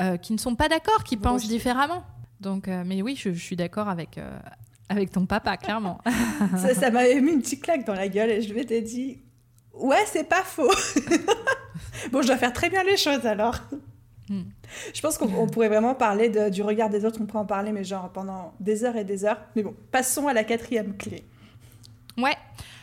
euh, 0.00 0.16
qui 0.16 0.32
ne 0.32 0.38
sont 0.38 0.56
pas 0.56 0.68
d'accord, 0.68 1.04
qui 1.04 1.16
pensent 1.16 1.46
différemment. 1.46 2.02
Donc, 2.40 2.66
mais 2.66 3.00
oui, 3.00 3.14
je, 3.16 3.32
je 3.32 3.40
suis 3.40 3.54
d'accord 3.54 3.88
avec, 3.88 4.18
avec 4.88 5.10
ton 5.10 5.26
papa, 5.26 5.56
clairement. 5.56 6.00
ça, 6.56 6.90
m'avait 6.90 7.20
mis 7.20 7.32
une 7.32 7.40
petite 7.40 7.62
claque 7.62 7.84
dans 7.84 7.94
la 7.94 8.08
gueule 8.08 8.30
et 8.30 8.42
je 8.42 8.52
lui 8.52 8.60
ai 8.60 8.82
dit 8.82 9.22
Ouais, 9.72 10.04
c'est 10.06 10.28
pas 10.28 10.42
faux. 10.42 10.70
bon, 12.12 12.22
je 12.22 12.28
dois 12.28 12.36
faire 12.36 12.52
très 12.52 12.70
bien 12.70 12.84
les 12.84 12.96
choses 12.96 13.26
alors. 13.26 13.56
Hmm. 14.28 14.42
Je 14.94 15.00
pense 15.00 15.18
qu'on 15.18 15.46
pourrait 15.46 15.68
vraiment 15.68 15.94
parler 15.94 16.30
du 16.50 16.62
regard 16.62 16.88
des 16.88 17.04
autres, 17.04 17.18
on 17.20 17.26
pourrait 17.26 17.42
en 17.42 17.46
parler, 17.46 17.72
mais 17.72 17.84
genre 17.84 18.10
pendant 18.10 18.54
des 18.60 18.84
heures 18.84 18.96
et 18.96 19.04
des 19.04 19.24
heures. 19.24 19.40
Mais 19.56 19.62
bon, 19.62 19.74
passons 19.90 20.28
à 20.28 20.32
la 20.32 20.44
quatrième 20.44 20.96
clé. 20.96 21.24
Ouais. 22.16 22.36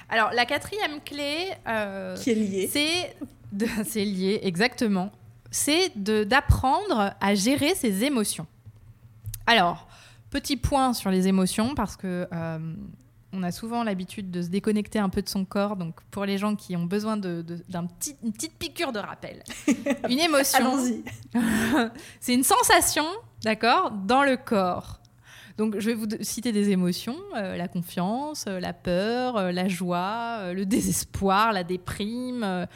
Alors, 0.10 0.32
la 0.34 0.46
quatrième 0.46 1.00
clé. 1.02 1.50
Euh, 1.68 2.16
Qui 2.18 2.32
est 2.32 2.36
liée. 2.36 2.70
C'est. 2.72 3.16
C'est 3.86 4.06
lié, 4.06 4.40
exactement. 4.44 5.12
C'est 5.50 5.92
d'apprendre 5.96 7.14
à 7.20 7.36
gérer 7.36 7.76
ses 7.76 8.06
émotions. 8.06 8.48
Alors, 9.46 9.90
Petit 10.32 10.56
point 10.56 10.94
sur 10.94 11.12
les 11.12 11.28
émotions, 11.28 11.76
parce 11.76 11.98
que 11.98 12.26
euh, 12.32 12.74
on 13.34 13.44
a 13.44 13.52
souvent 13.52 13.84
l'habitude 13.84 14.32
de 14.32 14.42
se 14.42 14.48
déconnecter 14.48 14.98
un 14.98 15.10
peu 15.10 15.22
de 15.22 15.28
son 15.28 15.44
corps. 15.44 15.76
Donc, 15.76 16.00
pour 16.10 16.24
les 16.24 16.38
gens 16.38 16.56
qui 16.56 16.78
ont 16.78 16.86
besoin 16.86 17.18
d'une 17.18 17.42
de, 17.42 17.58
petit, 18.00 18.14
petite 18.14 18.54
piqûre 18.58 18.94
de 18.94 19.00
rappel, 19.00 19.44
une 20.10 20.20
émotion, 20.20 20.78
c'est 22.22 22.34
une 22.34 22.46
sensation, 22.46 23.04
d'accord, 23.44 23.92
dans 23.92 24.24
le 24.24 24.38
corps. 24.38 25.02
Donc, 25.58 25.78
je 25.78 25.88
vais 25.88 25.96
vous 25.96 26.08
citer 26.22 26.54
des 26.54 26.70
émotions 26.70 27.18
euh, 27.36 27.58
la 27.58 27.68
confiance, 27.68 28.46
euh, 28.48 28.62
la 28.62 28.72
peur, 28.72 29.52
la 29.52 29.68
joie, 29.68 30.54
le 30.54 30.66
désespoir, 30.66 31.52
la 31.52 31.66
déprime. 31.66 32.68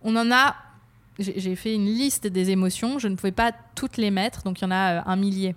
on 0.00 0.16
en 0.16 0.32
a. 0.32 0.56
J'ai 1.18 1.54
fait 1.54 1.74
une 1.74 1.84
liste 1.84 2.26
des 2.26 2.48
émotions. 2.48 2.98
Je 2.98 3.08
ne 3.08 3.14
pouvais 3.14 3.30
pas 3.30 3.52
toutes 3.74 3.98
les 3.98 4.10
mettre, 4.10 4.42
donc 4.42 4.62
il 4.62 4.64
y 4.64 4.66
en 4.66 4.70
a 4.70 5.06
un 5.06 5.16
millier. 5.16 5.54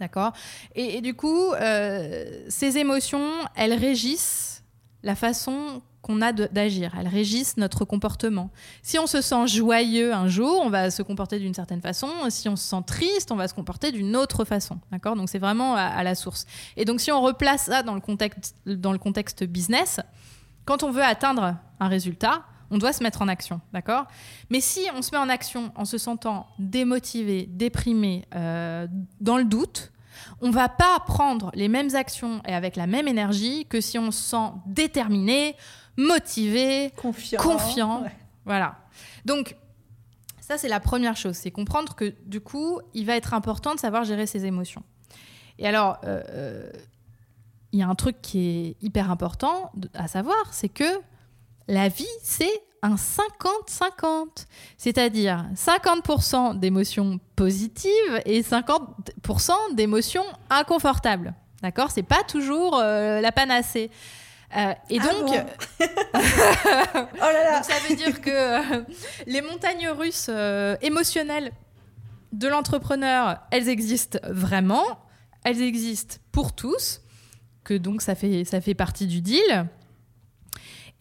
D'accord? 0.00 0.32
Et, 0.74 1.02
du 1.02 1.14
coup, 1.14 1.52
euh, 1.52 2.44
ces 2.48 2.78
émotions, 2.78 3.30
elles 3.54 3.74
régissent 3.74 4.64
la 5.02 5.14
façon 5.14 5.82
qu'on 6.02 6.22
a 6.22 6.32
d'agir. 6.32 6.94
Elles 6.98 7.08
régissent 7.08 7.58
notre 7.58 7.84
comportement. 7.84 8.50
Si 8.82 8.98
on 8.98 9.06
se 9.06 9.20
sent 9.20 9.46
joyeux 9.46 10.14
un 10.14 10.28
jour, 10.28 10.62
on 10.64 10.70
va 10.70 10.90
se 10.90 11.02
comporter 11.02 11.38
d'une 11.38 11.52
certaine 11.52 11.82
façon. 11.82 12.08
Si 12.30 12.48
on 12.48 12.56
se 12.56 12.64
sent 12.64 12.82
triste, 12.86 13.30
on 13.30 13.36
va 13.36 13.48
se 13.48 13.54
comporter 13.54 13.92
d'une 13.92 14.16
autre 14.16 14.46
façon. 14.46 14.78
D'accord? 14.90 15.16
Donc 15.16 15.28
c'est 15.28 15.38
vraiment 15.38 15.76
à, 15.76 16.02
la 16.02 16.14
source. 16.14 16.46
Et 16.78 16.86
donc 16.86 17.00
si 17.00 17.12
on 17.12 17.20
replace 17.20 17.64
ça 17.64 17.82
dans 17.82 17.94
le 17.94 18.00
contexte, 18.00 18.56
dans 18.64 18.92
le 18.92 18.98
contexte 18.98 19.44
business, 19.44 20.00
quand 20.64 20.82
on 20.82 20.90
veut 20.90 21.04
atteindre 21.04 21.56
un 21.78 21.88
résultat, 21.88 22.44
on 22.70 22.78
doit 22.78 22.92
se 22.92 23.02
mettre 23.02 23.22
en 23.22 23.28
action, 23.28 23.60
d'accord? 23.72 24.06
Mais 24.48 24.60
si 24.60 24.86
on 24.94 25.02
se 25.02 25.10
met 25.12 25.18
en 25.18 25.28
action 25.28 25.72
en 25.74 25.84
se 25.84 25.98
sentant 25.98 26.46
démotivé, 26.58 27.46
déprimé, 27.50 28.26
euh, 28.34 28.86
dans 29.20 29.36
le 29.36 29.44
doute, 29.44 29.92
on 30.40 30.50
va 30.50 30.68
pas 30.68 31.00
prendre 31.06 31.50
les 31.54 31.68
mêmes 31.68 31.94
actions 31.94 32.40
et 32.46 32.54
avec 32.54 32.76
la 32.76 32.86
même 32.86 33.08
énergie 33.08 33.66
que 33.66 33.80
si 33.80 33.98
on 33.98 34.10
se 34.10 34.22
sent 34.22 34.52
déterminé, 34.66 35.56
motivé, 35.96 36.92
confiant. 37.38 38.04
Voilà. 38.44 38.78
Donc, 39.24 39.56
ça, 40.40 40.58
c'est 40.58 40.68
la 40.68 40.80
première 40.80 41.16
chose, 41.16 41.36
c'est 41.36 41.50
comprendre 41.50 41.94
que 41.94 42.14
du 42.26 42.40
coup, 42.40 42.80
il 42.94 43.06
va 43.06 43.16
être 43.16 43.34
important 43.34 43.74
de 43.74 43.80
savoir 43.80 44.04
gérer 44.04 44.26
ses 44.26 44.46
émotions. 44.46 44.82
Et 45.58 45.66
alors, 45.68 45.98
euh, 46.04 46.22
euh, 46.30 46.72
il 47.72 47.78
y 47.78 47.82
a 47.82 47.88
un 47.88 47.94
truc 47.94 48.16
qui 48.20 48.48
est 48.48 48.76
hyper 48.82 49.10
important 49.10 49.70
à 49.94 50.08
savoir, 50.08 50.52
c'est 50.52 50.68
que 50.68 51.00
la 51.70 51.88
vie, 51.88 52.06
c'est 52.22 52.62
un 52.82 52.96
50-50. 52.96 54.46
C'est-à-dire 54.76 55.46
50%, 55.54 56.58
d'émotions 56.58 57.20
positives 57.36 58.20
et 58.26 58.42
50% 58.42 59.52
d'émotions 59.74 60.24
inconfortables. 60.50 61.34
D'accord? 61.62 61.90
C'est 61.90 62.02
pas 62.02 62.22
toujours 62.26 62.78
euh, 62.78 63.20
la 63.20 63.32
panacée. 63.32 63.90
Euh, 64.56 64.72
et 64.88 64.98
ah 65.00 65.12
donc, 65.12 65.28
oh 65.80 65.84
là 67.20 67.44
là. 67.44 67.62
ça 67.62 67.74
veut 67.88 67.94
dire 67.94 68.20
que 68.20 68.30
euh, 68.30 68.82
les 69.26 69.42
montagnes 69.42 69.88
russes 69.90 70.28
émotionnelles 70.82 71.52
de 72.32 72.48
l'entrepreneur, 72.48 73.38
elles 73.52 73.68
existent 73.68 74.18
vraiment, 74.28 74.84
elles 75.44 75.62
existent 75.62 76.16
pour 76.32 76.52
tous, 76.52 77.00
que 77.62 77.74
donc 77.74 78.02
ça 78.02 78.16
fait, 78.16 78.44
ça 78.44 78.60
fait 78.60 78.74
partie 78.74 79.06
du 79.06 79.20
deal. 79.20 79.68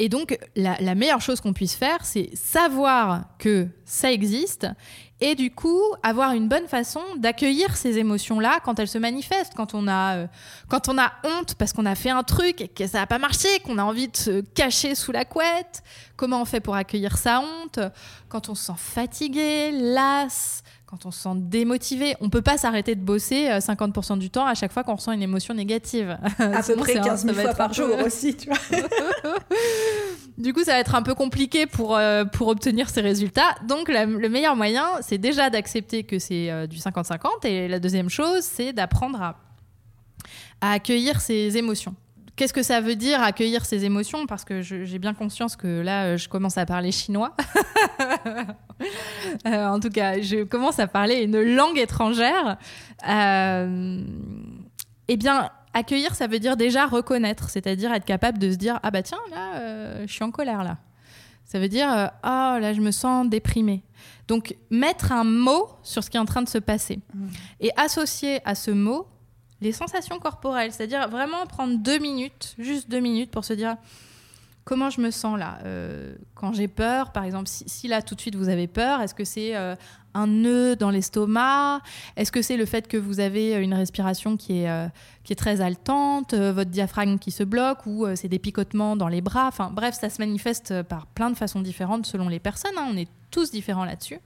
Et 0.01 0.07
donc, 0.07 0.39
la, 0.55 0.95
meilleure 0.95 1.19
chose 1.19 1.41
qu'on 1.41 1.51
puisse 1.51 1.75
faire, 1.75 2.05
c'est 2.05 2.29
savoir 2.33 3.25
que 3.37 3.67
ça 3.83 4.11
existe 4.11 4.65
et 5.21 5.35
du 5.35 5.51
coup 5.51 5.81
avoir 6.01 6.31
une 6.31 6.47
bonne 6.47 6.67
façon 6.67 7.01
d'accueillir 7.17 7.75
ces 7.75 7.97
émotions-là 7.97 8.61
quand 8.63 8.79
elles 8.79 8.87
se 8.87 8.97
manifestent, 8.97 9.53
quand 9.53 9.73
on 9.73 9.89
a, 9.89 10.15
euh, 10.15 10.27
quand 10.69 10.87
on 10.87 10.97
a 10.97 11.11
honte 11.25 11.55
parce 11.55 11.73
qu'on 11.73 11.85
a 11.85 11.95
fait 11.95 12.11
un 12.11 12.23
truc 12.23 12.61
et 12.61 12.69
que 12.69 12.87
ça 12.87 12.99
n'a 12.99 13.07
pas 13.07 13.19
marché, 13.19 13.49
qu'on 13.65 13.77
a 13.77 13.83
envie 13.83 14.07
de 14.07 14.15
se 14.15 14.39
cacher 14.39 14.95
sous 14.95 15.11
la 15.11 15.25
couette. 15.25 15.83
Comment 16.15 16.41
on 16.41 16.45
fait 16.45 16.61
pour 16.61 16.75
accueillir 16.75 17.17
sa 17.17 17.41
honte? 17.41 17.79
Quand 18.29 18.47
on 18.47 18.55
se 18.55 18.67
sent 18.67 18.77
fatigué, 18.77 19.71
las, 19.73 20.63
quand 20.89 21.05
on 21.05 21.11
se 21.11 21.21
sent 21.21 21.35
démotivé, 21.35 22.15
on 22.19 22.31
peut 22.31 22.41
pas 22.41 22.57
s'arrêter 22.57 22.95
de 22.95 23.01
bosser 23.01 23.47
50% 23.47 24.13
euh, 24.13 24.15
du 24.17 24.31
temps 24.31 24.47
à 24.47 24.55
chaque 24.55 24.73
fois 24.73 24.83
qu'on 24.83 24.95
ressent 24.95 25.11
une 25.11 25.21
émotion 25.21 25.53
négative. 25.53 26.17
À 26.39 26.63
peu 26.63 26.75
près 26.77 26.95
15 26.95 27.25
000 27.25 27.35
fois 27.37 27.53
par 27.53 27.73
jour 27.73 27.89
aussi, 28.03 28.35
tu 28.35 28.49
vois. 28.49 28.57
du 30.39 30.51
coup, 30.51 30.63
ça 30.63 30.71
va 30.71 30.79
être 30.79 30.95
un 30.95 31.03
peu 31.03 31.13
compliqué 31.13 31.67
pour, 31.67 31.95
euh, 31.95 32.25
pour 32.25 32.47
obtenir 32.47 32.89
ces 32.89 33.01
résultats. 33.01 33.53
Donc, 33.67 33.87
le 33.87 34.27
meilleur 34.29 34.55
moyen, 34.55 34.87
c'est 35.01 35.19
déjà 35.19 35.51
d'accepter 35.51 36.03
que 36.05 36.17
c'est 36.17 36.49
euh, 36.49 36.65
du 36.65 36.77
50-50. 36.77 37.45
Et 37.45 37.67
la 37.67 37.79
deuxième 37.79 38.09
chose, 38.09 38.41
c'est 38.41 38.73
d'apprendre 38.73 39.21
à, 39.21 39.35
à 40.59 40.71
accueillir 40.71 41.21
ses 41.21 41.55
émotions. 41.55 41.93
Qu'est-ce 42.39 42.53
que 42.53 42.63
ça 42.63 42.79
veut 42.79 42.95
dire 42.95 43.21
accueillir 43.21 43.65
ses 43.65 43.83
émotions? 43.83 44.25
Parce 44.25 44.45
que 44.45 44.61
j'ai 44.61 44.97
bien 44.97 45.13
conscience 45.13 45.57
que 45.57 45.81
là, 45.81 46.05
euh, 46.05 46.17
je 46.17 46.29
commence 46.29 46.57
à 46.57 46.65
parler 46.65 46.93
chinois. 46.93 47.35
Euh, 49.45 49.67
en 49.67 49.81
tout 49.81 49.89
cas, 49.89 50.21
je 50.21 50.45
commence 50.45 50.79
à 50.79 50.87
parler 50.87 51.23
une 51.23 51.41
langue 51.41 51.77
étrangère. 51.77 52.57
Euh, 53.09 54.01
eh 55.09 55.17
bien, 55.17 55.49
accueillir, 55.73 56.15
ça 56.15 56.27
veut 56.27 56.39
dire 56.39 56.55
déjà 56.55 56.85
reconnaître, 56.85 57.49
c'est-à-dire 57.49 57.91
être 57.91 58.05
capable 58.05 58.37
de 58.37 58.49
se 58.49 58.55
dire 58.55 58.79
ah 58.81 58.89
bah 58.89 59.03
tiens 59.03 59.19
là, 59.31 60.05
je 60.05 60.11
suis 60.11 60.23
en 60.23 60.31
colère 60.31 60.63
là. 60.63 60.77
Ça 61.43 61.59
veut 61.59 61.67
dire 61.67 61.89
ah 61.91 62.53
oh, 62.55 62.59
là, 62.61 62.71
je 62.71 62.79
me 62.79 62.91
sens 62.91 63.27
déprimée. 63.27 63.83
Donc 64.29 64.55
mettre 64.69 65.11
un 65.11 65.25
mot 65.25 65.67
sur 65.83 66.01
ce 66.01 66.09
qui 66.09 66.15
est 66.15 66.21
en 66.21 66.25
train 66.25 66.41
de 66.41 66.49
se 66.49 66.59
passer 66.59 67.01
mmh. 67.13 67.27
et 67.59 67.71
associer 67.75 68.39
à 68.45 68.55
ce 68.55 68.71
mot 68.71 69.07
les 69.61 69.71
sensations 69.71 70.19
corporelles, 70.19 70.71
c'est-à-dire 70.71 71.09
vraiment 71.09 71.45
prendre 71.45 71.77
deux 71.77 71.99
minutes, 71.99 72.55
juste 72.57 72.89
deux 72.89 72.99
minutes 72.99 73.31
pour 73.31 73.45
se 73.45 73.53
dire 73.53 73.77
comment 74.69 74.91
je 74.91 75.01
me 75.01 75.09
sens 75.09 75.37
là 75.39 75.57
euh, 75.65 76.15
Quand 76.35 76.53
j'ai 76.53 76.67
peur, 76.67 77.11
par 77.11 77.23
exemple, 77.23 77.47
si, 77.47 77.87
là 77.87 78.03
tout 78.03 78.13
de 78.13 78.21
suite 78.21 78.35
vous 78.35 78.49
avez 78.49 78.67
peur, 78.67 79.01
est-ce 79.01 79.15
que 79.15 79.23
c'est 79.23 79.55
euh, 79.55 79.75
un 80.13 80.27
nœud 80.27 80.75
dans 80.75 80.91
l'estomac? 80.91 81.81
Est-ce 82.15 82.31
que 82.31 82.43
c'est 82.43 82.55
le 82.55 82.65
fait 82.65 82.87
que 82.87 82.95
vous 82.95 83.19
avez 83.19 83.55
une 83.55 83.73
respiration 83.73 84.37
qui 84.37 84.61
est, 84.61 84.69
euh, 84.69 84.87
très 85.35 85.61
haletante, 85.61 86.33
votre 86.33 86.69
diaphragme 86.69 87.17
qui 87.19 87.31
se 87.31 87.43
bloque 87.43 87.85
ou 87.85 88.07
c'est 88.15 88.27
des 88.27 88.39
picotements 88.39 88.95
dans 88.95 89.07
les 89.07 89.21
bras? 89.21 89.47
Enfin 89.47 89.71
bref, 89.71 89.95
ça 89.99 90.09
se 90.09 90.19
manifeste 90.19 90.81
par 90.83 91.05
plein 91.07 91.29
de 91.29 91.35
façons 91.35 91.61
différentes 91.61 92.05
selon 92.05 92.29
les 92.29 92.39
personnes. 92.39 92.77
Hein. 92.77 92.87
on 92.91 92.97
est 92.97 93.09
tous 93.29 93.51
différents 93.51 93.85
là-dessus. 93.85 94.19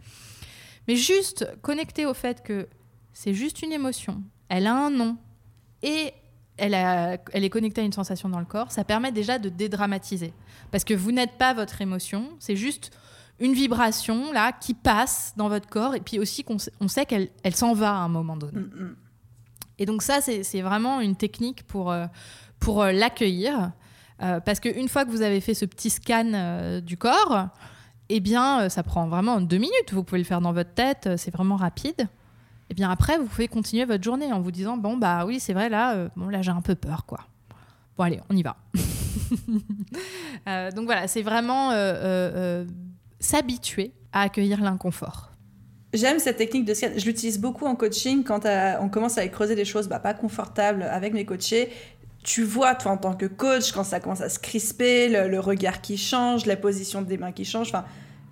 Mais 0.87 0.95
juste 0.95 1.47
connecter 1.61 2.05
au 2.05 2.13
fait 2.13 2.41
que 2.43 2.67
c'est 3.13 3.33
juste 3.33 3.61
une 3.61 3.71
émotion, 3.71 4.23
elle 4.53 4.67
a 4.67 4.75
un 4.75 4.91
nom 4.91 5.17
et 5.81 6.13
elle, 6.57 6.75
est 6.75 7.49
connectée 7.49 7.81
à 7.81 7.83
une 7.83 7.91
sensation 7.91 8.29
dans 8.29 8.39
le 8.39 8.45
corps, 8.45 8.71
ça 8.71 8.83
permet 8.83 9.11
déjà 9.11 9.39
de 9.39 9.49
dédramatiser. 9.49 10.31
Parce 10.69 10.83
que 10.83 10.93
vous 10.93 11.11
n'êtes 11.11 11.39
pas 11.39 11.55
votre 11.55 11.81
émotion, 11.81 12.29
c'est 12.39 12.55
juste 12.55 12.91
une 13.39 13.53
vibration 13.53 14.31
là 14.31 14.51
qui 14.51 14.75
passe 14.75 15.33
dans 15.37 15.49
votre 15.49 15.67
corps 15.67 15.95
et 15.95 15.99
puis 16.01 16.19
aussi 16.19 16.43
qu'on 16.43 16.57
on 16.79 16.87
sait 16.87 17.07
qu'elle 17.07 17.29
elle, 17.41 17.55
s'en 17.55 17.73
va 17.73 17.89
à 17.89 17.97
un 17.97 18.09
moment 18.09 18.37
donné. 18.37 18.59
Mm, 18.59 18.83
mm. 18.83 18.95
Et 19.79 19.87
donc 19.87 20.03
ça, 20.03 20.21
c'est 20.21 20.61
vraiment 20.61 21.01
une 21.01 21.15
technique 21.15 21.63
pour, 21.63 21.91
euh, 21.91 22.05
pour 22.59 22.83
euh, 22.83 22.91
l'accueillir. 22.91 23.71
Euh, 24.21 24.39
parce 24.39 24.59
qu'une 24.59 24.87
fois 24.87 25.03
que 25.03 25.09
vous 25.09 25.23
avez 25.23 25.41
fait 25.41 25.55
ce 25.55 25.65
petit 25.65 25.89
scan 25.89 26.79
du 26.81 26.95
corps, 26.95 27.47
eh 28.09 28.19
bien, 28.19 28.69
ça 28.69 28.83
prend 28.83 29.07
vraiment 29.07 29.41
deux 29.41 29.57
minutes. 29.57 29.91
Vous 29.93 30.03
pouvez 30.03 30.19
le 30.19 30.25
faire 30.25 30.41
dans 30.41 30.53
votre 30.53 30.75
tête, 30.75 31.09
c'est 31.17 31.31
vraiment 31.31 31.55
rapide 31.55 32.07
et 32.69 32.73
bien 32.73 32.89
après, 32.89 33.17
vous 33.17 33.25
pouvez 33.25 33.47
continuer 33.47 33.85
votre 33.85 34.03
journée 34.03 34.31
en 34.31 34.41
vous 34.41 34.51
disant 34.51 34.77
bon 34.77 34.97
bah 34.97 35.25
oui, 35.25 35.39
c'est 35.39 35.53
vrai 35.53 35.69
là, 35.69 35.95
euh, 35.95 36.09
bon 36.15 36.29
là 36.29 36.41
j'ai 36.41 36.51
un 36.51 36.61
peu 36.61 36.75
peur 36.75 37.05
quoi. 37.05 37.19
Bon 37.97 38.03
allez, 38.03 38.19
on 38.29 38.35
y 38.35 38.43
va. 38.43 38.57
Euh, 40.49 40.71
donc 40.71 40.85
voilà, 40.85 41.07
c'est 41.07 41.21
vraiment 41.21 41.71
euh, 41.71 42.65
s'habituer 43.19 43.93
à 44.11 44.21
accueillir 44.21 44.61
l'inconfort. 44.61 45.31
J'aime 45.93 46.19
cette 46.19 46.35
technique 46.35 46.65
de 46.65 46.73
scan. 46.73 46.89
Je 46.97 47.05
l'utilise 47.05 47.39
beaucoup 47.39 47.65
en 47.65 47.75
coaching 47.75 48.25
quand 48.25 48.45
on 48.81 48.89
commence 48.89 49.17
à 49.17 49.25
creuser 49.29 49.55
des 49.55 49.63
choses 49.63 49.87
bah, 49.87 49.99
pas 49.99 50.13
confortables 50.13 50.83
avec 50.83 51.13
mes 51.13 51.23
coachés. 51.23 51.69
Tu 52.23 52.43
vois, 52.43 52.75
toi, 52.75 52.91
en 52.91 52.97
tant 52.97 53.13
que 53.13 53.25
coach, 53.25 53.71
quand 53.71 53.85
ça 53.85 54.01
commence 54.01 54.19
à 54.19 54.27
se 54.27 54.39
crisper, 54.39 55.07
le, 55.07 55.29
le 55.29 55.39
regard 55.39 55.79
qui 55.79 55.97
change, 55.97 56.45
la 56.45 56.57
position 56.57 57.01
des 57.01 57.17
mains 57.17 57.31
qui 57.31 57.45
change. 57.45 57.69
Enfin, 57.69 57.85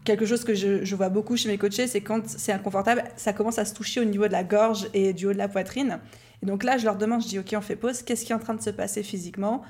quelque 0.03 0.25
chose 0.25 0.43
que 0.43 0.53
je, 0.53 0.95
vois 0.95 1.09
beaucoup 1.09 1.37
chez 1.37 1.49
mes 1.49 1.57
coachés, 1.57 1.87
c'est 1.87 2.01
quand 2.01 2.27
c'est 2.27 2.51
inconfortable, 2.51 3.03
ça 3.15 3.33
commence 3.33 3.59
à 3.59 3.65
se 3.65 3.73
toucher 3.73 4.01
au 4.01 4.05
niveau 4.05 4.27
de 4.27 4.31
la 4.31 4.43
gorge 4.43 4.87
et 4.93 5.13
du 5.13 5.27
haut 5.27 5.33
de 5.33 5.37
la 5.37 5.47
poitrine. 5.47 5.99
Et 6.43 6.45
donc 6.45 6.63
là, 6.63 6.77
je 6.77 6.85
leur 6.85 6.95
demande, 6.95 7.21
je 7.21 7.27
dis, 7.27 7.39
OK, 7.39 7.53
on 7.55 7.61
fait 7.61 7.75
pause, 7.75 8.01
qu'est-ce 8.01 8.25
qui 8.25 8.31
est 8.31 8.35
en 8.35 8.39
train 8.39 8.55
de 8.55 8.61
se 8.61 8.71
passer 8.71 9.03
physiquement? 9.03 9.61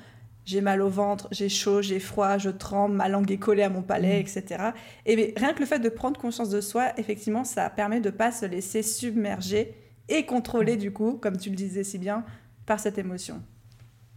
J'ai 0.44 0.60
mal 0.60 0.82
au 0.82 0.88
ventre, 0.88 1.28
j'ai 1.30 1.48
chaud, 1.48 1.82
j'ai 1.82 2.00
froid, 2.00 2.38
je 2.38 2.50
tremble, 2.50 2.96
ma 2.96 3.08
langue 3.08 3.30
est 3.30 3.38
collée 3.38 3.62
à 3.62 3.68
mon 3.68 3.82
palais, 3.82 4.18
mmh. 4.18 4.38
etc. 4.38 4.64
Et 5.06 5.34
rien 5.36 5.52
que 5.52 5.60
le 5.60 5.66
fait 5.66 5.78
de 5.78 5.88
prendre 5.88 6.18
conscience 6.18 6.48
de 6.48 6.60
soi, 6.60 6.92
effectivement, 6.96 7.44
ça 7.44 7.68
permet 7.70 8.00
de 8.00 8.10
ne 8.10 8.14
pas 8.14 8.32
se 8.32 8.46
laisser 8.46 8.82
submerger 8.82 9.74
et 10.08 10.26
contrôler, 10.26 10.76
du 10.76 10.92
coup, 10.92 11.18
comme 11.20 11.36
tu 11.36 11.50
le 11.50 11.56
disais 11.56 11.84
si 11.84 11.98
bien, 11.98 12.24
par 12.66 12.80
cette 12.80 12.98
émotion. 12.98 13.40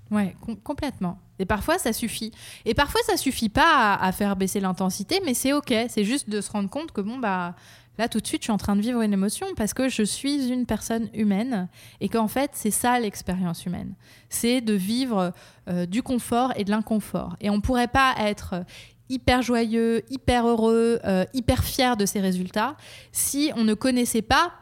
Ouais, 0.10 0.36
complètement. 0.64 1.20
Et 1.40 1.46
parfois, 1.46 1.78
ça 1.78 1.94
suffit. 1.94 2.32
Et 2.66 2.74
parfois, 2.74 3.02
ça 3.06 3.18
suffit 3.18 3.50
pas 3.50 3.96
à, 3.96 4.12
faire 4.12 4.36
baisser 4.36 4.60
l'intensité, 4.60 5.20
mais 5.26 5.34
c'est 5.34 5.54
OK. 5.54 5.74
C'est 5.90 6.04
juste 6.04 6.30
de 6.30 6.42
se 6.42 6.52
rendre 6.52 6.70
compte 6.70 6.92
que, 6.92 7.02
bon, 7.02 7.18
bah, 7.18 7.56
là, 7.98 8.08
tout 8.08 8.20
de 8.20 8.28
suite, 8.28 8.42
je 8.42 8.46
suis 8.46 8.54
en 8.54 8.58
train 8.58 8.76
de 8.76 8.82
vivre 8.82 9.02
une 9.02 9.14
émotion 9.14 9.48
parce 9.56 9.74
que 9.74 9.90
je 9.90 10.04
suis 10.04 10.48
une 10.48 10.66
personne 10.66 11.10
humaine 11.14 11.68
et 12.02 12.10
qu'en 12.10 12.28
fait, 12.28 12.52
c'est 12.54 12.72
ça 12.72 13.00
l'expérience 13.00 13.66
humaine. 13.66 13.94
C'est 14.30 14.62
de 14.62 14.74
vivre 14.74 15.34
euh, 15.68 15.86
du 15.86 16.04
confort 16.04 16.54
et 16.56 16.64
de 16.64 16.72
l'inconfort. 16.72 17.36
Et 17.42 17.50
on 17.50 17.62
pourrait 17.62 17.88
pas 17.88 18.16
être 18.20 18.64
hyper 19.10 19.42
joyeux, 19.42 20.04
hyper 20.10 20.48
heureux, 20.48 21.00
euh, 21.06 21.26
hyper 21.34 21.64
fier 21.64 21.96
de 21.98 22.06
ses 22.06 22.20
résultats 22.20 22.76
si 23.12 23.52
on 23.56 23.64
ne 23.64 23.74
connaissait 23.74 24.22
pas 24.22 24.54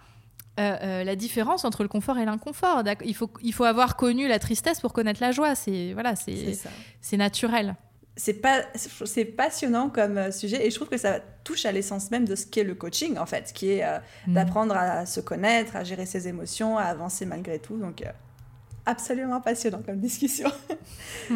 euh, 0.59 0.77
euh, 0.83 1.03
la 1.03 1.15
différence 1.15 1.65
entre 1.65 1.81
le 1.81 1.89
confort 1.89 2.17
et 2.19 2.25
l'inconfort. 2.25 2.83
Il 3.03 3.15
faut, 3.15 3.31
il 3.41 3.53
faut 3.53 3.63
avoir 3.63 3.95
connu 3.95 4.27
la 4.27 4.37
tristesse 4.37 4.79
pour 4.79 4.93
connaître 4.93 5.21
la 5.21 5.31
joie. 5.31 5.55
C'est 5.55 5.93
voilà, 5.93 6.13
c'est 6.15 7.17
naturel. 7.17 7.75
C'est 8.15 8.35
pas, 8.35 8.61
c'est 8.75 9.25
passionnant 9.25 9.89
comme 9.89 10.19
euh, 10.19 10.31
sujet 10.31 10.67
et 10.67 10.69
je 10.69 10.75
trouve 10.75 10.89
que 10.89 10.97
ça 10.97 11.19
touche 11.43 11.65
à 11.65 11.71
l'essence 11.71 12.11
même 12.11 12.25
de 12.25 12.35
ce 12.35 12.45
qu'est 12.45 12.63
le 12.63 12.75
coaching 12.75 13.17
en 13.17 13.25
fait, 13.25 13.51
qui 13.51 13.71
est 13.71 13.83
mm. 14.27 14.33
d'apprendre 14.33 14.75
à 14.77 15.07
se 15.07 15.19
connaître, 15.19 15.75
à 15.75 15.83
gérer 15.83 16.05
ses 16.05 16.27
émotions, 16.27 16.77
à 16.77 16.83
avancer 16.83 17.25
malgré 17.25 17.57
tout. 17.57 17.77
Donc 17.77 18.03
absolument 18.85 19.41
passionnant 19.41 19.81
comme 19.83 19.99
discussion. 19.99 20.51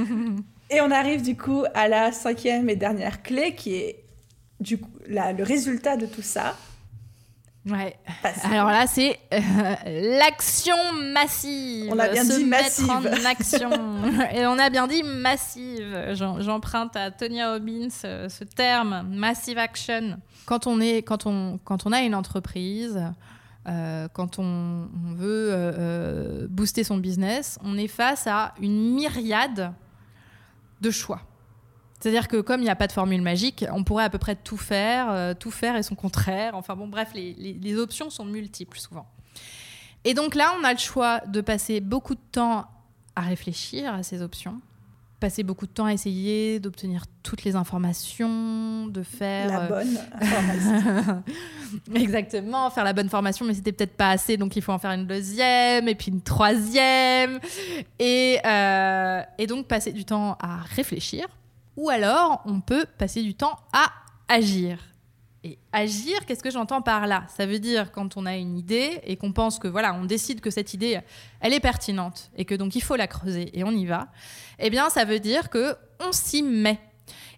et 0.69 0.79
on 0.81 0.91
arrive 0.91 1.23
du 1.23 1.35
coup 1.35 1.63
à 1.73 1.87
la 1.87 2.11
cinquième 2.11 2.69
et 2.69 2.75
dernière 2.75 3.23
clé 3.23 3.55
qui 3.55 3.73
est 3.73 4.03
du 4.59 4.79
coup, 4.79 4.89
le 5.07 5.43
résultat 5.43 5.97
de 5.97 6.05
tout 6.05 6.21
ça, 6.21 6.55
Ouais. 7.69 7.95
Alors 8.43 8.67
là, 8.67 8.87
c'est 8.87 9.19
euh, 9.33 9.39
l'action 10.19 10.75
massive. 10.93 11.91
On 11.91 11.99
a 11.99 12.07
bien 12.09 12.23
dit 12.23 12.45
massive. 12.45 12.89
en 12.89 13.25
action. 13.25 13.69
Et 14.33 14.45
on 14.45 14.57
a 14.57 14.69
bien 14.69 14.87
dit 14.87 15.03
massive. 15.03 16.13
J'emprunte 16.39 16.95
à 16.95 17.11
Tony 17.11 17.43
Robbins 17.43 17.87
euh, 18.05 18.29
ce 18.29 18.43
terme, 18.43 19.07
massive 19.09 19.57
action. 19.57 20.19
Quand 20.45 20.67
on, 20.67 20.79
est, 20.79 21.01
quand 21.01 21.25
on, 21.25 21.59
quand 21.63 21.85
on 21.85 21.91
a 21.91 22.01
une 22.01 22.15
entreprise, 22.15 23.01
euh, 23.67 24.07
quand 24.13 24.39
on, 24.39 24.87
on 25.05 25.13
veut 25.15 26.47
booster 26.49 26.83
son 26.83 26.97
business, 26.97 27.59
on 27.63 27.77
est 27.77 27.87
face 27.87 28.27
à 28.27 28.53
une 28.61 28.95
myriade 28.95 29.73
de 30.79 30.91
choix. 30.91 31.21
C'est-à-dire 31.99 32.27
que 32.27 32.37
comme 32.37 32.61
il 32.61 32.65
n'y 32.65 32.69
a 32.69 32.75
pas 32.75 32.87
de 32.87 32.91
formule 32.91 33.21
magique, 33.21 33.65
on 33.71 33.83
pourrait 33.83 34.03
à 34.03 34.09
peu 34.09 34.19
près 34.19 34.35
tout 34.35 34.57
faire, 34.57 35.09
euh, 35.09 35.33
tout 35.33 35.51
faire 35.51 35.75
et 35.75 35.83
son 35.83 35.95
contraire. 35.95 36.55
Enfin 36.55 36.75
bon, 36.75 36.87
bref, 36.87 37.11
les, 37.13 37.77
options 37.77 38.09
sont 38.09 38.25
multiples 38.25 38.79
souvent. 38.79 39.07
Et 40.03 40.13
donc 40.13 40.35
là, 40.35 40.53
on 40.59 40.63
a 40.63 40.73
le 40.73 40.79
choix 40.79 41.21
de 41.27 41.41
passer 41.41 41.79
beaucoup 41.81 42.15
de 42.15 42.21
temps 42.31 42.65
à 43.15 43.21
réfléchir 43.21 43.93
à 43.93 44.03
ces 44.03 44.21
options, 44.21 44.61
passer 45.19 45.41
beaucoup 45.41 45.65
de 45.65 45.71
temps 45.71 45.85
à 45.85 45.93
essayer 45.93 46.59
d'obtenir 46.59 47.05
toutes 47.23 47.43
les 47.43 47.55
informations, 47.55 48.87
de 48.87 49.01
faire 49.01 49.47
la 49.47 49.61
euh, 49.63 49.67
bonne 49.67 49.97
formation. 50.21 51.23
Exactement, 51.95 52.69
faire 52.69 52.83
la 52.83 52.93
bonne 52.93 53.09
formation, 53.09 53.43
mais 53.43 53.55
c'était 53.55 53.71
peut-être 53.71 53.97
pas 53.97 54.11
assez, 54.11 54.37
donc 54.37 54.55
il 54.55 54.61
faut 54.61 54.71
en 54.71 54.79
faire 54.79 54.91
une 54.91 55.07
deuxième 55.07 55.87
et 55.87 55.95
puis 55.95 56.11
une 56.11 56.21
troisième, 56.21 57.39
et, 57.97 58.39
euh, 58.45 59.21
et 59.39 59.47
donc 59.47 59.67
passer 59.67 59.91
du 59.91 60.05
temps 60.05 60.37
à 60.39 60.57
réfléchir 60.75 61.27
ou 61.77 61.89
alors, 61.89 62.41
on 62.45 62.59
peut 62.59 62.85
passer 62.97 63.21
du 63.21 63.35
temps 63.35 63.57
à 63.71 63.91
agir. 64.27 64.79
Et 65.43 65.59
agir, 65.71 66.25
qu'est-ce 66.25 66.43
que 66.43 66.49
j'entends 66.49 66.81
par 66.81 67.07
là? 67.07 67.23
Ça 67.27 67.45
veut 67.45 67.59
dire 67.59 67.91
quand 67.91 68.17
on 68.17 68.25
a 68.25 68.35
une 68.35 68.57
idée 68.57 68.99
et 69.03 69.15
qu'on 69.15 69.31
pense 69.31 69.59
que 69.59 69.67
voilà, 69.67 69.93
on 69.93 70.03
décide 70.03 70.41
que 70.41 70.49
cette 70.49 70.73
idée, 70.73 70.99
elle 71.39 71.53
est 71.53 71.59
pertinente 71.59 72.31
et 72.35 72.43
que 72.43 72.55
donc 72.55 72.75
il 72.75 72.81
faut 72.81 72.95
la 72.95 73.07
creuser 73.07 73.57
et 73.57 73.63
on 73.63 73.71
y 73.71 73.85
va. 73.85 74.07
Eh 74.59 74.69
bien, 74.69 74.89
ça 74.89 75.05
veut 75.05 75.19
dire 75.19 75.49
que 75.49 75.77
on 76.05 76.11
s'y 76.11 76.41
met. 76.41 76.79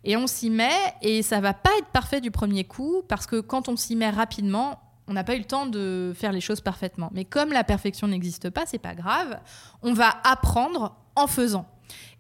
Et 0.06 0.16
on 0.16 0.28
s'y 0.28 0.50
met 0.50 0.96
et 1.02 1.22
ça 1.22 1.42
va 1.42 1.54
pas 1.54 1.72
être 1.78 1.90
parfait 1.90 2.22
du 2.22 2.32
premier 2.32 2.64
coup 2.64 3.04
parce 3.10 3.28
que 3.28 3.42
quand 3.42 3.68
on 3.68 3.76
s'y 3.76 3.98
met 3.98 4.10
rapidement, 4.10 4.82
on 5.10 5.14
n'a 5.14 5.26
pas 5.26 5.36
eu 5.36 5.40
le 5.40 5.46
temps 5.46 5.66
de 5.66 6.14
faire 6.16 6.32
les 6.32 6.40
choses 6.40 6.62
parfaitement. 6.62 7.10
Mais 7.14 7.26
comme 7.26 7.52
la 7.52 7.66
perfection 7.66 8.08
n'existe 8.08 8.50
pas, 8.50 8.66
c'est 8.66 8.80
pas 8.80 8.96
grave. 8.96 9.40
On 9.82 9.92
va 9.92 10.16
apprendre 10.24 10.96
en 11.16 11.28
faisant. 11.28 11.66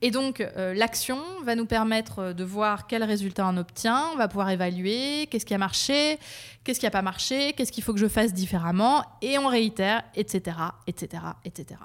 Et 0.01 0.11
donc, 0.11 0.41
euh, 0.41 0.73
l'action 0.73 1.19
va 1.43 1.55
nous 1.55 1.65
permettre 1.65 2.33
de 2.33 2.43
voir 2.43 2.87
quel 2.87 3.03
résultat 3.03 3.47
on 3.47 3.57
obtient, 3.57 4.05
on 4.13 4.17
va 4.17 4.27
pouvoir 4.27 4.49
évaluer 4.49 5.27
qu'est-ce 5.29 5.45
qui 5.45 5.53
a 5.53 5.57
marché, 5.57 6.17
qu'est-ce 6.63 6.79
qui 6.79 6.85
n'a 6.85 6.91
pas 6.91 7.01
marché, 7.01 7.53
qu'est-ce 7.53 7.71
qu'il 7.71 7.83
faut 7.83 7.93
que 7.93 7.99
je 7.99 8.07
fasse 8.07 8.33
différemment, 8.33 9.03
et 9.21 9.37
on 9.37 9.47
réitère, 9.47 10.03
etc., 10.15 10.57
etc., 10.87 11.23
etc. 11.45 11.79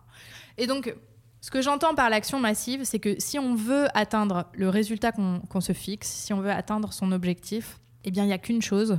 Et 0.58 0.66
donc, 0.66 0.94
ce 1.40 1.50
que 1.50 1.60
j'entends 1.60 1.94
par 1.94 2.08
l'action 2.08 2.40
massive, 2.40 2.84
c'est 2.84 2.98
que 2.98 3.16
si 3.18 3.38
on 3.38 3.54
veut 3.54 3.86
atteindre 3.94 4.46
le 4.54 4.68
résultat 4.70 5.12
qu'on 5.12 5.60
se 5.60 5.74
fixe, 5.74 6.08
si 6.08 6.32
on 6.32 6.40
veut 6.40 6.50
atteindre 6.50 6.92
son 6.92 7.12
objectif, 7.12 7.80
eh 8.04 8.10
bien, 8.10 8.24
il 8.24 8.28
n'y 8.28 8.32
a 8.32 8.38
qu'une 8.38 8.62
chose, 8.62 8.98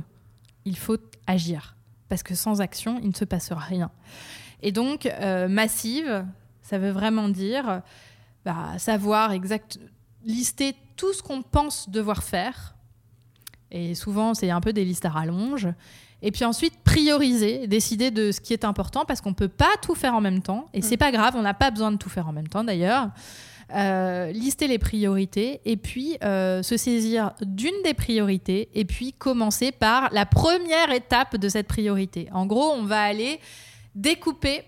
il 0.64 0.76
faut 0.76 0.98
agir. 1.26 1.74
Parce 2.08 2.22
que 2.22 2.34
sans 2.34 2.60
action, 2.60 3.00
il 3.02 3.08
ne 3.08 3.14
se 3.14 3.24
passe 3.24 3.50
rien. 3.50 3.90
Et 4.62 4.70
donc, 4.70 5.06
euh, 5.06 5.48
massive, 5.48 6.24
ça 6.62 6.78
veut 6.78 6.90
vraiment 6.90 7.28
dire 7.28 7.82
bah, 8.46 8.78
savoir 8.78 9.32
exact, 9.32 9.80
lister 10.24 10.76
tout 10.94 11.12
ce 11.12 11.20
qu'on 11.20 11.42
pense 11.42 11.90
devoir 11.90 12.22
faire. 12.22 12.76
Et 13.72 13.96
souvent, 13.96 14.34
c'est 14.34 14.50
un 14.50 14.60
peu 14.60 14.72
des 14.72 14.84
listes 14.84 15.04
à 15.04 15.10
rallonge. 15.10 15.66
Et 16.22 16.30
puis 16.30 16.44
ensuite, 16.44 16.74
prioriser, 16.84 17.66
décider 17.66 18.12
de 18.12 18.30
ce 18.30 18.40
qui 18.40 18.52
est 18.52 18.64
important 18.64 19.04
parce 19.04 19.20
qu'on 19.20 19.30
ne 19.30 19.34
peut 19.34 19.48
pas 19.48 19.72
tout 19.82 19.96
faire 19.96 20.14
en 20.14 20.20
même 20.20 20.42
temps. 20.42 20.66
Et 20.74 20.80
ce 20.80 20.90
c'est 20.90 20.94
mm. 20.94 20.98
pas 20.98 21.10
grave, 21.10 21.34
on 21.36 21.42
n'a 21.42 21.54
pas 21.54 21.72
besoin 21.72 21.90
de 21.90 21.96
tout 21.96 22.08
faire 22.08 22.28
en 22.28 22.32
même 22.32 22.46
temps 22.46 22.62
d'ailleurs. 22.62 23.10
Euh, 23.74 24.30
lister 24.30 24.68
les 24.68 24.78
priorités 24.78 25.60
et 25.64 25.76
puis 25.76 26.16
euh, 26.22 26.62
se 26.62 26.76
saisir 26.76 27.32
d'une 27.40 27.74
des 27.82 27.94
priorités 27.94 28.68
et 28.74 28.84
puis 28.84 29.12
commencer 29.12 29.72
par 29.72 30.08
la 30.12 30.24
première 30.24 30.92
étape 30.92 31.36
de 31.36 31.48
cette 31.48 31.66
priorité. 31.66 32.28
En 32.30 32.46
gros, 32.46 32.70
on 32.70 32.84
va 32.84 33.02
aller 33.02 33.40
découper 33.96 34.62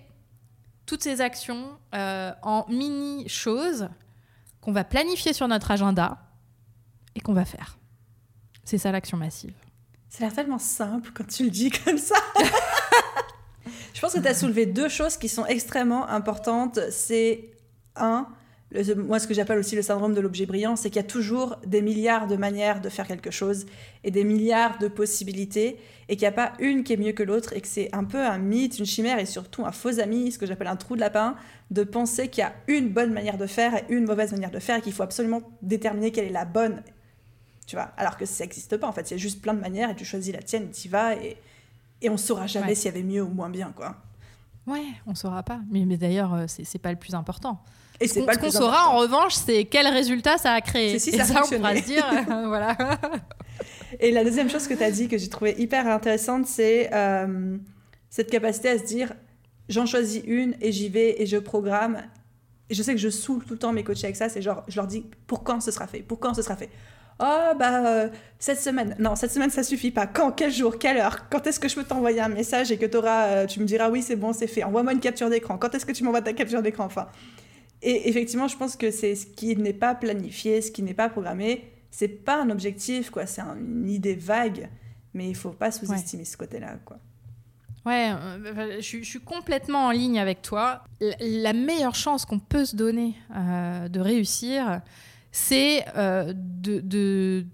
toutes 0.89 1.03
ces 1.03 1.21
actions 1.21 1.79
euh, 1.95 2.33
en 2.43 2.65
mini-choses 2.69 3.91
qu'on 4.63 4.73
va 4.73 4.85
planifier 4.85 5.35
sur 5.35 5.47
notre 5.47 5.71
agenda. 5.71 6.19
et 7.15 7.21
qu'on 7.21 7.33
va 7.35 7.45
faire. 7.45 7.79
C'est 8.65 8.79
ça 8.79 8.93
l'action 8.93 9.17
massive. 9.17 9.55
Ça 10.09 10.19
a 10.19 10.27
l'air 10.27 10.35
tellement 10.35 10.59
simple 10.59 11.11
quand 11.13 11.27
tu 11.27 11.45
le 11.45 11.51
dis 11.51 11.71
comme 11.71 11.99
ça. 11.99 12.15
Je 13.95 14.01
pense 14.01 14.13
que 14.13 14.21
tu 14.21 14.29
as 14.29 14.35
soulevé 14.35 14.67
deux 14.67 14.89
choses 14.89 15.17
qui 15.17 15.29
sont 15.29 15.45
extrêmement 15.47 16.09
importantes. 16.09 16.79
C'est 16.91 17.51
un, 17.97 18.29
moi 18.97 19.19
ce 19.19 19.27
que 19.27 19.33
j'appelle 19.33 19.59
aussi 19.59 19.77
le 19.77 19.83
syndrome 19.83 20.15
de 20.15 20.21
l'objet 20.21 20.45
brillant, 20.45 20.77
c'est 20.77 20.91
qu'il 20.91 21.01
y 21.01 21.05
a 21.05 21.09
toujours 21.09 21.57
des 21.67 21.81
milliards 21.81 22.27
de 22.27 22.37
manières 22.37 22.81
de 22.83 22.91
faire 22.91 23.07
quelque 23.07 23.31
chose 23.31 23.65
et 24.05 24.11
des 24.11 24.25
milliards 24.25 24.79
de 24.79 24.89
possibilités 24.89 25.79
et 26.09 26.17
qu'il 26.17 26.23
n'y 26.23 26.29
a 26.29 26.33
pas 26.33 26.53
une 26.59 26.85
qui 26.85 26.93
est 26.93 26.99
mieux 26.99 27.13
que 27.13 27.23
l'autre 27.23 27.55
et 27.55 27.63
que 27.63 27.69
c'est 27.69 27.89
un 27.95 28.05
peu 28.05 28.23
un 28.23 28.39
mythe, 28.39 28.79
une 28.79 28.85
chimère 28.85 29.19
et 29.19 29.27
surtout 29.27 29.65
un 29.65 29.73
faux 29.73 30.01
ami, 30.01 30.33
ce 30.33 30.39
que 30.39 30.47
j'appelle 30.47 30.67
un 30.67 30.77
trou 30.77 30.97
de 30.97 31.01
lapin, 31.01 31.35
de 31.71 31.83
penser 31.83 32.29
qu'il 32.29 32.43
y 32.43 32.47
a 32.47 32.55
une 32.67 32.91
bonne 32.91 33.13
manière 33.13 33.39
de 33.39 33.47
faire 33.47 33.75
et 33.75 33.85
une 33.89 34.05
mauvaise 34.05 34.33
manière 34.33 34.51
de 34.51 34.59
faire 34.59 34.77
et 34.77 34.81
qu'il 34.83 34.93
faut 34.93 35.03
absolument 35.03 35.43
déterminer 35.63 36.13
quelle 36.13 36.27
est 36.27 36.31
la 36.31 36.45
bonne. 36.45 36.83
Tu 37.67 37.77
vois, 37.77 37.91
alors 37.97 38.17
que 38.19 38.27
ça 38.27 38.45
n'existe 38.45 38.77
pas 38.77 38.87
en 38.87 38.93
fait, 38.93 39.11
il 39.11 39.15
y 39.15 39.15
a 39.15 39.19
juste 39.19 39.41
plein 39.41 39.55
de 39.55 39.61
manières 39.61 39.91
et 39.91 39.95
tu 39.95 40.05
choisis 40.05 40.33
la 40.33 40.43
tienne, 40.43 40.71
tu 40.73 40.89
y 40.89 40.91
vas 40.91 41.15
et, 41.15 41.39
et 42.03 42.11
on 42.11 42.19
saura 42.19 42.47
jamais 42.47 42.75
s'il 42.75 42.87
y 42.87 42.95
avait 42.95 43.03
mieux 43.03 43.23
ou 43.23 43.29
moins 43.29 43.51
bien 43.51 43.73
quoi. 43.75 43.97
Ouais, 44.67 44.85
on 45.07 45.15
saura 45.15 45.43
pas. 45.43 45.61
Mais, 45.71 45.87
mais 45.87 45.97
d'ailleurs, 45.97 46.35
euh, 46.35 46.45
c'est 46.47 46.79
pas 46.79 46.91
le 46.91 46.99
plus 46.99 47.15
important. 47.15 47.63
Et 48.01 48.09
ce 48.09 48.21
qu'on 48.21 48.51
saura 48.51 48.89
en 48.89 48.99
revanche, 48.99 49.35
c'est 49.35 49.65
quel 49.65 49.87
résultat 49.89 50.39
ça 50.39 50.53
a 50.53 50.61
créé. 50.61 50.99
Si 50.99 51.13
ça, 51.13 51.25
ça 51.25 51.43
on 51.45 51.49
pourra 51.49 51.77
se 51.77 51.83
dire, 51.83 52.07
euh, 52.07 52.47
voilà. 52.47 52.77
Et 54.01 54.13
la 54.13 54.23
deuxième 54.23 54.51
chose 54.51 54.69
que 54.69 54.75
tu 54.75 54.83
as 54.83 54.91
dit 54.91 55.09
que 55.09 55.19
j'ai 55.19 55.29
trouvé 55.29 55.55
hyper 55.59 55.87
intéressante, 55.89 56.47
c'est 56.47 56.91
euh, 56.93 57.57
cette 58.11 58.31
capacité 58.31 58.69
à 58.69 58.79
se 58.79 58.85
dire 58.85 59.15
j'en 59.69 59.87
choisis 59.87 60.23
une 60.27 60.55
et 60.61 60.73
j'y 60.73 60.89
vais 60.89 61.21
et 61.21 61.27
je 61.27 61.37
programme. 61.37 62.03
Et 62.71 62.75
je 62.75 62.83
sais 62.83 62.93
que 62.93 63.01
je 63.01 63.09
saoule 63.09 63.45
tout 63.45 63.55
le 63.55 63.59
temps 63.59 63.73
mes 63.73 63.83
coachs 63.83 64.05
avec 64.05 64.17
ça, 64.17 64.29
c'est 64.29 64.43
genre, 64.43 64.63
je 64.69 64.77
leur 64.77 64.87
dis 64.87 65.05
pour 65.27 65.43
quand 65.43 65.61
ce 65.61 65.71
sera 65.71 65.87
fait, 65.87 66.01
pour 66.01 66.21
quand 66.21 66.35
ce 66.35 66.43
sera 66.43 66.57
fait? 66.57 66.69
Oh, 67.21 67.53
bah, 67.59 67.85
euh, 67.85 68.09
cette 68.39 68.61
semaine. 68.61 68.95
Non, 69.01 69.17
cette 69.17 69.33
semaine, 69.33 69.51
ça 69.51 69.65
suffit 69.65 69.91
pas. 69.91 70.07
Quand? 70.07 70.31
Quel 70.31 70.53
jour? 70.53 70.79
Quelle 70.79 70.99
heure? 70.99 71.29
Quand 71.29 71.45
est-ce 71.49 71.59
que 71.59 71.69
je 71.69 71.75
peux 71.75 71.83
t'envoyer 71.83 72.21
un 72.21 72.29
message 72.29 72.71
et 72.71 72.79
que 72.79 72.97
auras, 72.97 73.25
euh, 73.25 73.47
tu 73.47 73.59
me 73.59 73.65
diras 73.65 73.91
oui, 73.91 74.03
c'est 74.03 74.15
bon, 74.15 74.33
c'est 74.33 74.47
fait. 74.47 74.63
Envoie-moi 74.63 74.93
une 74.93 75.01
capture 75.01 75.29
d'écran. 75.29 75.59
Quand 75.59 75.75
est-ce 75.75 75.85
que 75.85 75.91
tu 75.91 76.05
m'envoies 76.05 76.23
ta 76.23 76.33
capture 76.33 76.63
d'écran? 76.63 76.85
Enfin. 76.85 77.09
Et 77.83 78.09
effectivement, 78.09 78.49
je 78.49 78.57
pense 78.57 78.77
que 78.77 78.91
c'est 78.91 79.15
ce 79.15 79.27
qui 79.27 79.57
n'est 79.57 79.73
pas 79.73 79.95
planifié, 79.95 80.61
ce 80.63 80.71
qui 80.71 80.83
n'est 80.83 80.95
pas 80.95 81.09
programmé. 81.09 81.65
C'est 81.91 82.09
pas 82.09 82.43
un 82.43 82.51
objectif, 82.51 83.11
quoi. 83.11 83.27
C'est 83.27 83.43
une 83.43 83.89
idée 83.89 84.15
vague. 84.15 84.69
Mais 85.15 85.29
il 85.29 85.35
faut 85.35 85.51
pas 85.51 85.71
sous-estimer 85.71 86.25
ce 86.25 86.37
côté-là, 86.37 86.79
quoi. 86.85 86.99
Ouais, 87.87 88.11
euh, 88.13 88.81
je, 88.81 89.03
suis 89.03 89.21
complètement 89.21 89.87
en 89.87 89.91
ligne 89.91 90.19
avec 90.19 90.43
toi. 90.43 90.83
La, 91.01 91.53
meilleure 91.55 91.95
chance 91.95 92.27
qu'on 92.27 92.39
peut 92.39 92.67
se 92.67 92.77
donner 92.77 93.15
de 93.31 94.01
réussir, 94.01 94.83
c'est 95.33 95.85
euh, 95.97 96.33
de, 96.35 97.45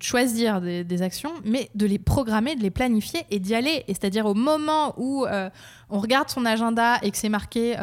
choisir 0.00 0.60
des, 0.60 1.02
actions, 1.02 1.32
mais 1.44 1.70
de 1.74 1.86
les 1.86 1.98
programmer, 1.98 2.56
de 2.56 2.62
les 2.62 2.70
planifier 2.70 3.20
et 3.30 3.38
d'y 3.38 3.54
aller. 3.54 3.84
Et 3.88 3.94
c'est-à-dire 3.94 4.26
au 4.26 4.34
moment 4.34 4.94
où 4.96 5.24
euh, 5.26 5.50
on 5.90 6.00
regarde 6.00 6.30
son 6.30 6.44
agenda 6.46 6.98
et 7.02 7.10
que 7.10 7.16
c'est 7.16 7.28
marqué, 7.28 7.76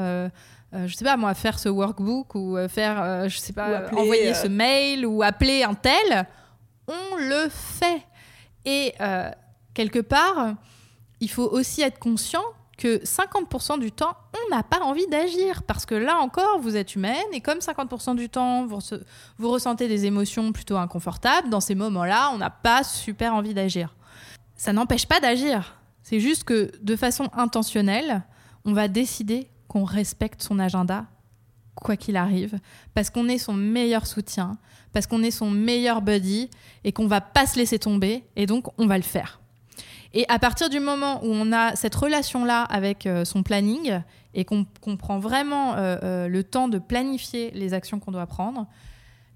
euh, 0.74 0.88
je 0.88 0.96
sais 0.96 1.06
pas 1.06 1.18
moi, 1.18 1.34
faire 1.34 1.60
ce 1.60 1.70
workbook 1.70 2.36
ou 2.36 2.58
faire, 2.68 3.30
je 3.30 3.38
sais 3.38 3.54
pas, 3.54 3.90
envoyer 3.92 4.34
ce 4.34 4.48
mail 4.48 5.06
ou 5.06 5.24
appeler 5.24 5.64
un 5.64 5.74
tel, 5.74 6.28
on 6.88 7.18
le 7.18 7.48
fait. 7.50 8.02
Et 8.66 8.94
quelque 9.74 10.00
part, 10.00 10.56
il 11.20 11.30
faut 11.30 11.48
aussi 11.50 11.82
être 11.82 12.00
conscient 12.00 12.44
que 12.78 13.04
50% 13.04 13.80
du 13.80 13.92
temps, 13.92 14.16
on 14.34 14.56
n'a 14.56 14.64
pas 14.64 14.80
envie 14.80 15.08
d'agir. 15.08 15.64
Parce 15.64 15.86
que 15.86 15.96
là 15.96 16.18
encore, 16.20 16.60
vous 16.60 16.76
êtes 16.76 16.96
humaine 16.96 17.24
et 17.32 17.42
comme 17.42 17.60
50% 17.60 18.16
du 18.16 18.30
temps, 18.30 18.66
vous, 18.66 18.80
vous, 19.38 19.50
ressentez 19.50 19.88
des 19.88 20.06
émotions 20.06 20.52
plutôt 20.52 20.78
inconfortables, 20.78 21.50
dans 21.50 21.60
ces 21.60 21.76
moments-là, 21.76 22.32
on 22.34 22.38
n'a 22.38 22.50
pas 22.50 22.84
super 22.84 23.34
envie 23.34 23.54
d'agir. 23.54 23.96
Ça 24.56 24.74
n'empêche 24.74 25.06
pas 25.06 25.20
d'agir. 25.20 25.76
C'est 26.02 26.20
juste 26.20 26.44
que 26.44 26.72
de 26.82 26.96
façon 26.96 27.30
intentionnelle, 27.34 28.24
on 28.66 28.74
va 28.74 28.88
décider 28.88 29.50
qu'on 29.68 29.84
respecte 29.84 30.41
son 30.41 30.59
agenda, 30.59 31.05
quoi 31.76 31.97
qu'il 31.97 32.18
arrive, 32.18 32.59
parce 32.93 33.09
qu'on 33.09 33.28
est 33.28 33.38
son 33.38 33.53
meilleur 33.53 34.07
soutien, 34.07 34.57
parce 34.91 35.07
qu'on 35.07 35.24
est 35.24 35.32
son 35.32 35.49
meilleur 35.49 36.01
buddy 36.01 36.49
et 36.84 36.91
qu'on 36.91 37.07
va 37.07 37.22
pas 37.22 37.45
se 37.45 37.57
laisser 37.57 37.80
tomber 37.80 38.24
et 38.36 38.45
donc 38.45 38.68
on 38.78 38.88
va 38.88 38.97
le 38.97 39.03
faire. 39.03 39.39
Et 40.14 40.26
à 40.30 40.38
partir 40.38 40.70
du 40.70 40.80
moment 40.80 41.24
où 41.24 41.28
on 41.28 41.51
a 41.51 41.76
cette 41.76 41.95
relation-là 41.95 42.64
avec 42.64 43.07
euh, 43.07 43.26
son 43.26 43.41
planning 43.41 43.99
et 44.36 44.45
qu'on 44.45 44.66
prend 44.97 45.18
vraiment 45.18 45.76
euh, 45.76 45.97
euh, 46.03 46.28
le 46.28 46.43
temps 46.43 46.68
de 46.68 46.78
planifier 46.78 47.51
les 47.51 47.74
actions 47.74 47.99
qu'on 47.99 48.11
doit 48.11 48.28
prendre, 48.28 48.68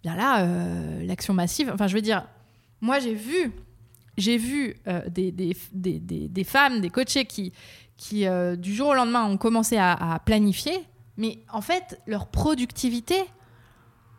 bien 0.04 0.16
là, 0.16 0.46
l'action 1.04 1.34
massive, 1.34 1.72
enfin 1.74 1.88
je 1.88 1.96
veux 1.96 2.02
dire, 2.02 2.28
moi 2.82 3.00
j'ai 3.00 3.16
vu, 3.16 3.52
j'ai 4.18 4.38
vu 4.38 4.76
des, 5.08 5.32
des, 5.32 5.58
des, 5.74 6.00
des, 6.00 6.44
femmes, 6.44 6.82
des 6.82 6.92
coachés 6.92 7.26
qui, 7.26 7.52
qui 7.98 8.26
du 8.58 8.74
jour 8.76 8.90
au 8.90 8.94
lendemain 8.94 9.26
ont 9.26 9.38
commencé 9.38 9.78
à, 9.78 10.22
planifier, 10.24 10.86
mais 11.18 11.40
en 11.52 11.62
fait 11.62 12.00
leur 12.06 12.28
productivité 12.28 13.16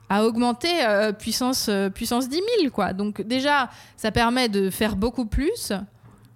a 0.09 0.25
augmenté 0.25 0.69
puissance, 1.19 1.71
puissance 1.95 2.29
10 2.29 2.41
000. 2.61 2.71
Quoi. 2.73 2.93
Donc 2.93 3.23
déjà, 3.23 3.71
ça 3.97 4.11
permet 4.11 4.49
de 4.49 4.69
faire 4.71 4.97
beaucoup 4.97 5.27
plus 5.27 5.73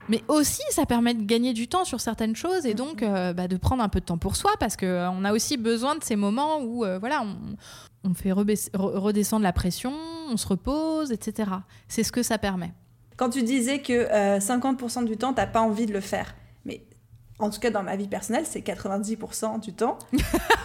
mais 0.08 0.22
aussi, 0.28 0.62
ça 0.70 0.84
permet 0.84 1.14
de 1.14 1.24
gagner 1.24 1.52
du 1.52 1.68
temps 1.68 1.84
sur 1.84 2.00
certaines 2.00 2.34
choses 2.34 2.66
et 2.66 2.74
donc 2.74 3.02
euh, 3.02 3.32
bah, 3.32 3.48
de 3.48 3.56
prendre 3.56 3.82
un 3.82 3.88
peu 3.88 4.00
de 4.00 4.04
temps 4.04 4.18
pour 4.18 4.36
soi 4.36 4.52
parce 4.58 4.76
qu'on 4.76 4.86
euh, 4.86 5.24
a 5.24 5.32
aussi 5.32 5.56
besoin 5.56 5.94
de 5.94 6.02
ces 6.02 6.16
moments 6.16 6.60
où 6.60 6.84
euh, 6.84 6.98
voilà, 6.98 7.24
on, 8.04 8.14
fait 8.14 8.32
redescendre 8.32 9.42
la 9.42 9.52
pression, 9.52 9.92
on 10.28 10.36
se 10.36 10.46
repose, 10.46 11.12
etc. 11.12 11.50
C'est 11.88 12.02
ce 12.02 12.10
que 12.10 12.22
ça 12.22 12.36
permet. 12.38 12.72
Quand 13.16 13.30
tu 13.30 13.42
disais 13.42 13.80
que 13.80 14.38
50% 14.38 15.04
du 15.04 15.16
temps, 15.16 15.32
tu 15.32 15.40
n'as 15.40 15.46
pas 15.46 15.60
envie 15.60 15.86
de 15.86 15.92
le 15.92 16.00
faire, 16.00 16.34
en 17.38 17.50
tout 17.50 17.60
cas 17.60 17.70
dans 17.70 17.82
ma 17.82 17.96
vie 17.96 18.08
personnelle, 18.08 18.44
c'est 18.46 18.60
90% 18.60 19.60
du 19.60 19.72
temps. 19.72 19.98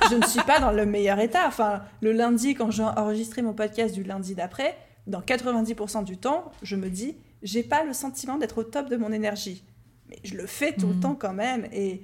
je 0.09 0.15
ne 0.15 0.25
suis 0.25 0.43
pas 0.43 0.59
dans 0.59 0.71
le 0.71 0.85
meilleur 0.85 1.19
état. 1.19 1.47
Enfin, 1.47 1.81
le 2.01 2.11
lundi, 2.11 2.53
quand 2.53 2.71
j'ai 2.71 2.83
enregistré 2.83 3.41
mon 3.41 3.53
podcast 3.53 3.93
du 3.93 4.03
lundi 4.03 4.35
d'après, 4.35 4.77
dans 5.07 5.21
90% 5.21 6.03
du 6.03 6.17
temps, 6.17 6.51
je 6.61 6.75
me 6.75 6.89
dis 6.89 7.17
j'ai 7.43 7.63
pas 7.63 7.83
le 7.83 7.93
sentiment 7.93 8.37
d'être 8.37 8.59
au 8.59 8.63
top 8.63 8.89
de 8.89 8.97
mon 8.97 9.11
énergie. 9.11 9.63
Mais 10.09 10.19
je 10.23 10.35
le 10.35 10.45
fais 10.45 10.73
tout 10.73 10.87
le 10.87 10.95
mm. 10.95 10.99
temps 10.99 11.15
quand 11.15 11.33
même. 11.33 11.67
Et 11.71 12.01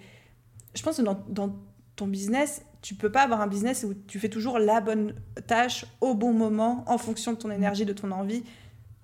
je 0.76 0.82
pense 0.84 0.98
que 0.98 1.02
dans, 1.02 1.24
dans, 1.28 1.56
ton 1.96 2.08
business, 2.08 2.66
tu 2.82 2.96
peux 2.96 3.12
pas 3.12 3.22
avoir 3.22 3.42
un 3.42 3.48
business 3.48 3.86
où 3.88 3.94
tu 3.94 4.20
fais 4.20 4.30
toujours 4.30 4.58
la 4.58 4.82
bonne 4.82 5.14
tâche 5.46 5.86
au 6.02 6.16
bon 6.16 6.34
moment, 6.34 6.84
en 6.88 6.98
fonction 6.98 7.34
de 7.34 7.38
ton 7.38 7.52
énergie, 7.52 7.86
de 7.86 7.94
ton 7.94 8.10
envie. 8.10 8.44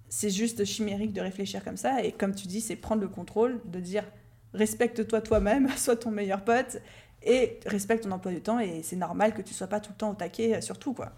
C'est 0.10 0.32
juste 0.32 0.66
chimérique 0.66 1.14
de 1.14 1.22
réfléchir 1.22 1.64
comme 1.64 1.78
ça. 1.78 2.03
Et 2.03 2.12
comme 2.12 2.34
tu 2.34 2.47
dis, 2.47 2.62
c'est 2.62 2.76
prendre 2.76 3.01
le 3.01 3.07
contrôle, 3.07 3.62
de 3.66 3.80
dire 3.80 4.03
respecte-toi 4.53 5.21
toi-même, 5.21 5.69
sois 5.77 5.95
ton 5.95 6.11
meilleur 6.11 6.43
pote 6.43 6.77
et 7.23 7.59
respecte 7.65 8.03
ton 8.03 8.11
emploi 8.11 8.31
du 8.31 8.41
temps. 8.41 8.59
Et 8.59 8.81
c'est 8.83 8.95
normal 8.95 9.33
que 9.33 9.41
tu 9.41 9.53
sois 9.53 9.67
pas 9.67 9.79
tout 9.79 9.91
le 9.91 9.97
temps 9.97 10.11
au 10.11 10.15
taquet 10.15 10.61
sur 10.61 10.77
tout, 10.77 10.93
quoi. 10.93 11.13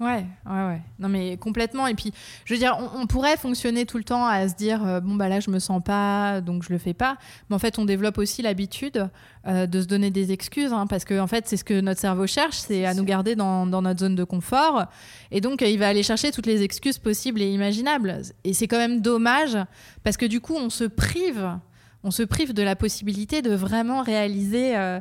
Ouais, 0.00 0.26
ouais, 0.46 0.66
ouais. 0.66 0.82
Non, 0.98 1.08
mais 1.08 1.36
complètement. 1.36 1.86
Et 1.86 1.94
puis, 1.94 2.12
je 2.44 2.52
veux 2.52 2.58
dire, 2.58 2.76
on, 2.96 3.06
pourrait 3.06 3.36
fonctionner 3.36 3.86
tout 3.86 3.96
le 3.96 4.02
temps 4.02 4.26
à 4.26 4.48
se 4.48 4.54
dire, 4.56 4.84
euh, 4.84 4.98
bon, 4.98 5.14
bah 5.14 5.28
là, 5.28 5.38
je 5.38 5.50
me 5.50 5.60
sens 5.60 5.80
pas, 5.84 6.40
donc 6.40 6.64
je 6.64 6.72
le 6.72 6.78
fais 6.78 6.94
pas. 6.94 7.16
Mais 7.48 7.54
en 7.54 7.60
fait, 7.60 7.78
on 7.78 7.84
développe 7.84 8.18
aussi 8.18 8.42
l'habitude 8.42 9.08
euh, 9.46 9.66
de 9.66 9.80
se 9.80 9.86
donner 9.86 10.10
des 10.10 10.32
excuses, 10.32 10.72
hein, 10.72 10.88
parce 10.88 11.04
que, 11.04 11.20
en 11.20 11.28
fait, 11.28 11.46
c'est 11.46 11.56
ce 11.56 11.62
que 11.62 11.80
notre 11.80 12.00
cerveau 12.00 12.26
cherche, 12.26 12.56
c'est 12.56 12.84
à 12.86 12.94
nous 12.94 13.04
garder 13.04 13.36
dans, 13.36 13.66
dans, 13.66 13.82
notre 13.82 14.00
zone 14.00 14.16
de 14.16 14.24
confort. 14.24 14.86
Et 15.30 15.40
donc, 15.40 15.62
il 15.62 15.78
va 15.78 15.86
aller 15.86 16.02
chercher 16.02 16.32
toutes 16.32 16.46
les 16.46 16.62
excuses 16.62 16.98
possibles 16.98 17.40
et 17.40 17.48
imaginables. 17.48 18.22
Et 18.42 18.52
c'est 18.52 18.66
quand 18.66 18.78
même 18.78 19.00
dommage, 19.00 19.56
parce 20.02 20.16
que 20.16 20.26
du 20.26 20.40
coup, 20.40 20.56
on 20.56 20.70
se 20.70 20.84
prive 20.84 21.56
on 22.04 22.10
se 22.10 22.22
prive 22.22 22.52
de 22.52 22.62
la 22.62 22.76
possibilité 22.76 23.42
de 23.42 23.54
vraiment 23.54 24.02
réaliser 24.02 24.76
euh, 24.76 25.00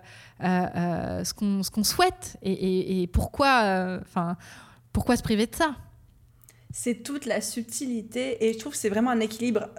ce 1.24 1.34
qu'on 1.34 1.84
souhaite 1.84 2.38
et, 2.42 3.08
pourquoi. 3.14 4.00
Enfin, 4.02 4.38
pourquoi 4.94 5.16
se 5.18 5.24
priver 5.24 5.48
de 5.48 5.56
ça? 5.56 5.76
C'est 6.72 7.04
toute 7.04 7.26
la 7.26 7.42
subtilité 7.42 8.46
et 8.46 8.54
je 8.54 8.58
trouve 8.58 8.72
que 8.72 8.78
c'est 8.78 8.90
vraiment 8.90 9.12
un 9.12 9.20
équilibre, 9.20 9.70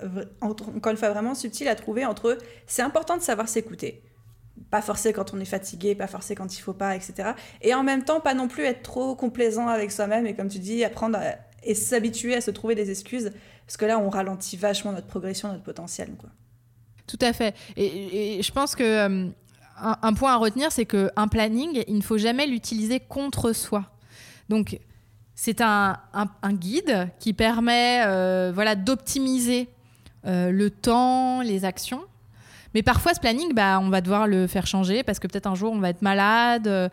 encore 0.40 0.92
une 0.92 0.96
fois, 0.96 1.10
vraiment 1.10 1.34
subtil 1.34 1.66
à 1.66 1.74
trouver 1.74 2.04
entre 2.04 2.38
c'est 2.66 2.82
important 2.82 3.16
de 3.16 3.22
savoir 3.22 3.48
s'écouter, 3.48 4.02
pas 4.70 4.80
forcer 4.80 5.12
quand 5.12 5.34
on 5.34 5.40
est 5.40 5.44
fatigué, 5.44 5.96
pas 5.96 6.06
forcer 6.06 6.36
quand 6.36 6.56
il 6.56 6.60
faut 6.60 6.72
pas, 6.72 6.94
etc. 6.94 7.30
Et 7.62 7.74
en 7.74 7.82
même 7.82 8.04
temps, 8.04 8.20
pas 8.20 8.34
non 8.34 8.46
plus 8.46 8.62
être 8.64 8.82
trop 8.82 9.16
complaisant 9.16 9.66
avec 9.66 9.90
soi-même 9.90 10.26
et 10.26 10.34
comme 10.34 10.48
tu 10.48 10.58
dis, 10.58 10.84
apprendre 10.84 11.18
et 11.64 11.74
s'habituer 11.74 12.34
à 12.34 12.40
se 12.40 12.52
trouver 12.52 12.74
des 12.74 12.90
excuses 12.90 13.32
parce 13.66 13.76
que 13.76 13.86
là, 13.86 13.98
on 13.98 14.10
ralentit 14.10 14.56
vachement 14.56 14.92
notre 14.92 15.06
progression, 15.06 15.48
notre 15.48 15.64
potentiel. 15.64 16.10
Quoi. 16.18 16.30
Tout 17.06 17.18
à 17.20 17.32
fait. 17.32 17.54
Et, 17.76 18.42
je 18.42 18.52
pense 18.52 18.74
que 18.74 18.82
euh, 18.82 19.28
un, 19.80 20.14
point 20.14 20.32
à 20.32 20.36
retenir, 20.36 20.72
c'est 20.72 20.86
qu'un 20.86 21.28
planning, 21.28 21.82
il 21.86 21.96
ne 21.96 22.02
faut 22.02 22.18
jamais 22.18 22.46
l'utiliser 22.46 23.00
contre 23.00 23.52
soi. 23.52 23.84
Donc, 24.48 24.78
c'est 25.34 25.60
un, 25.60 25.98
guide 26.52 27.08
qui 27.18 27.32
permet 27.32 28.02
euh, 28.06 28.52
voilà, 28.54 28.74
d'optimiser 28.74 29.68
euh, 30.26 30.50
le 30.50 30.70
temps, 30.70 31.42
les 31.42 31.64
actions. 31.64 32.02
Mais 32.72 32.82
parfois, 32.82 33.14
ce 33.14 33.20
planning, 33.20 33.52
bah, 33.54 33.78
on 33.80 33.88
va 33.88 34.00
devoir 34.00 34.26
le 34.26 34.48
faire 34.48 34.66
changer 34.66 35.04
parce 35.04 35.20
que 35.20 35.28
peut-être 35.28 35.46
un 35.46 35.54
jour, 35.54 35.72
on 35.72 35.78
va 35.78 35.90
être 35.90 36.02
malade. 36.02 36.90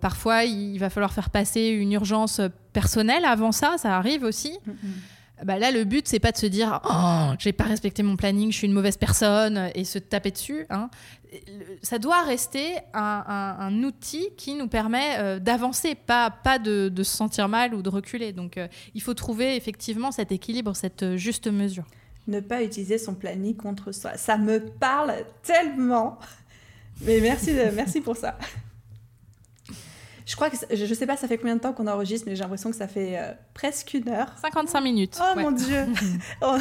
Parfois, 0.00 0.44
il 0.44 0.76
va 0.78 0.90
falloir 0.90 1.12
faire 1.12 1.30
passer 1.30 1.68
une 1.68 1.92
urgence 1.92 2.40
personnelle 2.74 3.24
avant 3.24 3.52
ça, 3.52 3.76
ça 3.78 3.96
arrive 3.96 4.24
aussi. 4.24 4.58
Bah 5.42 5.58
là, 5.58 5.72
le 5.72 5.82
but, 5.84 6.06
c'est 6.06 6.20
pas 6.20 6.30
de 6.30 6.36
se 6.36 6.46
dire 6.46 6.80
oh, 6.88 7.34
j'ai 7.38 7.52
pas 7.52 7.64
respecté 7.64 8.04
mon 8.04 8.16
planning, 8.16 8.52
je 8.52 8.58
suis 8.58 8.66
une 8.68 8.72
mauvaise 8.72 8.96
personne 8.96 9.70
et 9.74 9.84
se 9.84 9.98
taper 9.98 10.30
dessus. 10.30 10.64
Hein. 10.70 10.90
Ça 11.82 11.98
doit 11.98 12.22
rester 12.22 12.76
un, 12.94 13.82
outil 13.82 14.28
qui 14.36 14.54
nous 14.54 14.68
permet 14.68 15.18
euh, 15.18 15.38
d'avancer, 15.40 15.96
pas, 15.96 16.30
de, 16.62 16.92
se 16.96 17.02
sentir 17.02 17.48
mal 17.48 17.74
ou 17.74 17.82
de 17.82 17.88
reculer. 17.88 18.32
Donc, 18.32 18.56
euh, 18.56 18.68
il 18.94 19.02
faut 19.02 19.14
trouver 19.14 19.56
effectivement 19.56 20.12
cet 20.12 20.30
équilibre, 20.30 20.76
cette 20.76 21.16
juste 21.16 21.48
mesure. 21.48 21.84
Ne 22.28 22.38
pas 22.40 22.62
utiliser 22.62 22.98
son 22.98 23.14
planning 23.14 23.56
contre 23.56 23.90
soi. 23.90 24.16
Ça 24.16 24.38
me 24.38 24.60
parle 24.60 25.12
tellement. 25.42 26.18
Mais 27.00 27.20
merci, 27.20 27.52
merci 27.74 28.00
pour 28.00 28.16
ça. 28.16 28.38
Je 30.26 30.36
crois 30.36 30.48
que, 30.48 30.56
je, 30.70 30.84
ne 30.84 30.94
sais 30.94 31.06
pas, 31.06 31.16
ça 31.16 31.28
fait 31.28 31.36
combien 31.36 31.56
de 31.56 31.60
temps 31.60 31.72
qu'on 31.72 31.86
enregistre, 31.86 32.26
mais 32.26 32.34
j'ai 32.34 32.42
l'impression 32.42 32.70
que 32.70 32.76
ça 32.76 32.88
fait 32.88 33.18
euh, 33.18 33.32
presque 33.52 33.92
une 33.94 34.08
heure. 34.08 34.28
55 34.40 34.80
minutes. 34.80 35.18
Oh 35.20 35.38
mon 35.38 35.50
Dieu 35.50 35.84
oh, 36.42 36.56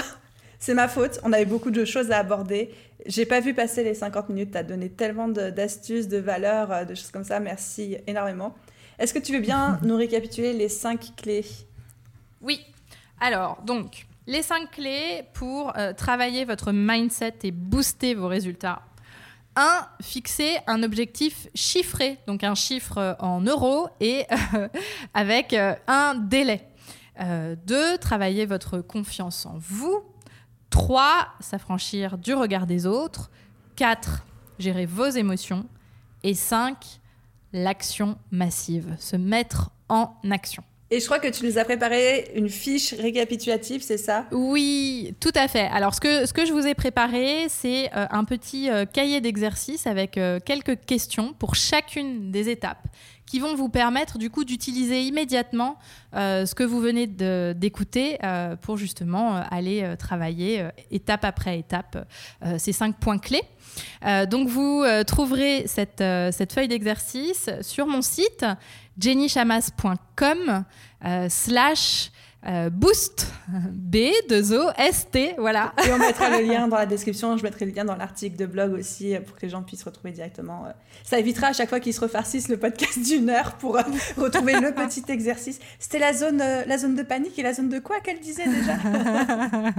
C'est 0.59 0.73
ma 0.73 0.87
faute, 0.89 1.19
on 1.23 1.31
avait 1.31 1.45
beaucoup 1.45 1.71
de 1.71 1.85
choses 1.85 2.11
à 2.11 2.17
aborder. 2.17 2.73
J'ai 3.05 3.25
pas 3.25 3.39
vu 3.39 3.53
passer 3.53 3.83
les 3.83 3.93
50 3.93 4.29
minutes, 4.29 4.51
tu 4.51 4.57
as 4.57 4.63
donné 4.63 4.89
tellement 4.89 5.29
d'astuces, 5.29 6.09
de, 6.09 6.17
valeurs, 6.17 6.71
euh, 6.71 6.83
de 6.83 6.93
choses 6.93 7.11
comme 7.11 7.23
ça, 7.23 7.39
merci 7.39 7.97
énormément. 8.05 8.53
Est-ce 8.99 9.13
que 9.13 9.19
tu 9.19 9.31
veux 9.31 9.39
bien 9.39 9.79
nous 9.83 9.95
récapituler 9.95 10.51
les 10.53 10.69
5 10.69 11.15
clés? 11.15 11.45
Oui. 12.41 12.59
Alors, 13.21 13.61
donc, 13.65 14.07
les 14.27 14.41
5 14.41 14.71
clés 14.71 15.23
pour 15.33 15.77
euh, 15.77 15.93
travailler 15.93 16.43
votre 16.43 16.73
mindset 16.73 17.35
et 17.43 17.51
booster 17.51 18.13
vos 18.13 18.27
résultats 18.27 18.81
un, 19.55 19.87
fixer 20.01 20.57
un 20.67 20.83
objectif 20.83 21.47
chiffré, 21.53 22.17
donc 22.27 22.43
un 22.43 22.55
chiffre 22.55 22.97
euh, 22.97 23.13
en 23.19 23.41
euros 23.41 23.87
et 23.99 24.25
euh, 24.53 24.67
avec 25.13 25.53
euh, 25.53 25.75
un 25.87 26.15
délai. 26.15 26.67
deux, 27.65 27.97
travailler 27.99 28.45
votre 28.45 28.79
confiance 28.79 29.45
en 29.45 29.55
vous. 29.57 30.03
Trois, 30.69 31.27
s'affranchir 31.39 32.17
du 32.17 32.33
regard 32.33 32.65
des 32.65 32.87
autres. 32.87 33.29
Quatre, 33.75 34.25
gérer 34.57 34.87
vos 34.87 35.09
émotions. 35.09 35.65
Et 36.23 36.33
cinq, 36.33 36.99
l'action 37.51 38.17
massive, 38.31 38.95
se 38.97 39.15
mettre 39.15 39.69
en 39.89 40.15
action. 40.31 40.63
Et 40.93 40.99
je 40.99 41.05
crois 41.05 41.17
que 41.17 41.27
tu 41.27 41.43
nous 41.43 41.57
as 41.57 41.65
préparé 41.65 42.29
une 42.35 42.49
fiche 42.49 42.93
récapitulative, 42.93 43.81
c'est 43.81 43.97
ça? 43.97 44.27
Oui, 44.31 45.15
tout 45.19 45.31
à 45.33 45.47
fait. 45.47 45.67
Alors, 45.73 45.95
ce 45.95 45.99
que, 45.99 46.27
ce 46.27 46.33
que 46.33 46.45
je 46.45 46.53
vous 46.53 46.67
ai 46.67 46.75
préparé, 46.75 47.47
c'est 47.49 47.89
euh, 47.95 48.05
un 48.11 48.23
petit 48.25 48.69
euh, 48.69 48.85
cahier 48.85 49.19
d'exercice 49.19 49.87
avec 49.87 50.19
euh, 50.19 50.39
quelques 50.39 50.85
questions 50.85 51.33
pour 51.33 51.55
chacune 51.55 52.29
des 52.29 52.47
étapes 52.47 52.85
qui 53.25 53.39
vont 53.39 53.55
vous 53.55 53.69
permettre 53.69 54.19
du 54.19 54.29
coup 54.29 54.43
d'utiliser 54.43 55.01
immédiatement 55.01 55.79
ce 56.13 56.53
que 56.53 56.63
vous 56.63 56.81
venez 56.81 57.07
d'écouter 57.07 58.19
pour 58.61 58.75
justement 58.75 59.37
aller 59.49 59.95
travailler 59.97 60.67
étape 60.91 61.23
après 61.23 61.57
étape 61.57 62.05
ces 62.57 62.73
cinq 62.73 62.97
points 62.99 63.17
clés. 63.17 63.41
donc 64.29 64.49
vous 64.49 64.83
trouverez 65.07 65.63
cette, 65.67 66.03
cette 66.33 66.51
feuille 66.51 66.67
d'exercice 66.67 67.49
sur 67.61 67.87
mon 67.87 68.01
site 68.01 68.45
jennychamas.com 68.97 70.65
euh, 71.05 71.27
slash 71.29 72.11
euh, 72.45 72.69
boost 72.69 73.27
B 73.47 73.97
2 74.27 74.53
O 74.53 74.69
S 74.77 75.07
T 75.09 75.33
voilà. 75.37 75.73
Et 75.85 75.91
on 75.93 75.97
mettra 75.97 76.29
le 76.29 76.45
lien 76.45 76.67
dans 76.67 76.75
la 76.75 76.85
description 76.85 77.37
je 77.37 77.43
mettrai 77.43 77.65
le 77.65 77.71
lien 77.71 77.85
dans 77.85 77.95
l'article 77.95 78.35
de 78.35 78.45
blog 78.45 78.73
aussi 78.73 79.15
euh, 79.15 79.21
pour 79.21 79.35
que 79.35 79.41
les 79.43 79.49
gens 79.49 79.63
puissent 79.63 79.83
retrouver 79.83 80.11
directement 80.11 80.67
ça 81.03 81.19
évitera 81.19 81.47
à 81.47 81.53
chaque 81.53 81.69
fois 81.69 81.79
qu'ils 81.79 81.93
se 81.93 82.01
refarcissent 82.01 82.49
le 82.49 82.57
podcast 82.57 82.99
d'une 83.03 83.29
heure 83.29 83.53
pour 83.53 83.77
retrouver 84.17 84.59
le 84.59 84.73
petit 84.73 85.03
exercice. 85.09 85.59
C'était 85.79 85.99
la 85.99 86.13
zone 86.13 86.37
la 86.37 86.77
zone 86.77 86.95
de 86.95 87.03
panique 87.03 87.39
et 87.39 87.43
la 87.43 87.53
zone 87.53 87.69
de 87.69 87.79
quoi 87.79 87.99
qu'elle 88.01 88.19
disait 88.19 88.47
déjà. 88.47 88.77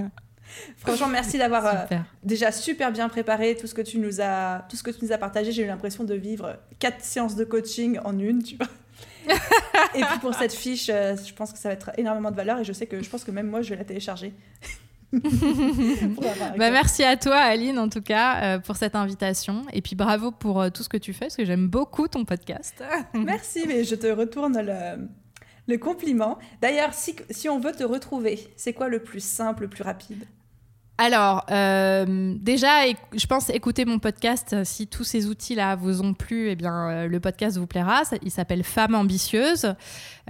Franchement, 0.77 1.09
merci 1.09 1.37
d'avoir 1.37 1.87
déjà 2.23 2.53
super 2.53 2.93
bien 2.93 3.09
préparé 3.09 3.57
tout 3.57 3.67
ce 3.67 3.75
que 3.75 3.83
tu 3.83 3.99
nous 3.99 4.21
as, 4.21 4.65
tout 4.69 4.77
ce 4.77 4.83
que 4.83 4.91
tu 4.91 5.05
nous 5.05 5.13
as 5.13 5.19
partagé. 5.19 5.53
J'ai 5.53 5.65
eu 5.65 5.67
l'impression 5.67 6.05
de 6.05 6.15
vivre 6.15 6.57
quatre 6.79 7.03
séances 7.03 7.35
de 7.35 7.45
coaching 7.45 7.99
en 8.05 8.19
une, 8.19 8.43
tu 8.43 8.57
vois 8.57 8.69
et 9.95 10.03
puis 10.03 10.19
pour 10.21 10.35
cette 10.35 10.53
fiche, 10.53 10.91
euh, 10.93 11.17
je 11.17 11.33
pense 11.35 11.53
que 11.53 11.59
ça 11.59 11.69
va 11.69 11.75
être 11.75 11.91
énormément 11.97 12.31
de 12.31 12.37
valeur 12.37 12.59
et 12.59 12.65
je 12.65 12.73
sais 12.73 12.87
que 12.87 13.03
je 13.03 13.09
pense 13.09 13.25
que 13.25 13.31
même 13.31 13.49
moi, 13.49 13.63
je 13.63 13.71
vais 13.71 13.77
la 13.77 13.85
télécharger. 13.85 14.35
bah, 15.13 16.71
merci 16.71 17.05
à 17.05 17.17
toi, 17.17 17.37
Aline, 17.37 17.79
en 17.79 17.89
tout 17.89 18.03
cas, 18.03 18.43
euh, 18.43 18.59
pour 18.59 18.77
cette 18.77 18.97
invitation. 18.97 19.63
Et 19.73 19.81
puis 19.81 19.97
bravo 19.97 20.31
pour 20.31 20.61
euh, 20.61 20.71
tout 20.71 20.83
ce 20.83 20.89
que 20.89 20.97
tu 20.97 21.13
fais, 21.13 21.27
parce 21.27 21.37
que 21.37 21.45
j'aime 21.45 21.69
beaucoup 21.69 22.09
ton 22.09 22.25
podcast. 22.25 22.83
merci, 23.15 23.65
mais 23.67 23.85
je 23.85 23.95
te 23.95 24.07
retourne 24.09 24.61
le, 24.61 25.09
le 25.67 25.79
compliment. 25.79 26.39
D'ailleurs, 26.61 26.95
si, 26.95 27.17
si 27.31 27.49
on 27.49 27.59
veut 27.59 27.73
te 27.73 27.85
retrouver, 27.85 28.39
c'est 28.57 28.73
quoi 28.73 28.89
le 28.89 29.03
plus 29.03 29.23
simple, 29.23 29.63
le 29.63 29.69
plus 29.69 29.83
rapide? 29.85 30.25
Alors, 30.97 31.45
euh, 31.51 32.35
déjà, 32.39 32.87
je 32.87 33.27
pense 33.27 33.51
écouter 33.51 33.85
mon 33.85 33.99
podcast. 33.99 34.63
Si 34.63 34.87
tous 34.87 35.03
ces 35.03 35.27
outils-là 35.27 35.75
vous 35.75 36.03
ont 36.03 36.15
plu, 36.15 36.51
eh 36.51 36.55
bien, 36.55 36.89
euh, 36.89 37.09
le 37.09 37.19
podcast 37.19 37.57
vous 37.59 37.67
plaira. 37.67 38.03
Il 38.23 38.31
s'appelle 38.31 38.63
Femme 38.63 38.95
ambitieuse, 38.95 39.75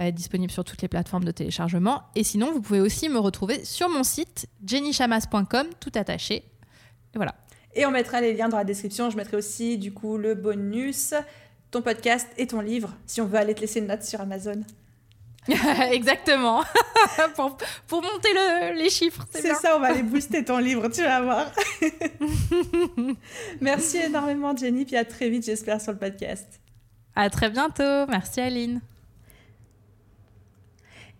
euh, 0.01 0.09
disponible 0.09 0.51
sur 0.51 0.63
toutes 0.63 0.81
les 0.81 0.87
plateformes 0.87 1.23
de 1.23 1.31
téléchargement. 1.31 2.01
Et 2.15 2.23
sinon, 2.23 2.51
vous 2.51 2.61
pouvez 2.61 2.81
aussi 2.81 3.09
me 3.09 3.19
retrouver 3.19 3.63
sur 3.63 3.89
mon 3.89 4.03
site 4.03 4.47
jennychamas.com, 4.65 5.67
tout 5.79 5.91
attaché. 5.93 6.35
Et 6.35 6.43
voilà. 7.17 7.35
Et 7.75 7.85
on 7.85 7.91
mettra 7.91 8.19
les 8.19 8.33
liens 8.33 8.49
dans 8.49 8.57
la 8.57 8.63
description. 8.63 9.11
Je 9.11 9.17
mettrai 9.17 9.37
aussi, 9.37 9.77
du 9.77 9.93
coup, 9.93 10.17
le 10.17 10.33
bonus, 10.33 11.13
ton 11.69 11.83
podcast 11.83 12.27
et 12.37 12.47
ton 12.47 12.61
livre, 12.61 12.95
si 13.05 13.21
on 13.21 13.27
veut 13.27 13.37
aller 13.37 13.53
te 13.53 13.61
laisser 13.61 13.81
une 13.81 13.87
note 13.87 14.03
sur 14.03 14.19
Amazon. 14.19 14.63
Exactement. 15.91 16.63
pour, 17.35 17.57
pour, 17.87 18.01
monter 18.01 18.29
le, 18.33 18.77
les 18.77 18.89
chiffres. 18.89 19.25
C'est 19.31 19.53
ça, 19.53 19.75
on 19.77 19.79
va 19.79 19.87
aller 19.87 20.03
booster 20.03 20.43
ton 20.43 20.57
livre, 20.57 20.87
tu 20.87 21.03
vas 21.03 21.21
voir. 21.21 21.51
Merci 23.61 23.97
énormément, 23.97 24.55
Jenny, 24.55 24.85
puis 24.85 24.97
à 24.97 25.05
très 25.05 25.29
vite, 25.29 25.45
j'espère, 25.45 25.79
sur 25.79 25.91
le 25.91 25.99
podcast. 25.99 26.59
À 27.15 27.29
très 27.29 27.49
bientôt. 27.49 28.07
Merci, 28.07 28.41
Aline. 28.41 28.81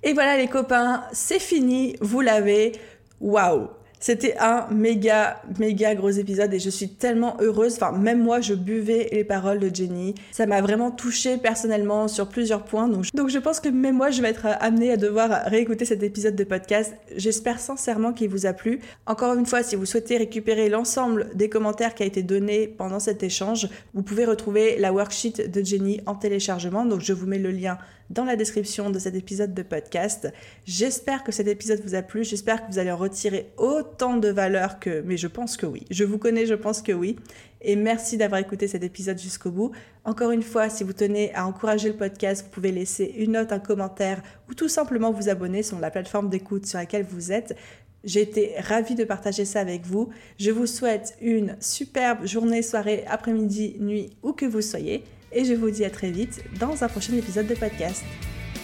Et 0.03 0.13
voilà, 0.13 0.37
les 0.37 0.47
copains, 0.47 1.03
c'est 1.13 1.39
fini. 1.39 1.95
Vous 2.01 2.21
l'avez. 2.21 2.73
Waouh! 3.19 3.69
C'était 3.99 4.35
un 4.39 4.67
méga, 4.71 5.41
méga 5.57 5.95
gros 5.95 6.09
épisode 6.09 6.53
et 6.53 6.59
je 6.59 6.69
suis 6.69 6.89
tellement 6.89 7.37
heureuse. 7.39 7.75
Enfin, 7.75 7.91
même 7.91 8.21
moi, 8.21 8.41
je 8.41 8.53
buvais 8.53 9.09
les 9.11 9.23
paroles 9.23 9.59
de 9.59 9.73
Jenny. 9.73 10.15
Ça 10.31 10.45
m'a 10.45 10.61
vraiment 10.61 10.91
touchée 10.91 11.37
personnellement 11.37 12.07
sur 12.07 12.27
plusieurs 12.27 12.63
points. 12.63 12.87
Donc, 12.87 13.05
donc 13.13 13.29
je 13.29 13.39
pense 13.39 13.59
que 13.59 13.69
même 13.69 13.95
moi, 13.95 14.11
je 14.11 14.21
vais 14.21 14.29
être 14.29 14.47
amenée 14.59 14.91
à 14.91 14.97
devoir 14.97 15.45
réécouter 15.45 15.85
cet 15.85 16.03
épisode 16.03 16.35
de 16.35 16.43
podcast. 16.43 16.93
J'espère 17.15 17.59
sincèrement 17.59 18.13
qu'il 18.13 18.29
vous 18.29 18.45
a 18.45 18.53
plu. 18.53 18.79
Encore 19.05 19.33
une 19.35 19.45
fois, 19.45 19.63
si 19.63 19.75
vous 19.75 19.85
souhaitez 19.85 20.17
récupérer 20.17 20.69
l'ensemble 20.69 21.29
des 21.33 21.49
commentaires 21.49 21.95
qui 21.95 22.03
a 22.03 22.05
été 22.05 22.21
donné 22.21 22.67
pendant 22.67 22.99
cet 22.99 23.23
échange, 23.23 23.69
vous 23.93 24.03
pouvez 24.03 24.25
retrouver 24.25 24.77
la 24.77 24.93
worksheet 24.93 25.47
de 25.47 25.63
Jenny 25.63 26.01
en 26.05 26.15
téléchargement. 26.15 26.85
Donc, 26.85 27.01
je 27.01 27.13
vous 27.13 27.25
mets 27.25 27.39
le 27.39 27.51
lien 27.51 27.77
dans 28.09 28.23
la 28.23 28.35
description 28.35 28.89
de 28.89 28.99
cet 28.99 29.15
épisode 29.15 29.53
de 29.53 29.63
podcast. 29.63 30.31
J'espère 30.65 31.23
que 31.23 31.31
cet 31.31 31.47
épisode 31.47 31.81
vous 31.83 31.95
a 31.95 32.01
plu, 32.01 32.23
j'espère 32.23 32.65
que 32.65 32.71
vous 32.71 32.79
allez 32.79 32.91
en 32.91 32.97
retirer 32.97 33.51
autant 33.57 34.17
de 34.17 34.29
valeur 34.29 34.79
que... 34.79 35.01
Mais 35.05 35.17
je 35.17 35.27
pense 35.27 35.57
que 35.57 35.65
oui. 35.65 35.85
Je 35.89 36.03
vous 36.03 36.17
connais, 36.17 36.45
je 36.45 36.53
pense 36.53 36.81
que 36.81 36.91
oui. 36.91 37.17
Et 37.61 37.75
merci 37.75 38.17
d'avoir 38.17 38.39
écouté 38.39 38.67
cet 38.67 38.83
épisode 38.83 39.17
jusqu'au 39.17 39.49
bout. 39.49 39.71
Encore 40.03 40.31
une 40.31 40.43
fois, 40.43 40.69
si 40.69 40.83
vous 40.83 40.93
tenez 40.93 41.33
à 41.33 41.47
encourager 41.47 41.89
le 41.89 41.97
podcast, 41.97 42.45
vous 42.45 42.51
pouvez 42.51 42.71
laisser 42.71 43.13
une 43.17 43.31
note, 43.31 43.51
un 43.51 43.59
commentaire 43.59 44.21
ou 44.49 44.53
tout 44.53 44.69
simplement 44.69 45.11
vous 45.11 45.29
abonner 45.29 45.63
sur 45.63 45.79
la 45.79 45.89
plateforme 45.89 46.29
d'écoute 46.29 46.67
sur 46.67 46.77
laquelle 46.77 47.05
vous 47.09 47.31
êtes. 47.31 47.55
J'ai 48.03 48.21
été 48.21 48.53
ravie 48.59 48.93
de 48.93 49.03
partager 49.03 49.45
ça 49.45 49.61
avec 49.61 49.83
vous. 49.83 50.09
Je 50.37 50.51
vous 50.51 50.67
souhaite 50.67 51.17
une 51.21 51.57
superbe 51.59 52.23
journée, 52.27 52.61
soirée, 52.61 53.03
après-midi, 53.07 53.77
nuit, 53.79 54.11
où 54.21 54.33
que 54.33 54.45
vous 54.45 54.61
soyez 54.61 55.03
et 55.35 55.45
je 55.45 55.53
vous 55.53 55.69
dis 55.69 55.85
à 55.85 55.89
très 55.89 56.09
vite 56.09 56.43
dans 56.59 56.83
un 56.83 56.87
prochain 56.87 57.13
épisode 57.13 57.47
de 57.47 57.55
podcast. 57.55 58.03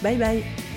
Bye 0.01 0.17
bye 0.17 0.70